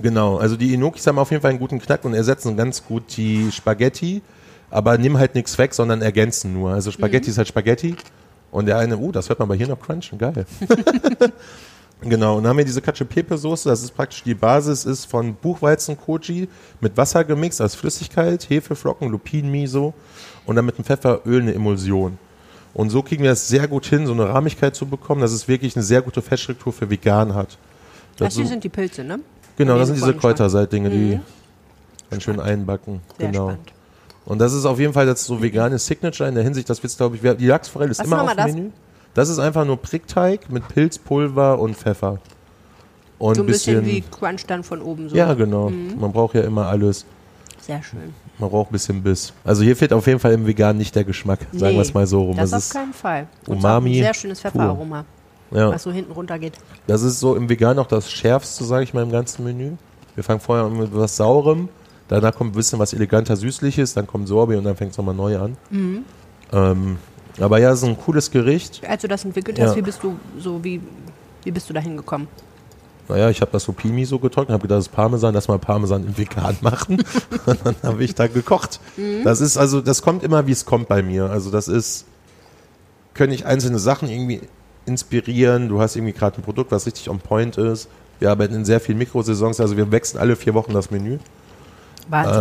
genau, 0.00 0.36
also 0.38 0.56
die 0.56 0.72
Inokis 0.72 1.06
haben 1.08 1.18
auf 1.18 1.30
jeden 1.32 1.42
Fall 1.42 1.50
einen 1.50 1.58
guten 1.58 1.80
Knack 1.80 2.04
und 2.04 2.14
ersetzen 2.14 2.56
ganz 2.56 2.84
gut 2.84 3.16
die 3.16 3.50
Spaghetti, 3.50 4.22
aber 4.70 4.96
nimm 4.96 5.18
halt 5.18 5.34
nichts 5.34 5.58
weg, 5.58 5.74
sondern 5.74 6.00
ergänzen 6.00 6.52
nur. 6.54 6.70
Also 6.72 6.92
Spaghetti 6.92 7.26
Mhm. 7.26 7.30
ist 7.32 7.38
halt 7.38 7.48
Spaghetti 7.48 7.96
und 8.52 8.66
der 8.66 8.78
eine, 8.78 8.96
uh, 8.96 9.10
das 9.10 9.28
hört 9.28 9.40
man 9.40 9.48
bei 9.48 9.56
hier 9.56 9.66
noch 9.66 9.80
crunchen, 9.80 10.16
geil. 10.18 10.46
genau, 12.02 12.36
und 12.36 12.44
dann 12.44 12.50
haben 12.50 12.58
wir 12.58 12.64
diese 12.64 12.80
Cacio 12.80 13.06
Pepe 13.06 13.36
Soße, 13.36 13.68
das 13.68 13.82
ist 13.82 13.94
praktisch 13.94 14.22
die 14.22 14.34
Basis, 14.34 14.84
ist 14.84 15.06
von 15.06 15.34
Buchweizen-Koji 15.34 16.48
mit 16.80 16.96
Wasser 16.96 17.24
gemixt 17.24 17.60
als 17.60 17.74
Flüssigkeit, 17.74 18.48
Hefeflocken, 18.48 19.08
Lupin-Miso 19.08 19.94
und 20.46 20.56
dann 20.56 20.64
mit 20.64 20.78
dem 20.78 20.84
Pfefferöl 20.84 21.42
eine 21.42 21.54
Emulsion. 21.54 22.18
Und 22.72 22.90
so 22.90 23.02
kriegen 23.02 23.24
wir 23.24 23.32
es 23.32 23.48
sehr 23.48 23.66
gut 23.66 23.86
hin, 23.86 24.06
so 24.06 24.12
eine 24.12 24.28
Rahmigkeit 24.28 24.76
zu 24.76 24.86
bekommen, 24.86 25.20
dass 25.20 25.32
es 25.32 25.48
wirklich 25.48 25.74
eine 25.76 25.82
sehr 25.82 26.02
gute 26.02 26.22
Fettstruktur 26.22 26.72
für 26.72 26.88
vegan 26.88 27.34
hat. 27.34 27.58
Das 28.16 28.36
hier 28.36 28.46
sind 28.46 28.62
die 28.62 28.68
Pilze, 28.68 29.02
ne? 29.02 29.20
Genau, 29.56 29.76
das 29.76 29.88
sind 29.88 29.96
diese 29.96 30.14
Kräuterseitdinge, 30.14 30.90
die 30.90 31.20
ganz 32.10 32.22
schön 32.22 32.40
einbacken. 32.40 33.00
Sehr 33.18 33.28
genau. 33.28 33.48
spannend. 33.48 33.72
Und 34.24 34.38
das 34.38 34.52
ist 34.52 34.64
auf 34.64 34.78
jeden 34.78 34.92
Fall 34.92 35.06
das 35.06 35.24
so 35.24 35.42
vegane 35.42 35.78
Signature 35.78 36.28
in 36.28 36.34
der 36.34 36.44
Hinsicht, 36.44 36.68
das 36.70 36.82
wird 36.82 36.96
glaube 36.96 37.16
ich, 37.16 37.36
die 37.36 37.46
Lachsforelle 37.46 37.90
ist 37.90 37.98
Was 37.98 38.06
immer 38.06 38.22
auf 38.22 38.30
dem 38.30 38.36
das? 38.36 38.52
Menü. 38.52 38.70
Das 39.20 39.28
ist 39.28 39.38
einfach 39.38 39.66
nur 39.66 39.76
Prickteig 39.76 40.50
mit 40.50 40.66
Pilzpulver 40.68 41.58
und 41.58 41.76
Pfeffer. 41.76 42.18
Und 43.18 43.34
So 43.34 43.42
ein 43.42 43.46
bisschen, 43.46 43.82
bisschen, 43.82 43.96
wie 43.96 44.00
Crunch 44.00 44.46
dann 44.46 44.64
von 44.64 44.80
oben 44.80 45.10
so. 45.10 45.14
ja 45.16 45.34
genau, 45.34 45.68
Mhm. 45.68 46.00
man 46.00 46.10
braucht 46.10 46.34
ja 46.34 46.40
immer 46.40 46.66
alles. 46.68 47.04
Sehr 47.60 47.82
schön. 47.82 48.14
Man 48.38 48.48
braucht 48.48 48.70
ein 48.70 48.72
bisschen 48.72 49.02
Biss. 49.02 49.34
Also 49.44 49.62
hier 49.62 49.76
fehlt 49.76 49.92
auf 49.92 50.06
jeden 50.06 50.18
Fall 50.20 50.32
im 50.32 50.46
Vegan 50.46 50.78
nicht 50.78 50.94
der 50.96 51.04
Geschmack, 51.04 51.40
sagen 51.52 51.72
Nee, 51.72 51.74
wir 51.74 51.82
es 51.82 51.92
mal 51.92 52.06
so 52.06 52.22
rum. 52.22 52.36
Das, 52.38 52.48
Das, 52.50 52.70
auf 52.70 52.72
keinen 52.80 52.94
Fall. 52.94 53.26
Und 53.46 53.58
Umami 53.58 53.90
ein 53.98 54.02
sehr 54.04 54.14
schönes 54.14 54.40
Pfefferaroma, 54.40 55.04
ja, 55.50 55.68
was 55.70 55.82
so 55.82 55.92
hinten 55.92 56.12
runter 56.12 56.38
geht. 56.38 56.54
das 56.86 57.02
ist 57.02 57.20
so 57.20 57.36
im 57.36 57.50
Vegan 57.50 57.78
auch 57.78 57.88
das 57.88 58.10
Schärfste, 58.10 58.64
sage 58.64 58.84
ich 58.84 58.94
mal, 58.94 59.02
im 59.02 59.12
ganzen 59.12 59.44
Menü. 59.44 59.72
Wir 60.14 60.24
fangen 60.24 60.40
vorher 60.40 60.64
an 60.64 60.78
mit 60.78 60.88
was 60.94 61.16
Saurem, 61.18 61.68
danach 62.08 62.34
kommt 62.34 62.52
ein 62.54 62.56
bisschen 62.56 62.78
was 62.78 62.94
eleganter 62.94 63.36
Süßliches, 63.36 63.92
dann 63.92 64.06
kommt 64.06 64.28
Sorbet 64.28 64.56
und 64.56 64.64
dann 64.64 64.76
fängt 64.76 64.92
es 64.92 64.96
nochmal 64.98 65.14
neu 65.14 65.36
an. 65.38 65.58
Mhm. 65.70 66.04
Ähm, 66.52 66.96
aber 67.38 67.58
ja, 67.58 67.70
es 67.70 67.82
ist 67.82 67.88
ein 67.88 67.98
cooles 67.98 68.30
Gericht. 68.30 68.80
Als 68.88 69.02
du 69.02 69.08
das 69.08 69.24
entwickelt 69.24 69.58
Ja. 69.58 69.66
hast, 69.66 69.76
wie 69.76 69.82
bist 69.82 70.02
du 70.02 70.16
so 70.38 70.62
wie 70.64 70.80
wie 71.44 71.50
bist 71.50 71.68
du 71.70 71.74
da 71.74 71.80
hingekommen? 71.80 72.28
Naja, 73.08 73.28
ich 73.30 73.40
habe 73.40 73.50
das 73.50 73.64
so 73.64 73.72
Pimi 73.72 74.04
so 74.04 74.18
getrocknet, 74.18 74.52
habe 74.52 74.62
gedacht, 74.62 74.78
das 74.78 74.86
ist 74.86 74.92
Parmesan, 74.92 75.34
lass 75.34 75.48
mal 75.48 75.58
Parmesan 75.58 76.04
im 76.04 76.16
Vegan 76.16 76.56
machen. 76.62 77.02
und 77.46 77.58
dann 77.64 77.74
habe 77.82 78.04
ich 78.04 78.14
da 78.14 78.26
gekocht. 78.28 78.78
Mhm. 78.96 79.24
Das 79.24 79.40
ist 79.40 79.56
also, 79.56 79.80
das 79.80 80.02
kommt 80.02 80.22
immer, 80.22 80.46
wie 80.46 80.52
es 80.52 80.64
kommt 80.64 80.86
bei 80.88 81.02
mir. 81.02 81.28
Also 81.30 81.50
das 81.50 81.66
ist, 81.66 82.04
können 83.14 83.32
ich 83.32 83.46
einzelne 83.46 83.78
Sachen 83.80 84.08
irgendwie 84.08 84.40
inspirieren. 84.86 85.68
Du 85.68 85.80
hast 85.80 85.96
irgendwie 85.96 86.12
gerade 86.12 86.38
ein 86.38 86.42
Produkt, 86.42 86.70
was 86.70 86.86
richtig 86.86 87.08
on 87.10 87.18
point 87.18 87.56
ist. 87.56 87.88
Wir 88.20 88.30
arbeiten 88.30 88.54
in 88.54 88.64
sehr 88.64 88.80
vielen 88.80 88.98
Mikrosaisons, 88.98 89.60
also 89.60 89.76
wir 89.76 89.90
wechseln 89.90 90.20
alle 90.20 90.36
vier 90.36 90.54
Wochen 90.54 90.72
das 90.74 90.90
Menü. 90.90 91.18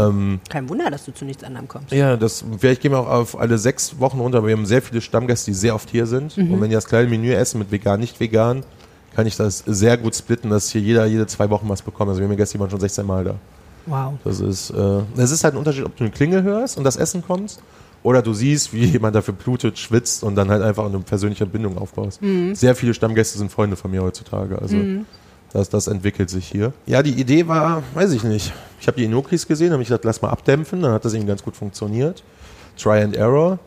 Ähm, 0.10 0.40
Kein 0.50 0.70
Wunder, 0.70 0.90
dass 0.90 1.06
du 1.06 1.14
zu 1.14 1.26
nichts 1.26 1.44
anderem 1.44 1.68
kommst. 1.68 1.92
ja, 1.92 2.18
das, 2.18 2.44
vielleicht 2.58 2.82
gehen 2.82 2.92
wir 2.92 3.00
auch 3.00 3.08
auf 3.08 3.40
alle 3.40 3.58
sechs 3.58 4.00
Wochen 4.00 4.20
runter, 4.20 4.40
aber 4.40 4.48
wir 4.48 4.56
haben 4.56 4.66
sehr 4.66 4.82
viele 4.82 5.02
Stammgäste, 5.02 5.52
die 5.52 5.56
sehr 5.56 5.76
oft 5.76 5.90
hier 5.90 6.06
sind. 6.06 6.38
Mhm. 6.38 6.54
Und 6.54 6.62
wenn 6.62 6.70
die 6.70 6.76
das 6.76 6.86
kleine 6.86 7.10
Menü 7.10 7.32
essen 7.32 7.60
mit 7.60 7.72
vegan, 7.72 8.00
nicht 8.00 8.20
vegan, 8.20 8.64
kann 9.16 9.28
ich 9.28 9.36
das 9.36 9.64
sehr 9.66 9.98
gut 9.98 10.16
splitten, 10.16 10.50
dass 10.50 10.70
hier 10.70 10.82
jeder 10.82 11.06
jede 11.06 11.28
zwei 11.28 11.50
Wochen 11.50 11.68
was 11.68 11.82
bekommt. 11.82 12.10
Also 12.10 12.20
wir 12.20 12.26
haben 12.26 12.32
ja 12.32 12.38
Gäste, 12.38 12.58
die 12.58 12.62
waren 12.62 12.70
schon 12.70 12.80
16 12.80 13.06
Mal 13.06 13.24
da. 13.24 13.36
Wow. 13.86 14.14
Das 14.24 14.40
ist, 14.40 14.70
äh, 14.70 15.02
das 15.16 15.32
ist 15.32 15.44
halt 15.44 15.56
ein 15.56 15.58
Unterschied, 15.58 15.86
ob 15.86 15.96
du 15.98 16.04
eine 16.04 16.12
Klingel 16.12 16.44
hörst 16.44 16.78
und 16.78 16.84
das 16.84 16.96
Essen 16.96 17.24
kommst 17.26 17.62
oder 18.04 18.22
du 18.22 18.34
siehst, 18.34 18.72
wie 18.74 18.86
jemand 18.86 19.16
dafür 19.16 19.34
blutet, 19.34 19.78
schwitzt 19.78 20.24
und 20.24 20.36
dann 20.36 20.50
halt 20.50 20.62
einfach 20.62 20.86
eine 20.86 21.00
persönliche 21.00 21.46
Bindung 21.46 21.78
aufbaust. 21.78 22.22
Sehr 22.54 22.76
viele 22.76 22.94
Stammgäste 22.94 23.38
sind 23.38 23.52
Freunde 23.52 23.76
von 23.76 23.92
mir 23.92 24.04
heutzutage. 24.04 24.60
Also 24.62 24.78
das, 25.54 25.70
das 25.70 25.88
entwickelt 25.88 26.30
sich 26.30 26.48
hier. 26.48 26.74
Ja, 26.86 27.02
die 27.04 27.14
Idee 27.20 27.48
war, 27.48 27.84
weiß 27.94 28.12
ich 28.14 28.24
nicht. 28.24 28.54
Ich 28.80 28.88
habe 28.88 28.98
die 28.98 29.06
Inokis 29.06 29.48
gesehen, 29.48 29.72
habe 29.74 29.82
ich 29.82 29.90
gedacht, 29.90 30.06
lass 30.06 30.22
mal 30.22 30.30
abdämpfen. 30.30 30.82
Dann 30.82 30.92
hat 30.94 31.04
das 31.06 31.14
irgendwie 31.14 31.30
ganz 31.30 31.44
gut 31.44 31.56
funktioniert. 31.56 32.24
Try 32.78 33.02
and 33.02 33.16
Error. 33.16 33.60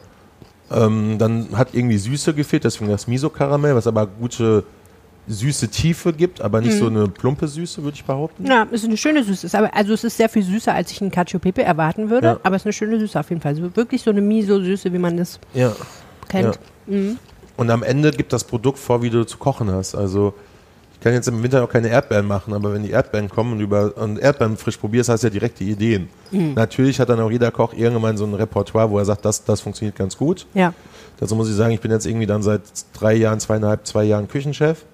Ähm, 0.71 1.18
dann 1.18 1.49
hat 1.57 1.68
irgendwie 1.75 1.99
Süße 1.99 2.33
gefehlt, 2.35 2.64
deswegen 2.64 2.90
das 2.90 3.07
Miso-Karamell, 3.07 3.75
was 3.75 3.87
aber 3.87 4.07
gute 4.07 4.64
süße 5.29 5.68
Tiefe 5.68 6.12
gibt, 6.12 6.40
aber 6.40 6.61
nicht 6.61 6.77
so 6.79 6.87
eine 6.87 7.07
plumpe 7.07 7.47
Süße, 7.47 7.83
würde 7.85 7.95
ich 7.95 8.05
behaupten. 8.05 8.45
Ja, 8.47 8.64
ist 8.64 8.85
eine 8.85 8.97
schöne 8.97 9.23
Süße. 9.23 9.47
Ist 9.47 9.55
aber, 9.55 9.73
also 9.75 9.92
es 9.92 10.03
ist 10.03 10.16
sehr 10.16 10.29
viel 10.29 10.42
süßer, 10.42 10.75
als 10.75 10.90
ich 10.90 11.01
einen 11.01 11.11
Cacio 11.12 11.38
Pepe 11.38 11.62
erwarten 11.62 12.11
würde, 12.11 12.27
Ja. 12.27 12.40
aber 12.42 12.57
es 12.57 12.62
ist 12.62 12.66
eine 12.66 12.73
schöne 12.73 12.99
Süße 12.99 13.21
auf 13.21 13.29
jeden 13.29 13.40
Fall. 13.40 13.55
So, 13.55 13.77
wirklich 13.77 14.03
so 14.03 14.11
eine 14.11 14.21
Miso-Süße, 14.21 14.92
wie 14.92 14.99
man 14.99 15.16
das 15.16 15.38
Ja. 15.55 15.73
kennt. 16.29 16.59
Und 17.57 17.71
am 17.71 17.83
Ende 17.85 18.11
gibt 18.11 18.33
das 18.33 18.42
Produkt 18.45 18.79
vor, 18.79 19.03
wie 19.03 19.11
du 19.11 19.25
zu 19.25 19.37
kochen 19.38 19.71
hast. 19.71 19.95
Also 19.95 20.35
kann 21.03 21.12
jetzt 21.12 21.29
im 21.29 21.43
Winter 21.43 21.62
auch 21.65 21.69
keine 21.69 21.88
Erdbeeren 21.88 22.27
machen, 22.27 22.55
aber 22.55 22.73
wenn 22.73 22.83
die 22.83 22.91
Erdbeeren 22.91 23.29
kommen 23.29 23.53
und 23.53 23.61
über 23.61 23.97
und 23.97 24.19
Erdbeeren 24.19 24.57
frisch 24.57 24.77
probierst, 24.77 25.09
hast 25.09 25.23
du 25.23 25.27
ja 25.27 25.31
direkt 25.33 25.59
die 25.61 25.71
Ideen. 25.71 26.09
Natürlich 26.55 27.01
hat 27.01 27.09
dann 27.09 27.21
auch 27.21 27.31
jeder 27.31 27.51
Koch 27.51 27.75
irgendwann 27.75 28.17
so 28.17 28.25
ein 28.25 28.35
Repertoire, 28.35 28.91
wo 28.91 28.99
er 28.99 29.05
sagt, 29.05 29.25
das, 29.25 29.45
das 29.45 29.61
funktioniert 29.61 29.97
ganz 29.97 30.17
gut. 30.17 30.47
Ja. 30.55 30.73
Dazu 31.19 31.37
muss 31.37 31.49
ich 31.49 31.55
sagen, 31.55 31.73
ich 31.73 31.81
bin 31.81 31.91
jetzt 31.91 32.07
irgendwie 32.07 32.27
dann 32.27 32.43
seit 32.43 32.62
drei 32.93 33.15
Jahren, 33.15 33.41
zweieinhalb, 33.41 33.87
zwei 33.87 34.05
Jahren 34.05 34.29
Küchenchef. 34.29 34.85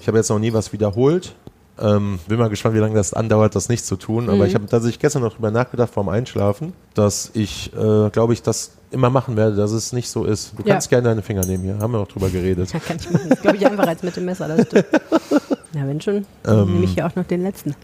Ich 0.00 0.08
habe 0.08 0.18
jetzt 0.18 0.30
noch 0.30 0.38
nie 0.38 0.52
was 0.52 0.72
wiederholt. 0.72 1.34
Ähm, 1.80 2.18
bin 2.28 2.38
mal 2.38 2.50
gespannt, 2.50 2.74
wie 2.74 2.78
lange 2.80 2.94
das 2.94 3.14
andauert, 3.14 3.54
das 3.54 3.68
nicht 3.68 3.84
zu 3.86 3.96
tun. 3.96 4.28
Aber 4.28 4.46
ich 4.46 4.54
habe 4.54 4.66
tatsächlich 4.66 4.98
gestern 4.98 5.22
noch 5.22 5.34
drüber 5.34 5.50
nachgedacht 5.50 5.92
vorm 5.92 6.08
Einschlafen, 6.10 6.74
dass 6.94 7.30
ich, 7.34 7.72
äh, 7.74 8.10
glaube 8.10 8.34
ich, 8.34 8.42
das 8.42 8.72
immer 8.90 9.08
machen 9.08 9.36
werde, 9.36 9.56
dass 9.56 9.72
es 9.72 9.92
nicht 9.94 10.10
so 10.10 10.24
ist. 10.24 10.52
Du 10.58 10.62
Ja. 10.64 10.74
kannst 10.74 10.90
gerne 10.90 11.08
deine 11.08 11.22
Finger 11.22 11.46
nehmen 11.46 11.64
hier. 11.64 11.78
Haben 11.78 11.92
wir 11.94 11.98
noch 11.98 12.08
drüber 12.08 12.28
geredet. 12.28 12.70
Ja, 12.74 12.78
kann 12.78 12.98
ich 13.00 13.10
machen. 13.10 13.28
Das 13.30 13.40
glaube 13.40 13.56
ich 13.56 13.66
einfach 13.66 13.86
als 13.86 14.02
mit 14.02 14.14
dem 14.16 14.26
Messer. 14.26 14.48
Das 14.48 14.66
stimmt. 14.66 14.84
Na, 15.72 15.86
wenn 15.88 15.98
schon, 16.00 16.26
dann 16.42 16.58
Ähm. 16.60 16.72
nehme 16.74 16.84
ich 16.84 16.92
hier 16.92 17.06
auch 17.06 17.14
noch 17.16 17.24
den 17.24 17.42
letzten. 17.42 17.74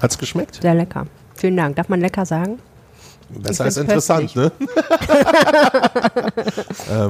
Hat's 0.00 0.16
geschmeckt? 0.16 0.60
Sehr 0.62 0.74
lecker. 0.74 1.06
Vielen 1.34 1.58
Dank. 1.58 1.76
Darf 1.76 1.90
man 1.90 2.00
lecker 2.00 2.24
sagen? 2.24 2.58
Besser 3.28 3.64
als 3.64 3.76
interessant, 3.76 4.34
ne? 4.36 4.50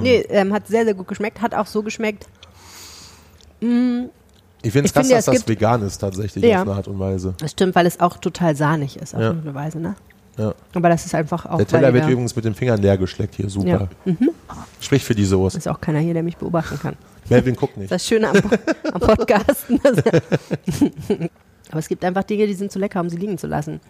Nee, 0.02 0.24
ähm, 0.28 0.52
hat 0.52 0.66
sehr, 0.66 0.84
sehr 0.84 0.94
gut 0.94 1.08
geschmeckt. 1.08 1.40
Hat 1.40 1.54
auch 1.54 1.66
so 1.66 1.82
geschmeckt. 1.82 2.26
Ich 4.64 4.72
finde 4.72 4.86
es 4.86 4.90
Ich 4.90 4.94
krass, 4.94 5.06
finde, 5.08 5.16
dass 5.16 5.24
das 5.26 5.48
vegan 5.48 5.82
ist 5.82 5.98
tatsächlich 5.98 6.44
Ja. 6.44 6.62
auf 6.62 6.68
eine 6.68 6.76
Art 6.76 6.88
und 6.88 6.98
Weise. 6.98 7.34
Das 7.38 7.50
stimmt, 7.50 7.74
weil 7.74 7.86
es 7.86 7.98
auch 8.00 8.16
total 8.18 8.54
sahnig 8.56 8.96
ist, 8.96 9.14
auf 9.14 9.20
Ja. 9.20 9.26
irgendeine 9.28 9.54
Weise. 9.54 9.78
Ne? 9.80 9.94
Ja. 10.38 10.54
Aber 10.74 10.88
das 10.88 11.04
ist 11.04 11.14
einfach 11.14 11.44
auch. 11.46 11.56
Der 11.58 11.66
Teller 11.66 11.92
wird 11.92 12.06
wir- 12.06 12.12
übrigens 12.12 12.34
mit 12.36 12.44
den 12.44 12.54
Fingern 12.54 12.80
leer 12.80 12.96
geschleckt 12.96 13.34
hier, 13.34 13.50
super. 13.50 13.88
Ja. 14.06 14.12
Mhm. 14.12 14.30
Spricht 14.80 15.04
für 15.04 15.14
die 15.14 15.24
Soße. 15.24 15.58
ist 15.58 15.68
auch 15.68 15.80
keiner 15.80 15.98
hier, 15.98 16.14
der 16.14 16.22
mich 16.22 16.36
beobachten 16.36 16.78
kann. 16.78 16.94
Melvin 17.28 17.54
guckt 17.56 17.76
nicht. 17.76 17.90
Das 17.92 18.06
Schöne 18.06 18.28
am, 18.30 18.36
am 18.94 19.00
Podcasten. 19.00 19.80
Aber 21.70 21.78
es 21.78 21.88
gibt 21.88 22.04
einfach 22.04 22.24
Dinge, 22.24 22.46
die 22.46 22.54
sind 22.54 22.70
zu 22.72 22.78
lecker, 22.78 23.00
um 23.00 23.08
sie 23.08 23.16
liegen 23.16 23.38
zu 23.38 23.46
lassen. 23.46 23.80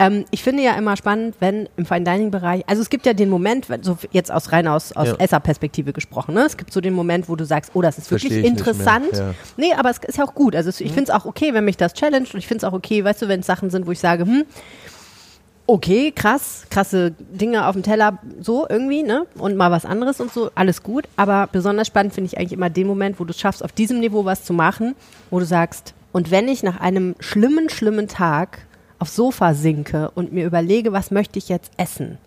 Ähm, 0.00 0.24
ich 0.30 0.42
finde 0.42 0.62
ja 0.62 0.72
immer 0.76 0.96
spannend, 0.96 1.36
wenn 1.40 1.68
im 1.76 1.84
Fine 1.84 2.04
Dining 2.04 2.30
Bereich, 2.30 2.64
also 2.66 2.80
es 2.80 2.88
gibt 2.88 3.04
ja 3.06 3.12
den 3.12 3.28
Moment, 3.28 3.68
wenn, 3.68 3.82
so 3.82 3.98
jetzt 4.12 4.32
aus 4.32 4.50
rein 4.50 4.66
aus, 4.66 4.92
aus 4.96 5.08
Ja. 5.08 5.14
Esserperspektive 5.18 5.92
gesprochen, 5.92 6.34
ne? 6.34 6.44
es 6.46 6.56
gibt 6.56 6.72
so 6.72 6.80
den 6.80 6.94
Moment, 6.94 7.28
wo 7.28 7.36
du 7.36 7.44
sagst, 7.44 7.72
oh, 7.74 7.82
das 7.82 7.98
ist 7.98 8.08
Versteh 8.08 8.30
wirklich 8.30 8.46
interessant. 8.46 9.12
ja. 9.12 9.26
Mhm. 9.28 9.34
Nee, 9.58 9.72
aber 9.74 9.90
es 9.90 9.98
ist 9.98 10.16
ja 10.18 10.24
auch 10.24 10.34
gut. 10.34 10.56
Also 10.56 10.70
es- 10.70 10.80
ich 10.80 10.92
finde 10.92 11.04
es 11.04 11.10
auch 11.10 11.26
okay, 11.26 11.52
wenn 11.54 11.66
mich 11.66 11.76
das 11.76 11.92
challenged 11.92 12.32
und 12.34 12.38
ich 12.40 12.48
finde 12.48 12.64
es 12.66 12.72
auch 12.72 12.74
okay, 12.74 13.04
weißt 13.04 13.20
du, 13.22 13.28
wenn 13.28 13.40
es 13.40 13.46
Sachen 13.46 13.68
sind, 13.70 13.86
wo 13.86 13.92
ich 13.92 14.00
sage, 14.00 14.24
hm, 14.24 14.44
okay, 15.66 16.10
krass, 16.12 16.64
krasse 16.70 17.12
Dinge 17.18 17.66
auf 17.66 17.74
dem 17.74 17.82
Teller, 17.82 18.18
so 18.40 18.66
irgendwie, 18.68 19.02
ne? 19.04 19.26
Und 19.38 19.56
mal 19.56 19.70
was 19.70 19.84
anderes 19.84 20.20
und 20.20 20.32
so, 20.32 20.50
alles 20.54 20.82
gut. 20.82 21.04
Aber 21.16 21.48
besonders 21.52 21.86
spannend 21.86 22.12
finde 22.14 22.26
ich 22.26 22.38
eigentlich 22.38 22.52
immer 22.52 22.70
den 22.70 22.86
Moment, 22.86 23.20
wo 23.20 23.24
du 23.24 23.30
es 23.30 23.38
schaffst, 23.38 23.64
auf 23.64 23.72
diesem 23.72 24.00
Niveau 24.00 24.24
was 24.24 24.44
zu 24.44 24.52
machen, 24.52 24.96
wo 25.30 25.38
du 25.38 25.44
sagst, 25.44 25.94
und 26.12 26.30
wenn 26.32 26.48
ich 26.48 26.64
nach 26.64 26.80
einem 26.80 27.14
schlimmen, 27.20 27.68
schlimmen 27.68 28.08
Tag 28.08 28.58
aufs 29.00 29.16
Sofa 29.16 29.54
sinke 29.54 30.10
und 30.14 30.32
mir 30.32 30.46
überlege, 30.46 30.92
was 30.92 31.10
möchte 31.10 31.38
ich 31.38 31.48
jetzt 31.48 31.72
essen, 31.76 32.18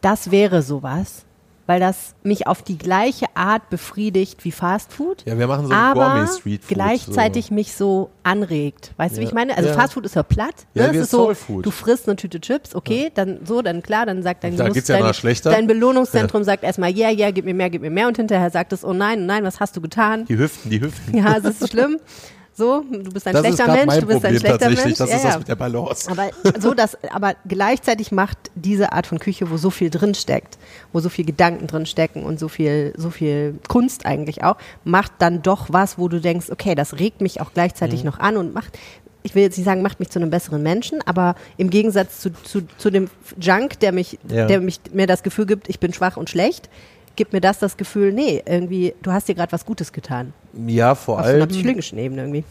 das 0.00 0.30
wäre 0.30 0.62
sowas, 0.62 1.24
weil 1.68 1.80
das 1.80 2.14
mich 2.22 2.46
auf 2.46 2.62
die 2.62 2.78
gleiche 2.78 3.26
Art 3.34 3.70
befriedigt 3.70 4.44
wie 4.44 4.52
Fast 4.52 4.92
Food 4.92 5.24
Ja, 5.26 5.36
wir 5.36 5.48
machen 5.48 5.66
so 5.66 5.72
aber 5.74 6.04
Gourmet-Street-Food, 6.10 6.68
gleichzeitig 6.76 7.50
mich 7.50 7.74
so 7.74 8.10
anregt. 8.22 8.92
Weißt 8.98 9.16
du, 9.16 9.18
wie 9.20 9.24
Ja. 9.24 9.28
ich 9.30 9.34
meine? 9.34 9.56
Also 9.56 9.70
Ja. 9.70 9.74
Fastfood 9.74 10.04
ist 10.06 10.14
ja 10.14 10.22
platt. 10.22 10.54
Ja, 10.74 10.86
ne? 10.86 10.92
wie 10.92 10.96
Es 10.98 11.04
ist 11.04 11.10
so, 11.10 11.32
du 11.62 11.70
frisst 11.72 12.06
eine 12.08 12.14
Tüte 12.14 12.40
Chips, 12.40 12.74
okay, 12.76 13.10
dann 13.14 13.40
so, 13.44 13.62
dann 13.62 13.82
klar, 13.82 14.06
dann 14.06 14.22
sagt 14.22 14.44
dein, 14.44 14.56
Da 14.56 14.66
Genuss- 14.66 14.88
ja 14.88 15.12
dein, 15.12 15.52
dein 15.52 15.66
Belohnungszentrum 15.66 16.44
sagt 16.44 16.62
erstmal, 16.62 16.90
ja, 16.90 17.10
ja, 17.10 17.32
gib 17.32 17.44
mir 17.44 17.54
mehr, 17.54 17.70
gib 17.70 17.82
mir 17.82 17.90
mehr 17.90 18.06
und 18.06 18.16
hinterher 18.16 18.50
sagt 18.50 18.72
es, 18.72 18.84
oh 18.84 18.92
nein, 18.92 19.22
oh 19.22 19.26
nein, 19.26 19.42
was 19.42 19.58
hast 19.58 19.76
du 19.76 19.80
getan? 19.80 20.24
Die 20.26 20.38
Hüften, 20.38 20.70
die 20.70 20.80
Hüften. 20.80 21.16
Ja, 21.16 21.36
es 21.36 21.44
ist 21.44 21.68
schlimm. 21.70 21.98
So, 22.56 22.82
du 22.90 23.10
bist 23.12 23.26
ein 23.26 23.34
das 23.34 23.44
schlechter 23.44 23.70
Mensch, 23.70 23.94
du 23.98 24.06
bist 24.06 24.24
ein 24.24 24.34
Problem 24.34 24.40
schlechter 24.40 24.58
tatsächlich. 24.58 24.84
Mensch. 24.86 24.98
Das 24.98 25.10
ja, 25.10 25.16
ist 25.16 25.24
das 25.24 25.38
mit 25.40 25.48
der 25.48 25.56
Balance. 25.56 26.10
Aber 26.10 26.30
so 26.58 26.72
dass, 26.72 26.96
aber 27.12 27.34
gleichzeitig 27.46 28.12
macht 28.12 28.38
diese 28.54 28.92
Art 28.92 29.06
von 29.06 29.18
Küche, 29.18 29.50
wo 29.50 29.58
so 29.58 29.68
viel 29.68 29.90
drin 29.90 30.14
steckt, 30.14 30.56
wo 30.92 31.00
so 31.00 31.10
viel 31.10 31.26
Gedanken 31.26 31.66
drin 31.66 31.84
stecken 31.84 32.22
und 32.24 32.38
so 32.40 32.48
viel, 32.48 32.94
so 32.96 33.10
viel 33.10 33.58
Kunst 33.68 34.06
eigentlich 34.06 34.42
auch, 34.42 34.56
macht 34.84 35.12
dann 35.18 35.42
doch 35.42 35.66
was, 35.70 35.98
wo 35.98 36.08
du 36.08 36.18
denkst, 36.18 36.46
okay, 36.50 36.74
das 36.74 36.98
regt 36.98 37.20
mich 37.20 37.42
auch 37.42 37.52
gleichzeitig 37.52 38.00
Mhm. 38.04 38.06
noch 38.06 38.18
an 38.20 38.38
und 38.38 38.54
macht, 38.54 38.78
ich 39.22 39.34
will 39.34 39.42
jetzt 39.42 39.58
nicht 39.58 39.66
sagen, 39.66 39.82
macht 39.82 40.00
mich 40.00 40.08
zu 40.08 40.18
einem 40.18 40.30
besseren 40.30 40.62
Menschen, 40.62 41.00
aber 41.04 41.34
im 41.58 41.68
Gegensatz 41.68 42.20
zu, 42.20 42.30
zu, 42.32 42.62
zu 42.78 42.88
dem 42.90 43.10
Junk, 43.38 43.80
der 43.80 43.92
mich, 43.92 44.18
Ja. 44.30 44.46
der 44.46 44.62
mich, 44.62 44.80
mir 44.94 45.06
das 45.06 45.22
Gefühl 45.22 45.44
gibt, 45.44 45.68
ich 45.68 45.78
bin 45.78 45.92
schwach 45.92 46.16
und 46.16 46.30
schlecht, 46.30 46.70
gibt 47.16 47.32
mir 47.34 47.40
das 47.42 47.58
das 47.58 47.76
Gefühl, 47.76 48.12
nee, 48.12 48.42
irgendwie, 48.46 48.94
du 49.02 49.12
hast 49.12 49.28
dir 49.28 49.34
gerade 49.34 49.52
was 49.52 49.66
Gutes 49.66 49.92
getan. 49.92 50.32
Ja, 50.66 50.94
vor 50.94 51.18
Auf 51.20 51.26
so 51.26 51.32
einer 51.32 51.42
allem. 51.42 51.98
Ebene 51.98 52.22
irgendwie. 52.22 52.44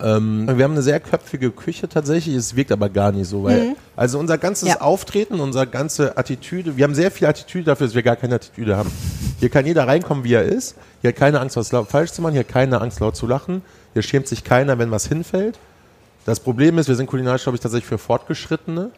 Ähm, 0.00 0.48
wir 0.56 0.64
haben 0.64 0.72
eine 0.72 0.82
sehr 0.82 0.98
köpfige 0.98 1.50
Küche 1.50 1.88
tatsächlich, 1.88 2.34
es 2.34 2.56
wirkt 2.56 2.72
aber 2.72 2.88
gar 2.88 3.12
nicht 3.12 3.28
so, 3.28 3.44
weil 3.44 3.76
also 3.96 4.18
unser 4.18 4.38
ganzes 4.38 4.68
Ja. 4.68 4.80
Auftreten, 4.80 5.40
unsere 5.40 5.66
ganze 5.66 6.16
Attitüde, 6.16 6.76
wir 6.76 6.84
haben 6.84 6.94
sehr 6.94 7.10
viel 7.10 7.28
Attitüde 7.28 7.64
dafür, 7.66 7.86
dass 7.86 7.94
wir 7.94 8.02
gar 8.02 8.16
keine 8.16 8.36
Attitüde 8.36 8.76
haben. 8.76 8.90
Hier 9.38 9.50
kann 9.50 9.66
jeder 9.66 9.86
reinkommen, 9.86 10.24
wie 10.24 10.32
er 10.32 10.42
ist. 10.42 10.74
Hier 11.02 11.08
hat 11.08 11.16
keine 11.16 11.38
Angst, 11.40 11.56
was 11.56 11.68
falsch 11.86 12.12
zu 12.12 12.22
machen, 12.22 12.32
hier 12.32 12.40
hat 12.40 12.48
keine 12.48 12.80
Angst, 12.80 12.98
laut 13.00 13.14
zu 13.14 13.26
lachen. 13.26 13.62
Hier 13.92 14.02
schämt 14.02 14.26
sich 14.26 14.42
keiner, 14.42 14.78
wenn 14.78 14.90
was 14.90 15.06
hinfällt. 15.06 15.58
Das 16.24 16.40
Problem 16.40 16.78
ist, 16.78 16.88
wir 16.88 16.94
sind 16.96 17.06
kulinarisch, 17.06 17.42
glaube 17.44 17.56
ich, 17.56 17.60
tatsächlich 17.62 17.88
für 17.88 17.98
Fortgeschrittene. 17.98 18.90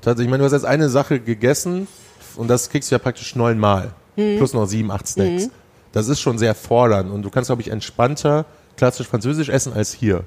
Tatsächlich, 0.00 0.26
ich 0.26 0.30
meine, 0.30 0.40
du 0.42 0.44
hast 0.46 0.52
jetzt 0.52 0.64
eine 0.64 0.88
Sache 0.88 1.20
gegessen 1.20 1.86
und 2.36 2.48
das 2.48 2.70
kriegst 2.70 2.90
du 2.90 2.94
ja 2.94 2.98
praktisch 2.98 3.34
neunmal. 3.36 3.90
Plus 4.38 4.54
noch 4.54 4.66
sieben, 4.66 4.90
acht 4.90 5.06
Snacks. 5.06 5.50
Das 5.98 6.08
ist 6.08 6.20
schon 6.20 6.38
sehr 6.38 6.54
fordernd 6.54 7.10
und 7.12 7.22
du 7.22 7.30
kannst, 7.30 7.48
glaube 7.48 7.62
ich, 7.62 7.68
entspannter 7.68 8.46
klassisch 8.76 9.06
französisch 9.08 9.48
essen 9.48 9.72
als 9.72 9.92
hier. 9.92 10.24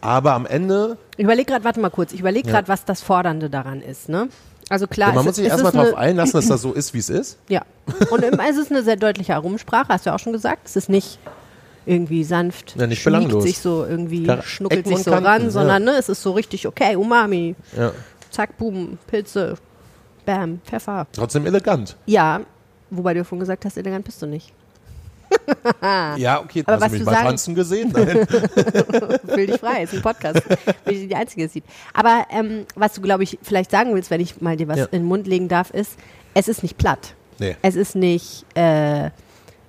Aber 0.00 0.32
am 0.32 0.46
Ende, 0.46 0.98
Ich 1.16 1.24
überlege 1.24 1.52
gerade, 1.52 1.64
warte 1.64 1.80
mal 1.80 1.90
kurz, 1.90 2.12
ich 2.12 2.20
überlege 2.20 2.48
Ja. 2.48 2.54
gerade, 2.54 2.68
was 2.68 2.84
das 2.84 3.00
Fordernde 3.02 3.48
daran 3.48 3.80
ist, 3.80 4.08
ne? 4.08 4.28
Also 4.68 4.86
klar, 4.86 5.10
man 5.10 5.18
es, 5.20 5.24
muss 5.26 5.36
sich 5.36 5.46
erstmal 5.46 5.70
darauf 5.72 5.94
einlassen, 5.94 6.32
dass 6.40 6.48
das 6.48 6.62
so 6.62 6.72
ist, 6.72 6.92
wie 6.94 6.98
es 6.98 7.08
ist. 7.10 7.38
Ja. 7.48 7.62
Und 8.10 8.22
es 8.24 8.56
ist 8.56 8.70
eine 8.70 8.82
sehr 8.82 8.96
deutliche 8.96 9.34
Aromensprache, 9.34 9.88
hast 9.90 10.06
du 10.06 10.10
ja 10.10 10.16
auch 10.16 10.20
schon 10.20 10.32
gesagt. 10.32 10.66
Es 10.66 10.76
ist 10.76 10.88
nicht 10.88 11.18
irgendwie 11.86 12.24
sanft, 12.24 12.74
Ja, 12.76 12.86
nicht 12.86 13.04
belanglos. 13.04 13.44
sich 13.44 13.58
so 13.60 13.84
irgendwie, 13.84 14.24
Klar, 14.24 14.42
schnuckelt 14.42 14.80
Ecken 14.86 14.96
sich 14.96 15.04
so 15.04 15.10
Kanten, 15.10 15.26
ran, 15.26 15.42
ja. 15.44 15.50
sondern 15.50 15.84
ne, 15.84 15.92
es 15.98 16.08
ist 16.08 16.22
so 16.22 16.32
richtig, 16.32 16.66
okay, 16.66 16.96
Umami, 16.96 17.54
Ja. 17.76 17.92
zack, 18.30 18.56
boom, 18.56 18.98
Pilze, 19.08 19.54
bam, 20.24 20.60
Pfeffer. 20.64 21.06
Trotzdem 21.12 21.44
elegant. 21.46 21.96
Ja, 22.06 22.40
wobei 22.90 23.12
du 23.14 23.18
ja 23.20 23.24
vorhin 23.24 23.40
gesagt 23.40 23.64
hast, 23.64 23.76
elegant 23.76 24.04
bist 24.04 24.20
du 24.22 24.26
nicht. 24.26 24.52
Ja, 26.16 26.40
okay. 26.40 26.62
Aber 26.66 26.74
hast 26.74 26.82
was 26.82 26.88
du 26.88 26.92
mich 26.92 27.00
du 27.00 27.04
mal 27.06 27.12
sagen- 27.14 27.26
tanzen 27.28 27.54
gesehen? 27.54 27.92
Nein. 27.92 28.26
Fühl 29.26 29.46
dich 29.46 29.60
frei, 29.60 29.82
ist 29.84 29.94
ein 29.94 30.02
Podcast. 30.02 30.42
Bin 30.84 30.94
ich 31.02 31.08
die 31.08 31.14
Einzige, 31.16 31.42
die 31.42 31.48
sieht. 31.48 31.64
Aber 31.94 32.26
ähm, 32.30 32.64
was 32.74 32.92
du, 32.94 33.00
glaube 33.00 33.22
ich, 33.22 33.38
vielleicht 33.42 33.70
sagen 33.70 33.94
willst, 33.94 34.10
wenn 34.10 34.20
ich 34.20 34.40
mal 34.40 34.56
dir 34.56 34.68
was 34.68 34.78
Ja. 34.78 34.84
in 34.86 34.90
den 35.02 35.04
Mund 35.04 35.26
legen 35.26 35.48
darf, 35.48 35.70
ist, 35.70 35.92
es 36.34 36.48
ist 36.48 36.62
nicht 36.62 36.78
platt. 36.78 37.14
nee, 37.38 37.56
Es 37.62 37.74
ist 37.76 37.94
nicht 37.94 38.44
äh, 38.54 39.10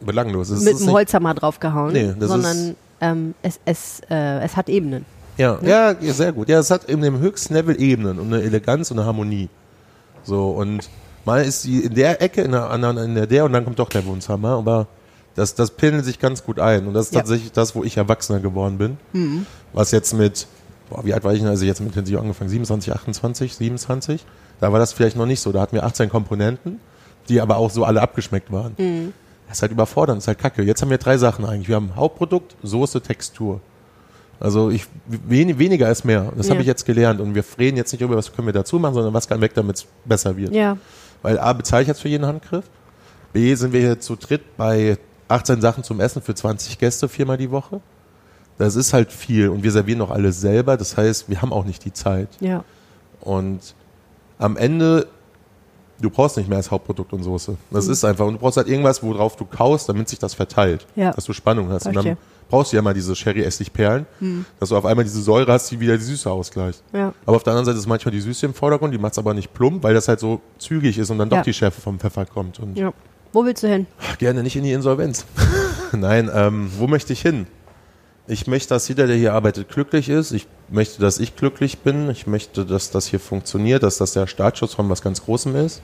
belanglos. 0.02 0.50
Es 0.50 0.64
mit 0.64 0.80
nicht, 0.80 0.90
Holzhammer 0.90 1.34
draufgehauen, 1.34 1.94
Nee, 1.94 2.14
das 2.18 2.30
sondern 2.30 2.76
ähm, 3.02 3.34
es, 3.42 3.60
es, 3.66 4.02
äh, 4.10 4.40
es 4.44 4.56
hat 4.56 4.70
Ebenen. 4.70 5.06
ja, 5.38 5.58
ja, 5.62 5.96
ja, 6.00 6.14
sehr 6.14 6.32
gut. 6.32 6.50
Ja, 6.50 6.60
es 6.60 6.70
hat 6.72 6.86
in 6.86 7.02
dem 7.02 7.20
höchsten 7.20 7.54
Level 7.54 7.80
Ebenen 7.82 8.20
und 8.20 8.34
eine 8.34 8.44
Eleganz 8.44 8.92
und 8.92 9.00
eine 9.00 9.08
Harmonie. 9.08 9.50
So, 10.24 10.52
und 10.52 10.90
mal 11.26 11.44
ist 11.44 11.64
sie 11.64 11.80
in 11.82 11.96
der 11.96 12.22
Ecke, 12.22 12.42
in 12.42 12.52
der 12.52 12.70
anderen, 12.70 12.98
in 12.98 13.16
der, 13.16 13.28
der 13.28 13.44
und 13.46 13.54
dann 13.54 13.64
kommt 13.66 13.80
doch 13.80 13.90
der 13.90 14.06
Wohnzimmer, 14.06 14.52
aber 14.58 14.88
das, 15.36 15.56
das 15.56 15.72
pendelt 15.72 16.06
sich 16.06 16.20
ganz 16.20 16.44
gut 16.44 16.60
ein. 16.60 16.88
Und 16.88 16.94
das 16.94 17.08
ist 17.08 17.14
Ja. 17.14 17.22
tatsächlich 17.22 17.52
das, 17.52 17.76
wo 17.76 17.84
ich 17.84 17.98
Erwachsener 17.98 18.40
geworden 18.40 18.78
bin. 18.78 18.98
Mhm. 19.14 19.46
Was 19.74 19.92
jetzt 19.92 20.14
mit, 20.14 20.48
boah, 20.90 21.04
wie 21.06 21.14
alt 21.14 21.24
war 21.24 21.34
ich 21.34 21.40
denn, 21.40 21.48
als 21.50 21.62
ich 21.62 21.68
jetzt 21.68 21.80
mit 21.80 21.90
Intensiv 21.90 22.20
angefangen? 22.20 22.50
27, 22.50 22.94
28, 22.94 23.56
27? 23.56 24.26
Da 24.60 24.72
war 24.72 24.80
das 24.80 24.94
vielleicht 24.94 25.16
noch 25.18 25.26
nicht 25.26 25.42
so. 25.42 25.52
Da 25.52 25.62
hatten 25.62 25.76
wir 25.76 25.84
18 25.84 26.10
Komponenten, 26.10 26.80
die 27.30 27.42
aber 27.42 27.58
auch 27.58 27.72
so 27.72 27.84
alle 27.84 28.02
abgeschmeckt 28.02 28.52
waren. 28.52 28.74
Mhm. 28.78 29.14
Das 29.48 29.58
ist 29.58 29.62
halt 29.64 29.72
überfordernd, 29.72 30.18
das 30.18 30.24
ist 30.26 30.28
halt 30.30 30.40
kacke. 30.40 30.64
Jetzt 30.64 30.82
haben 30.82 30.90
wir 30.90 30.98
drei 30.98 31.18
Sachen 31.18 31.46
eigentlich. 31.46 31.68
Wir 31.68 31.76
haben 31.76 31.96
Hauptprodukt, 31.96 32.56
Soße, 32.64 33.02
Textur. 33.02 33.60
Also 34.40 34.70
ich, 34.72 34.86
wen, 35.06 35.58
weniger 35.60 35.90
ist 35.90 36.06
mehr. 36.06 36.32
Das 36.36 36.48
Ja. 36.48 36.52
habe 36.52 36.62
ich 36.62 36.68
jetzt 36.68 36.86
gelernt. 36.86 37.22
Und 37.22 37.36
wir 37.36 37.44
reden 37.58 37.78
jetzt 37.78 37.92
nicht 37.92 38.02
über, 38.02 38.16
was 38.16 38.34
können 38.34 38.48
wir 38.48 38.54
dazu 38.54 38.78
machen, 38.80 38.94
sondern 38.94 39.14
was 39.14 39.28
kann 39.28 39.42
weg, 39.42 39.54
damit 39.54 39.78
es 39.78 39.86
besser 40.06 40.36
wird. 40.38 40.54
Ja. 40.54 40.78
Weil 41.22 41.40
A, 41.40 41.54
bezahle 41.54 41.84
ich 41.84 41.88
jetzt 41.88 42.02
für 42.02 42.10
jeden 42.10 42.26
Handgriff. 42.26 42.66
B, 43.32 43.54
sind 43.56 43.74
wir 43.74 43.80
hier 43.80 44.00
zu 44.00 44.16
dritt 44.16 44.42
bei 44.58 44.98
18 45.34 45.62
Sachen 45.62 45.84
zum 45.84 46.00
Essen 46.00 46.22
für 46.22 46.36
20 46.36 46.78
Gäste 46.78 47.10
viermal 47.10 47.38
die 47.38 47.52
Woche. 47.52 47.82
Das 48.58 48.76
ist 48.76 48.94
halt 48.94 49.12
viel. 49.12 49.50
Und 49.50 49.64
wir 49.64 49.72
servieren 49.72 50.00
noch 50.00 50.12
alles 50.12 50.40
selber. 50.40 50.78
Das 50.78 50.96
heißt, 50.96 51.28
wir 51.30 51.42
haben 51.42 51.52
auch 51.52 51.66
nicht 51.66 51.84
die 51.86 51.94
Zeit. 51.94 52.30
Ja. 52.40 52.64
Und 53.22 53.76
am 54.38 54.58
Ende, 54.58 55.08
du 56.00 56.10
brauchst 56.10 56.38
nicht 56.38 56.48
mehr 56.48 56.58
als 56.58 56.70
Hauptprodukt 56.70 57.14
und 57.14 57.24
Soße. 57.24 57.58
Das 57.72 57.88
ist 57.88 58.06
einfach. 58.06 58.28
Und 58.28 58.34
du 58.36 58.40
brauchst 58.40 58.58
halt 58.58 58.68
irgendwas, 58.68 59.02
worauf 59.02 59.36
du 59.36 59.46
kaust, 59.46 59.90
damit 59.90 60.08
sich 60.08 60.20
das 60.20 60.36
verteilt. 60.36 60.86
Ja. 60.96 61.12
Dass 61.12 61.26
du 61.26 61.34
Spannung 61.34 61.70
hast. 61.70 61.88
Und 61.88 61.96
dann 61.96 62.04
Verstehe. 62.04 62.24
brauchst 62.48 62.72
du 62.72 62.76
ja 62.76 62.84
mal 62.84 62.94
diese 62.94 63.16
Sherry-Essigperlen, 63.16 64.06
dass 64.60 64.70
du 64.70 64.78
auf 64.78 64.86
einmal 64.86 65.04
diese 65.04 65.22
Säure 65.22 65.52
hast, 65.52 65.72
die 65.72 65.80
wieder 65.80 65.98
die 65.98 66.04
Süße 66.04 66.30
ausgleicht. 66.30 66.84
Ja. 66.94 67.12
Aber 67.26 67.38
auf 67.38 67.44
der 67.44 67.54
anderen 67.54 67.66
Seite 67.66 67.80
ist 67.80 67.88
manchmal 67.88 68.12
die 68.12 68.22
Süße 68.22 68.46
im 68.46 68.54
Vordergrund, 68.54 68.94
die 68.94 69.00
macht 69.00 69.14
es 69.14 69.18
aber 69.18 69.34
nicht 69.34 69.52
plump, 69.54 69.82
weil 69.84 69.96
das 69.96 70.08
halt 70.08 70.20
so 70.20 70.42
zügig 70.60 71.00
ist 71.00 71.10
und 71.10 71.18
dann 71.18 71.30
doch 71.30 71.42
die 71.42 71.54
Schärfe 71.54 71.82
vom 71.82 71.98
Pfeffer 72.00 72.26
kommt. 72.28 72.60
Und 72.60 72.78
ja. 72.78 72.94
Wo 73.34 73.44
willst 73.46 73.64
du 73.64 73.68
hin? 73.68 73.88
gerne 74.20 74.44
nicht 74.44 74.56
in 74.56 74.64
die 74.64 74.74
Insolvenz. 74.74 75.26
Nein, 75.92 76.30
ähm, 76.32 76.72
wo 76.78 76.86
möchte 76.86 77.14
ich 77.14 77.22
hin? 77.22 77.48
Ich 78.28 78.46
möchte, 78.46 78.70
dass 78.70 78.88
jeder, 78.88 79.08
der 79.08 79.16
hier 79.16 79.34
arbeitet, 79.34 79.70
glücklich 79.70 80.08
ist. 80.08 80.32
Ich 80.32 80.48
möchte, 80.70 81.02
dass 81.02 81.18
ich 81.18 81.36
glücklich 81.36 81.80
bin. 81.80 82.12
Ich 82.12 82.28
möchte, 82.28 82.64
dass 82.64 82.92
das 82.92 83.08
hier 83.08 83.20
funktioniert, 83.20 83.82
dass 83.82 83.98
das 83.98 84.14
der 84.14 84.28
Startschuss 84.28 84.76
von 84.76 84.88
was 84.88 85.02
ganz 85.02 85.24
Großem 85.26 85.56
ist. 85.56 85.82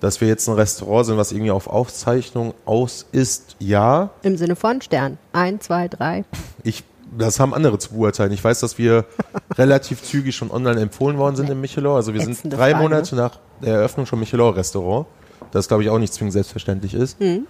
Dass 0.00 0.20
wir 0.20 0.26
jetzt 0.26 0.48
ein 0.48 0.54
Restaurant 0.54 1.06
sind, 1.06 1.16
was 1.16 1.30
irgendwie 1.30 1.52
auf 1.52 1.68
Aufzeichnung 1.68 2.52
aus 2.66 3.06
ist, 3.12 3.54
ja. 3.60 4.10
Im 4.22 4.36
Sinne 4.36 4.56
von 4.56 4.82
Stern. 4.82 5.18
Ein, 5.32 5.60
zwei, 5.60 5.86
drei. 5.86 6.24
Ich, 6.64 6.82
das 7.16 7.38
haben 7.38 7.54
andere 7.54 7.78
zu 7.78 7.94
beurteilen. 7.94 8.32
Ich 8.32 8.42
weiß, 8.42 8.58
dass 8.58 8.76
wir 8.76 9.04
relativ 9.56 10.02
zügig 10.02 10.34
schon 10.34 10.50
online 10.50 10.80
empfohlen 10.80 11.16
worden 11.16 11.36
sind 11.36 11.48
im 11.48 11.60
Michelin. 11.60 11.92
Also 11.92 12.12
wir 12.12 12.20
sind 12.20 12.32
Ätzende 12.32 12.56
drei 12.56 12.72
Frage, 12.72 12.82
Monate 12.82 13.14
nach 13.14 13.38
der 13.62 13.74
Eröffnung 13.74 14.04
schon 14.04 14.18
Michelin-Restaurant. 14.18 15.06
Das, 15.52 15.68
glaube 15.68 15.82
ich, 15.82 15.90
auch 15.90 15.98
nicht 15.98 16.12
zwingend 16.12 16.32
selbstverständlich 16.32 16.94
ist. 16.94 17.20
Mhm. 17.20 17.46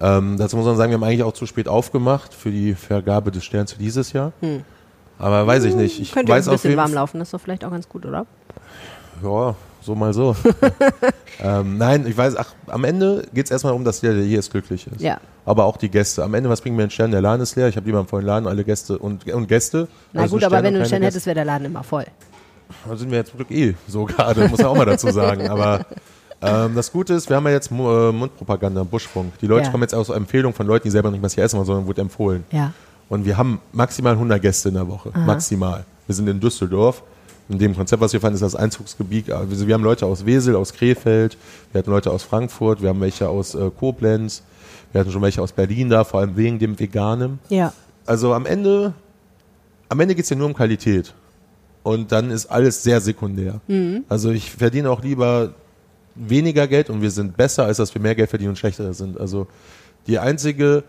Ähm, 0.00 0.36
dazu 0.36 0.56
muss 0.56 0.66
man 0.66 0.76
sagen, 0.76 0.90
wir 0.90 0.96
haben 0.96 1.04
eigentlich 1.04 1.22
auch 1.22 1.32
zu 1.32 1.46
spät 1.46 1.68
aufgemacht 1.68 2.34
für 2.34 2.50
die 2.50 2.74
Vergabe 2.74 3.30
des 3.30 3.44
Sterns 3.44 3.72
für 3.72 3.78
dieses 3.78 4.12
Jahr. 4.12 4.32
Aber 5.18 5.46
weiß 5.46 5.64
ich 5.64 5.74
nicht. 5.74 6.00
Ich 6.00 6.10
Mhm. 6.10 6.14
Könnte 6.14 6.32
weiß 6.32 6.48
ein 6.48 6.52
bisschen 6.52 6.76
warm 6.76 6.92
laufen, 6.92 7.18
das 7.18 7.28
ist 7.28 7.34
doch 7.34 7.40
vielleicht 7.40 7.64
auch 7.64 7.70
ganz 7.70 7.88
gut, 7.88 8.04
oder? 8.04 8.26
Ja, 9.22 9.54
so 9.80 9.94
mal 9.94 10.12
so. 10.12 10.36
ähm, 11.42 11.78
nein, 11.78 12.06
ich 12.06 12.16
weiß, 12.16 12.36
ach, 12.36 12.52
am 12.66 12.84
Ende 12.84 13.26
geht 13.32 13.46
es 13.46 13.50
erstmal 13.50 13.72
um, 13.72 13.84
dass 13.84 14.00
der, 14.00 14.12
der 14.12 14.24
hier 14.24 14.38
ist, 14.38 14.50
glücklich 14.50 14.86
ist. 14.88 15.00
Ja. 15.00 15.18
Aber 15.46 15.64
auch 15.64 15.76
die 15.76 15.88
Gäste. 15.88 16.24
Am 16.24 16.34
Ende, 16.34 16.50
was 16.50 16.60
bringt 16.60 16.76
mir 16.76 16.82
ein 16.82 16.90
Stern? 16.90 17.12
Der 17.12 17.22
Laden 17.22 17.40
ist 17.40 17.56
leer. 17.56 17.68
Ich 17.68 17.76
habe 17.76 17.86
lieber 17.86 17.98
einen 17.98 18.08
vollen 18.08 18.26
Laden, 18.26 18.46
alle 18.46 18.64
Gäste 18.64 18.98
und, 18.98 19.26
und 19.32 19.46
Gäste. 19.46 19.88
Na 20.12 20.22
Also 20.22 20.36
gut, 20.36 20.44
aber 20.44 20.62
wenn 20.62 20.74
du 20.74 20.80
einen 20.80 20.86
Stern 20.86 21.02
hättest, 21.02 21.24
wäre 21.24 21.36
der 21.36 21.44
Laden 21.44 21.66
immer 21.66 21.82
voll. 21.82 22.04
Da 22.86 22.96
sind 22.96 23.10
wir 23.10 23.18
jetzt 23.18 23.30
zum 23.30 23.38
Glück 23.38 23.50
eh 23.50 23.74
so 23.88 24.04
gerade, 24.06 24.48
muss 24.48 24.58
man 24.58 24.66
auch 24.66 24.76
mal 24.76 24.84
dazu 24.84 25.10
sagen. 25.10 25.48
Aber 25.48 25.86
ähm, 26.42 26.74
das 26.74 26.92
Gute 26.92 27.14
ist, 27.14 27.28
wir 27.28 27.36
haben 27.36 27.46
ja 27.46 27.52
jetzt 27.52 27.70
äh, 27.70 27.74
Mundpropaganda, 28.12 28.82
Buschfunk. 28.84 29.38
Die 29.40 29.46
Leute 29.46 29.66
Ja. 29.66 29.70
kommen 29.70 29.82
jetzt 29.82 29.94
aus 29.94 30.08
Empfehlungen 30.10 30.54
von 30.54 30.66
Leuten, 30.66 30.84
die 30.84 30.90
selber 30.90 31.10
nicht 31.10 31.22
was 31.22 31.34
hier 31.34 31.44
essen 31.44 31.56
wollen, 31.56 31.66
sondern 31.66 31.86
wurde 31.86 32.00
empfohlen. 32.02 32.44
Ja. 32.52 32.72
Und 33.08 33.24
wir 33.24 33.36
haben 33.36 33.60
maximal 33.72 34.12
100 34.14 34.40
Gäste 34.42 34.68
in 34.68 34.74
der 34.74 34.88
Woche. 34.88 35.10
Maximal. 35.14 35.84
Wir 36.06 36.14
sind 36.14 36.28
in 36.28 36.40
Düsseldorf. 36.40 37.02
In 37.48 37.58
dem 37.60 37.76
Konzept, 37.76 38.02
was 38.02 38.12
wir 38.12 38.20
fanden, 38.20 38.34
ist 38.34 38.40
das 38.42 38.56
Einzugsgebiet. 38.56 39.30
Also 39.30 39.68
wir 39.68 39.74
haben 39.74 39.84
Leute 39.84 40.04
aus 40.06 40.26
Wesel, 40.26 40.56
aus 40.56 40.72
Krefeld, 40.72 41.36
wir 41.70 41.78
hatten 41.78 41.90
Leute 41.92 42.10
aus 42.10 42.24
Frankfurt, 42.24 42.82
wir 42.82 42.88
haben 42.88 43.00
welche 43.00 43.28
aus 43.28 43.54
äh, 43.54 43.70
Koblenz, 43.70 44.42
wir 44.90 45.00
hatten 45.00 45.12
schon 45.12 45.22
welche 45.22 45.40
aus 45.40 45.52
Berlin 45.52 45.88
da, 45.88 46.02
vor 46.02 46.18
allem 46.20 46.36
wegen 46.36 46.58
dem 46.58 46.76
Veganen. 46.78 47.38
Ja. 47.48 47.72
Also 48.04 48.34
am 48.34 48.46
Ende, 48.46 48.94
am 49.88 50.00
Ende 50.00 50.16
geht 50.16 50.24
es 50.24 50.30
ja 50.30 50.34
nur 50.36 50.48
um 50.48 50.54
Qualität. 50.54 51.14
Und 51.84 52.10
dann 52.10 52.32
ist 52.32 52.46
alles 52.46 52.82
sehr 52.82 53.00
sekundär. 53.00 53.60
Also 54.08 54.30
ich 54.32 54.50
verdiene 54.50 54.90
auch 54.90 55.02
lieber 55.04 55.50
weniger 56.16 56.66
Geld 56.66 56.90
und 56.90 57.02
wir 57.02 57.10
sind 57.10 57.36
besser, 57.36 57.64
als 57.64 57.76
dass 57.76 57.94
wir 57.94 58.00
mehr 58.00 58.14
Geld 58.14 58.30
verdienen 58.30 58.50
und 58.50 58.58
schlechter 58.58 58.92
sind. 58.92 59.18
Also 59.20 59.46
die 60.06 60.18
einzige, 60.18 60.84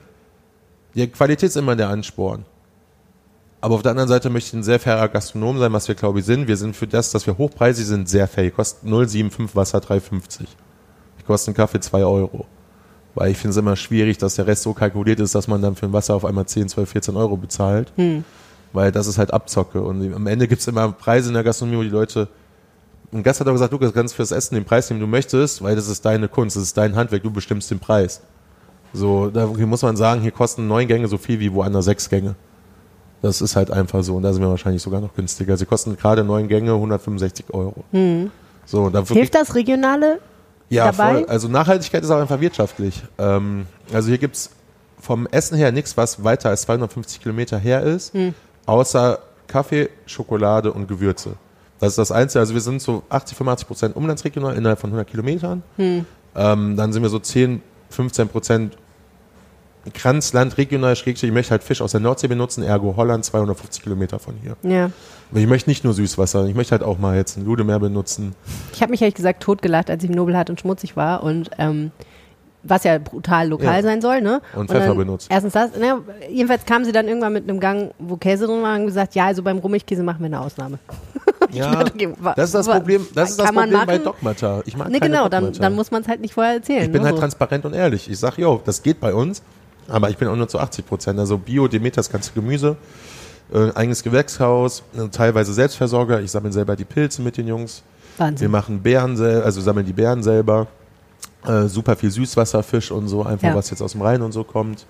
die 0.96 1.08
Qualität 1.08 1.50
ist 1.50 1.58
immer 1.58 1.76
der 1.76 1.90
Ansporn. 1.90 2.46
Aber 3.60 3.76
auf 3.76 3.82
der 3.82 3.92
anderen 3.92 4.10
Seite 4.10 4.30
möchte 4.30 4.50
ich 4.50 4.54
ein 4.54 4.64
sehr 4.64 4.80
fairer 4.80 5.08
Gastronom 5.10 5.58
sein, 5.58 5.74
was 5.74 5.88
wir 5.88 5.96
glaube 5.96 6.20
ich 6.20 6.26
sind. 6.26 6.48
Wir 6.48 6.58
sind 6.58 6.76
für 6.76 6.88
das, 6.88 7.12
dass 7.12 7.26
wir 7.26 7.38
hochpreisig 7.38 7.86
sind, 7.86 8.08
sehr 8.08 8.28
fair. 8.28 8.46
Die 8.46 8.52
kosten 8.52 8.94
0,75 8.94 9.56
Wasser 9.56 9.80
3,50. 9.80 10.42
Die 11.20 11.24
kosten 11.26 11.54
Kaffee 11.54 11.80
2 11.80 12.06
Euro. 12.06 12.46
Weil 13.16 13.32
ich 13.32 13.38
finde 13.38 13.52
es 13.52 13.58
immer 13.58 13.76
schwierig, 13.76 14.20
dass 14.20 14.36
der 14.36 14.46
Rest 14.46 14.62
so 14.62 14.74
kalkuliert 14.74 15.20
ist, 15.20 15.34
dass 15.34 15.48
man 15.48 15.62
dann 15.62 15.76
für 15.76 15.88
ein 15.88 15.94
Wasser 15.94 16.14
auf 16.14 16.24
einmal 16.24 16.46
10, 16.46 16.70
12, 16.70 16.90
14 16.90 17.16
Euro 17.16 17.36
bezahlt. 17.36 17.92
Weil 18.74 18.92
das 18.92 19.08
ist 19.08 19.18
halt 19.18 19.34
Abzocke. 19.34 19.82
Und 19.82 20.14
am 20.14 20.28
Ende 20.28 20.48
gibt 20.48 20.62
es 20.62 20.68
immer 20.68 20.92
Preise 20.92 21.30
in 21.30 21.34
der 21.34 21.44
Gastronomie, 21.44 21.78
wo 21.80 21.84
die 21.84 21.90
Leute. 21.90 22.28
Ein 23.14 23.24
Gast 23.24 23.40
hat 23.40 23.48
auch 23.48 23.54
gesagt, 23.54 23.72
Lukas, 23.72 23.94
kannst 23.94 24.16
fürs 24.16 24.32
Essen 24.32 24.56
den 24.56 24.66
Preis 24.66 24.90
nehmen, 24.90 25.00
den 25.00 25.08
du 25.08 25.12
möchtest, 25.12 25.62
weil 25.64 25.76
das 25.76 25.88
ist 25.88 26.04
deine 26.06 26.28
Kunst, 26.28 26.56
das 26.58 26.64
ist 26.64 26.78
dein 26.78 26.96
Handwerk, 26.96 27.24
du 27.24 27.32
bestimmst 27.32 27.72
den 27.72 27.80
Preis. 27.80 28.22
So, 28.94 29.30
da 29.30 29.48
hier 29.56 29.68
muss 29.68 29.82
man 29.82 29.96
sagen, 29.96 30.22
hier 30.22 30.32
kosten 30.32 30.68
neun 30.68 30.88
Gänge 30.88 31.08
so 31.08 31.18
viel 31.18 31.40
wie 31.40 31.54
woanders 31.54 31.86
sechs 31.86 32.10
Gänge. 32.10 32.36
Das 33.22 33.42
ist 33.42 33.56
halt 33.56 33.72
einfach 33.72 34.04
so 34.04 34.16
und 34.16 34.24
da 34.24 34.32
sind 34.34 34.42
wir 34.42 34.50
wahrscheinlich 34.50 34.82
sogar 34.82 35.02
noch 35.02 35.14
günstiger. 35.16 35.58
Sie 35.58 35.66
kosten 35.66 35.96
gerade 35.98 36.24
neun 36.24 36.48
Gänge 36.48 36.74
165 36.74 37.46
Euro. 37.54 37.84
So, 38.66 38.84
und 38.84 38.94
dafür 38.94 39.16
Hilft 39.16 39.36
das 39.36 39.56
Regionale? 39.56 40.20
ja, 40.70 40.92
dabei? 40.92 41.14
voll. 41.22 41.26
Also 41.26 41.48
Nachhaltigkeit 41.48 42.04
ist 42.04 42.12
auch 42.12 42.20
einfach 42.20 42.40
wirtschaftlich. 42.42 43.02
Ähm, 43.18 43.66
also 43.94 44.10
hier 44.10 44.18
gibt's 44.18 44.52
vom 45.00 45.28
Essen 45.28 45.58
her 45.58 45.72
nichts, 45.72 45.96
was 45.96 46.24
weiter 46.24 46.50
als 46.50 46.64
250 46.64 47.22
Kilometer 47.22 47.58
her 47.58 47.84
ist, 47.84 48.14
Hm. 48.14 48.34
außer 48.66 49.20
Kaffee, 49.48 49.90
Schokolade 50.06 50.72
und 50.74 50.88
Gewürze. 50.88 51.34
Das 51.80 51.90
ist 51.90 51.98
das 51.98 52.12
Einzige. 52.12 52.40
Also 52.40 52.54
wir 52.54 52.62
sind 52.62 52.82
so 52.82 53.04
80, 53.10 53.38
85 53.38 53.68
Prozent 53.68 53.96
umlandsregional 53.96 54.56
innerhalb 54.56 54.80
von 54.80 54.90
100 54.90 55.08
Kilometern. 55.08 55.64
Hm. 55.78 56.06
Ähm, 56.36 56.76
dann 56.76 56.94
sind 56.94 57.04
wir 57.04 57.10
so 57.10 57.20
10, 57.20 57.62
15 57.90 58.28
Prozent 58.30 58.78
Kranzland, 59.94 60.58
regional, 60.58 60.96
Schrägstrich. 60.96 61.30
Ich 61.30 61.34
möchte 61.34 61.52
halt 61.52 61.64
Fisch 61.64 61.82
aus 61.82 61.92
der 61.92 62.02
Nordsee 62.02 62.28
benutzen, 62.28 62.64
ergo 62.64 62.96
Holland, 62.96 63.24
250 63.26 63.84
Kilometer 63.84 64.20
von 64.20 64.36
hier. 64.42 64.58
Ja. 64.64 64.92
Aber 65.32 65.40
ich 65.40 65.48
möchte 65.48 65.70
nicht 65.70 65.84
nur 65.84 65.94
Süßwasser, 65.94 66.46
ich 66.46 66.56
möchte 66.56 66.72
halt 66.72 66.84
auch 66.84 66.98
mal 66.98 67.16
jetzt 67.16 67.38
ein 67.38 67.46
Ludemeer 67.46 67.80
benutzen. 67.80 68.36
Ich 68.74 68.82
habe 68.82 68.92
mich 68.92 69.02
ehrlich 69.02 69.16
gesagt 69.16 69.44
totgelacht, 69.44 69.90
als 69.90 70.04
ich 70.04 70.10
im 70.10 70.16
Nobelhart 70.16 70.50
und 70.50 70.60
schmutzig 70.60 70.96
war 70.96 71.24
und 71.24 71.52
ähm, 71.58 71.92
was 72.70 72.84
ja 72.84 72.98
brutal 73.00 73.48
lokal 73.48 73.78
Ja. 73.78 73.82
sein 73.82 74.02
soll, 74.02 74.22
ne? 74.22 74.42
Und 74.56 74.70
Pfeffer 74.70 74.88
dann, 74.88 74.98
benutzt. 74.98 75.28
Erstens 75.30 75.54
das, 75.54 75.76
ne? 75.78 76.00
jedenfalls 76.30 76.66
kamen 76.66 76.86
sie 76.86 76.92
dann 76.92 77.08
irgendwann 77.08 77.34
mit 77.34 77.50
einem 77.50 77.60
Gang, 77.60 77.92
wo 78.00 78.18
Käse 78.18 78.46
drin 78.48 78.62
war 78.62 78.76
und 78.80 78.86
gesagt, 78.86 79.16
ja, 79.16 79.26
also 79.26 79.44
beim 79.44 79.58
Rummigkäse 79.58 80.04
machen 80.04 80.20
wir 80.20 80.26
eine 80.28 80.40
Ausnahme. 80.42 80.80
Ja, 81.52 81.86
wa- 82.20 82.34
das 82.36 82.50
ist 82.50 82.56
das 82.56 82.68
Problem, 82.68 83.08
das 83.16 83.30
ist 83.30 83.40
das 83.40 83.48
Problem 83.54 83.72
bei 83.72 83.86
machen? 83.86 84.04
Dogmata. 84.04 84.62
Ich 84.66 84.76
mag 84.76 84.90
Ne, 84.90 85.00
keine 85.00 85.12
genau, 85.16 85.30
dann, 85.30 85.46
Dogmata. 85.46 85.62
dann 85.64 85.76
muss 85.76 85.92
man 85.92 86.02
es 86.02 86.08
halt 86.10 86.20
nicht 86.20 86.34
vorher 86.34 86.56
erzählen. 86.56 86.84
Ich 86.84 86.92
bin 86.92 87.02
ne? 87.02 87.06
halt 87.08 87.16
so. 87.16 87.22
transparent 87.22 87.64
und 87.64 87.74
ehrlich. 87.74 88.10
Ich 88.12 88.20
sag, 88.20 88.38
jo, 88.38 88.62
das 88.66 88.84
geht 88.84 89.00
bei 89.00 89.14
uns, 89.14 89.42
aber 89.88 90.10
ich 90.10 90.18
bin 90.18 90.28
auch 90.28 90.36
nur 90.36 90.50
zu 90.50 90.60
80 90.60 90.86
Prozent. 90.86 91.18
Also 91.20 91.38
Bio, 91.38 91.70
Demeter, 91.70 91.96
das 91.98 92.10
ganze 92.10 92.34
Gemüse, 92.34 92.76
äh, 93.54 93.72
eigenes 93.76 94.04
Gewächshaus, 94.04 94.84
äh, 94.98 95.08
teilweise 95.08 95.54
Selbstversorger. 95.54 96.20
Ich 96.20 96.32
sammle 96.32 96.52
selber 96.52 96.76
die 96.76 96.84
Pilze 96.84 97.22
mit 97.22 97.38
den 97.38 97.48
Jungs. 97.48 97.82
Wir 98.18 98.26
Wahnsinn. 98.26 98.52
machen 98.52 98.82
Beeren 98.82 99.16
selber, 99.16 99.46
also 99.46 99.62
sammeln 99.62 99.86
die 99.86 99.94
Beeren 99.94 100.24
selber. 100.24 100.68
Äh, 101.48 101.68
super 101.68 101.96
viel 101.96 102.12
Süßwasserfisch 102.12 102.92
und 102.92 103.08
so, 103.08 103.24
einfach 103.24 103.48
Ja. 103.50 103.56
was 103.56 103.70
jetzt 103.70 103.82
aus 103.82 103.94
dem 103.94 104.02
Rhein 104.02 104.22
und 104.22 104.32
so 104.32 104.44
kommt. 104.44 104.86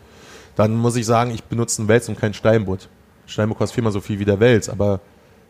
Dann 0.56 0.76
muss 0.76 0.96
ich 0.96 1.06
sagen, 1.06 1.32
ich 1.32 1.44
benutze 1.44 1.82
einen 1.82 1.88
Wels 1.90 2.10
und 2.10 2.20
keinen 2.20 2.34
Steinbutt. 2.34 2.90
Steinbutt 3.28 3.58
kostet 3.60 3.76
viermal 3.76 3.92
so 3.94 4.00
viel 4.02 4.18
wie 4.20 4.26
der 4.26 4.40
Wels, 4.40 4.70
aber 4.70 5.00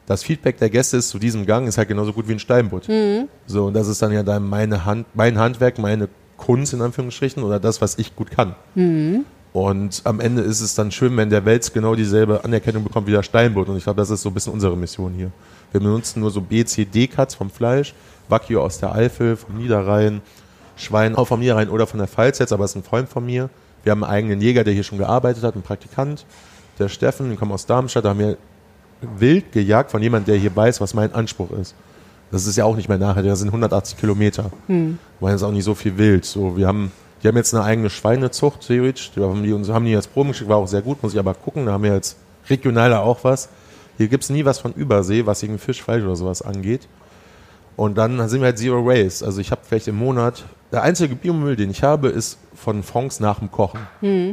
das 0.06 0.24
Feedback 0.24 0.58
der 0.58 0.70
Gäste 0.70 0.98
ist 0.98 1.10
zu 1.10 1.20
diesem 1.20 1.46
Gang 1.46 1.68
ist 1.68 1.78
halt 1.78 1.88
genauso 1.88 2.14
gut 2.14 2.28
wie 2.28 2.34
ein 2.34 2.40
Steinbutt. 2.40 2.88
Mhm. 2.90 3.28
So, 3.46 3.66
und 3.68 3.74
das 3.74 3.88
ist 3.88 4.02
dann 4.02 4.12
ja 4.12 4.24
dann 4.24 4.48
meine 4.48 4.86
Hand, 4.86 5.06
mein 5.14 5.38
Handwerk, 5.38 5.78
meine 5.80 6.10
Kunst 6.38 6.74
in 6.74 6.82
Anführungsstrichen 6.82 7.44
oder 7.44 7.60
das, 7.60 7.82
was 7.82 7.98
ich 7.98 8.16
gut 8.16 8.32
kann. 8.32 8.56
Mhm. 8.76 9.26
Und 9.54 10.02
am 10.04 10.20
Ende 10.20 10.42
ist 10.44 10.62
es 10.62 10.76
dann 10.76 10.92
schön, 10.92 11.16
wenn 11.18 11.30
der 11.30 11.44
Wels 11.46 11.74
genau 11.74 11.96
dieselbe 11.96 12.44
Anerkennung 12.44 12.84
bekommt 12.84 13.08
wie 13.08 13.12
der 13.12 13.24
Steinbutt. 13.24 13.70
Und 13.70 13.78
ich 13.78 13.84
glaube, 13.84 13.98
das 13.98 14.10
ist 14.10 14.22
so 14.22 14.30
ein 14.30 14.34
bisschen 14.34 14.54
unsere 14.54 14.78
Mission 14.78 15.14
hier. 15.14 15.32
Wir 15.72 15.80
benutzen 15.82 16.20
nur 16.20 16.32
so 16.32 16.42
B, 16.42 16.64
C, 16.64 16.86
D-Cuts 16.86 17.36
vom 17.36 17.50
Fleisch, 17.50 17.94
Wagyu 18.30 18.60
aus 18.60 18.78
der 18.80 18.94
Eifel, 18.94 19.36
vom 19.36 19.58
Niederrhein, 19.58 20.22
Schwein 20.78 21.16
auch 21.16 21.28
vom 21.28 21.40
Niederrhein 21.40 21.70
oder 21.70 21.88
von 21.88 22.00
der 22.00 22.08
Pfalz 22.08 22.40
jetzt, 22.40 22.54
aber 22.54 22.66
ist 22.66 22.76
ein 22.76 22.84
Freund 22.84 23.10
von 23.10 23.26
mir. 23.26 23.50
Wir 23.84 23.92
haben 23.92 24.04
einen 24.04 24.14
eigenen 24.14 24.42
Jäger, 24.42 24.64
der 24.64 24.74
hier 24.74 24.84
schon 24.84 24.98
gearbeitet 24.98 25.44
hat, 25.44 25.56
einen 25.56 25.64
Praktikant, 25.64 26.26
der 26.80 26.90
Steffen, 26.90 27.30
wir 27.30 27.38
kommen 27.38 27.52
aus 27.52 27.66
Darmstadt, 27.66 28.06
da 28.06 28.10
haben 28.10 28.20
wir 28.20 28.38
wild 29.02 29.52
gejagt 29.52 29.92
von 29.92 30.02
jemandem, 30.02 30.34
der 30.34 30.42
hier 30.42 30.56
weiß, 30.56 30.82
was 30.82 30.94
mein 30.94 31.14
Anspruch 31.14 31.52
ist. 31.52 31.76
Das 32.32 32.46
ist 32.46 32.58
ja 32.58 32.66
auch 32.66 32.76
nicht 32.76 32.90
mehr 32.90 32.98
nachhaltig, 32.98 33.32
das 33.32 33.40
sind 33.40 33.50
180 33.50 33.98
Kilometer. 33.98 34.52
Hm. 34.68 35.00
Weil 35.20 35.36
es 35.36 35.44
auch 35.44 35.52
nicht 35.52 35.64
so 35.64 35.76
viel 35.76 35.98
wild. 35.98 36.26
So, 36.26 36.58
wir 36.58 36.68
haben, 36.68 36.92
die 37.24 37.28
haben 37.28 37.38
jetzt 37.38 37.54
eine 37.54 37.64
eigene 37.64 37.90
Schweinezucht, 37.90 38.68
theoretisch. 38.68 39.12
Die 39.16 39.22
haben 39.22 39.44
die, 39.44 39.54
uns, 39.54 39.70
haben 39.70 39.86
die 39.86 39.92
jetzt 39.92 40.14
Proben 40.14 40.30
geschickt, 40.30 40.50
war 40.50 40.58
auch 40.58 40.68
sehr 40.68 40.82
gut, 40.82 41.02
muss 41.02 41.14
ich 41.14 41.20
aber 41.20 41.34
gucken. 41.34 41.66
Da 41.66 41.74
haben 41.74 41.84
wir 41.84 41.94
jetzt 41.94 42.18
regionaler 42.50 43.02
auch 43.02 43.24
was. 43.24 43.50
Hier 43.98 44.08
gibt's 44.08 44.30
nie 44.30 44.46
was 44.46 44.60
von 44.60 44.74
Übersee, 44.74 45.26
was 45.26 45.42
irgendwie 45.42 45.64
Fisch, 45.64 45.82
Fleisch 45.82 46.04
oder 46.04 46.16
sowas 46.16 46.42
angeht. 46.42 46.88
Und 47.78 47.98
dann 47.98 48.28
sind 48.28 48.42
wir 48.42 48.48
halt 48.48 48.58
Zero 48.58 48.86
Waste. 48.86 49.24
Also 49.26 49.40
ich 49.40 49.52
habe 49.52 49.62
vielleicht 49.64 49.88
im 49.88 49.96
Monat, 49.96 50.44
der 50.72 50.82
einzige 50.82 51.16
Biomüll, 51.16 51.56
den 51.56 51.70
ich 51.70 51.84
habe, 51.84 52.10
ist 52.10 52.40
von 52.56 52.82
Fonds 52.82 53.20
nach 53.20 53.40
dem 53.40 53.52
Kochen. 53.52 53.80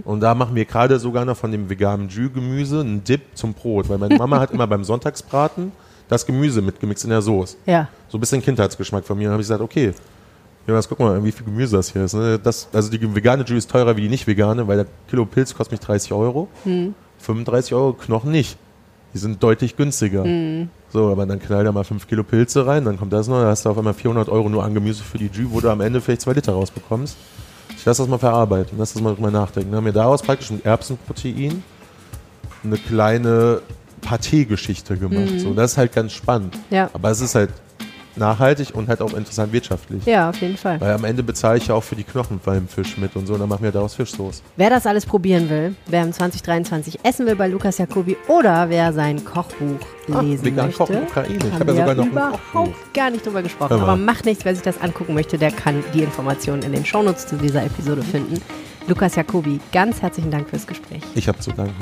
Und 0.05 0.21
da 0.21 0.35
machen 0.35 0.57
wir 0.57 0.65
gerade 0.65 0.99
sogar 0.99 1.25
noch 1.27 1.37
von 1.37 1.53
dem 1.53 1.69
veganen 1.69 2.09
Jus-Gemüse 2.09 2.81
einen 2.81 3.05
Dip 3.05 3.21
zum 3.35 3.53
Brot. 3.53 3.89
Weil 3.89 3.99
meine 3.99 4.17
Mama 4.17 4.41
hat 4.41 4.51
immer 4.51 4.67
beim 4.67 4.83
Sonntagsbraten 4.83 5.73
das 6.09 6.25
Gemüse 6.25 6.63
mitgemixt 6.63 7.05
in 7.05 7.11
der 7.11 7.21
Soße. 7.23 7.57
Ja. 7.67 7.89
So 8.09 8.17
ein 8.17 8.21
bisschen 8.21 8.43
Kindheitsgeschmack 8.43 9.05
von 9.05 9.19
mir. 9.19 9.25
Dann 9.25 9.33
habe 9.33 9.43
ich 9.43 9.49
gesagt, 9.49 9.61
okay, 9.61 9.93
Jonas, 10.67 10.89
guck 10.89 10.99
mal, 10.99 11.23
wie 11.23 11.31
viel 11.33 11.45
Gemüse 11.45 11.77
das 11.77 11.93
hier 11.93 12.05
ist. 12.05 12.15
Ne? 12.15 12.39
Das, 12.43 12.69
also 12.73 12.91
die 12.91 13.15
vegane 13.15 13.45
Jus 13.45 13.59
ist 13.59 13.71
teurer 13.71 13.95
wie 13.97 14.03
die 14.03 14.09
nicht 14.09 14.27
vegane, 14.27 14.67
weil 14.67 14.79
der 14.79 14.87
Kilo 15.11 15.27
Pilz 15.27 15.55
kostet 15.55 15.73
mich 15.73 15.81
30 15.81 16.13
Euro. 16.13 16.49
35 17.19 17.75
Euro 17.75 17.93
Knochen 17.93 18.31
nicht. 18.31 18.57
Die 19.13 19.19
sind 19.19 19.43
deutlich 19.43 19.77
günstiger. 19.77 20.25
So, 20.95 21.11
aber 21.11 21.27
dann 21.27 21.41
knall 21.41 21.65
da 21.65 21.73
mal 21.73 21.83
5 21.83 22.07
Kilo 22.07 22.23
Pilze 22.23 22.69
rein, 22.69 22.85
dann 22.85 22.97
kommt 22.97 23.13
das 23.13 23.27
noch, 23.27 23.41
da 23.41 23.49
hast 23.49 23.65
du 23.65 23.69
auf 23.69 23.77
einmal 23.77 23.95
400 23.95 24.29
Euro 24.29 24.49
nur 24.49 24.63
an 24.63 24.75
Gemüse 24.75 25.03
für 25.03 25.19
die 25.19 25.27
Jus, 25.27 25.49
wo 25.51 25.61
du 25.61 25.69
am 25.69 25.81
Ende 25.81 26.01
vielleicht 26.01 26.21
2 26.21 26.35
Liter 26.35 26.53
rausbekommst. 26.53 27.17
Ich 27.77 27.85
lasse 27.85 28.03
das 28.03 28.09
mal 28.09 28.19
verarbeiten, 28.19 28.79
lass 28.79 28.93
das 28.93 29.03
mal 29.03 29.13
drüber 29.13 29.33
nachdenken. 29.33 29.73
Dann 29.73 29.79
haben 29.79 29.87
wir 29.87 29.93
daraus 29.93 30.23
praktisch 30.23 30.53
mit 30.53 30.65
Erbsenprotein 30.65 31.65
eine 32.63 32.77
kleine 32.77 33.61
Paté-Geschichte 34.03 34.97
gemacht. 34.97 35.41
So, 35.41 35.53
das 35.53 35.73
ist 35.73 35.79
halt 35.79 35.93
ganz 35.93 36.13
spannend. 36.13 36.57
Ja. 36.71 36.89
Aber 36.93 37.11
es 37.11 37.21
ist 37.21 37.35
halt 37.35 37.51
nachhaltig 38.17 38.75
und 38.75 38.89
halt 38.89 39.01
auch 39.01 39.13
interessant 39.15 39.53
wirtschaftlich. 39.53 40.05
Ja, 40.07 40.31
auf 40.31 40.41
jeden 40.41 40.57
Fall. 40.57 40.81
Weil 40.81 40.93
am 40.93 41.05
Ende 41.05 41.23
bezahle 41.23 41.59
ich 41.59 41.67
ja 41.67 41.75
auch 41.75 41.83
für 41.83 41.97
die 41.97 42.05
Knochen 42.05 42.41
beim 42.45 42.69
Fisch 42.69 42.97
mit 42.97 43.15
und 43.17 43.27
so, 43.27 43.35
und 43.35 43.41
dann 43.41 43.49
machen 43.49 43.63
wir 43.63 43.73
daraus 43.73 43.95
Fischsoße. 43.95 44.43
Wer 44.57 44.71
das 44.71 44.87
alles 44.87 45.07
probieren 45.07 45.49
will, 45.51 45.75
wer 45.87 46.03
im 46.03 46.13
2023 46.13 47.01
essen 47.05 47.27
will 47.27 47.37
bei 47.37 47.49
Lukas 47.49 47.79
Jacobi 47.79 48.17
oder 48.29 48.69
wer 48.71 48.93
sein 48.93 49.25
Kochbuch 49.25 49.79
lesen 50.07 50.15
Ah, 50.15 50.45
vegan 50.45 50.67
möchte, 50.67 50.79
kochen 50.79 51.03
Ukraine. 51.03 51.39
Ich 51.39 51.53
habe 51.53 51.73
ja 51.73 51.87
sogar 51.89 51.95
noch 51.95 52.07
überhaupt 52.07 52.95
gar 52.95 53.11
nicht 53.11 53.25
drüber 53.27 53.43
gesprochen. 53.43 53.81
Aber 53.81 53.97
macht 53.97 54.25
nichts, 54.25 54.45
wer 54.45 54.55
sich 54.55 54.65
das 54.65 54.81
angucken 54.81 55.15
möchte, 55.15 55.39
der 55.39 55.51
kann 55.51 55.83
die 55.95 56.03
Informationen 56.03 56.63
in 56.63 56.73
den 56.73 56.85
Shownotes 56.85 57.27
zu 57.27 57.37
dieser 57.37 57.65
Episode 57.65 58.03
finden. 58.03 58.41
Lukas 58.87 59.15
Jacobi, 59.17 59.61
ganz 59.73 60.03
herzlichen 60.03 60.31
Dank 60.31 60.49
fürs 60.51 60.67
Gespräch. 60.67 61.03
Ich 61.15 61.27
habe 61.27 61.39
zu 61.39 61.51
danken. 61.53 61.75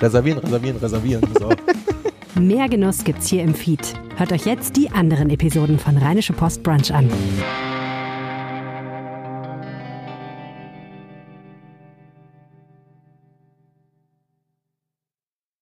Reservieren, 0.00 0.38
reservieren, 0.38 0.78
reservieren. 0.78 1.22
So. 1.38 1.50
Mehr 2.36 2.68
Genuss 2.68 3.04
gibt's 3.04 3.28
hier 3.28 3.42
im 3.42 3.54
Feed. 3.54 3.94
Hört 4.16 4.32
euch 4.32 4.44
jetzt 4.44 4.76
die 4.76 4.90
anderen 4.90 5.30
Episoden 5.30 5.78
von 5.78 5.96
Rheinische 5.96 6.32
Post 6.32 6.64
Brunch 6.64 6.92
an. 6.92 7.08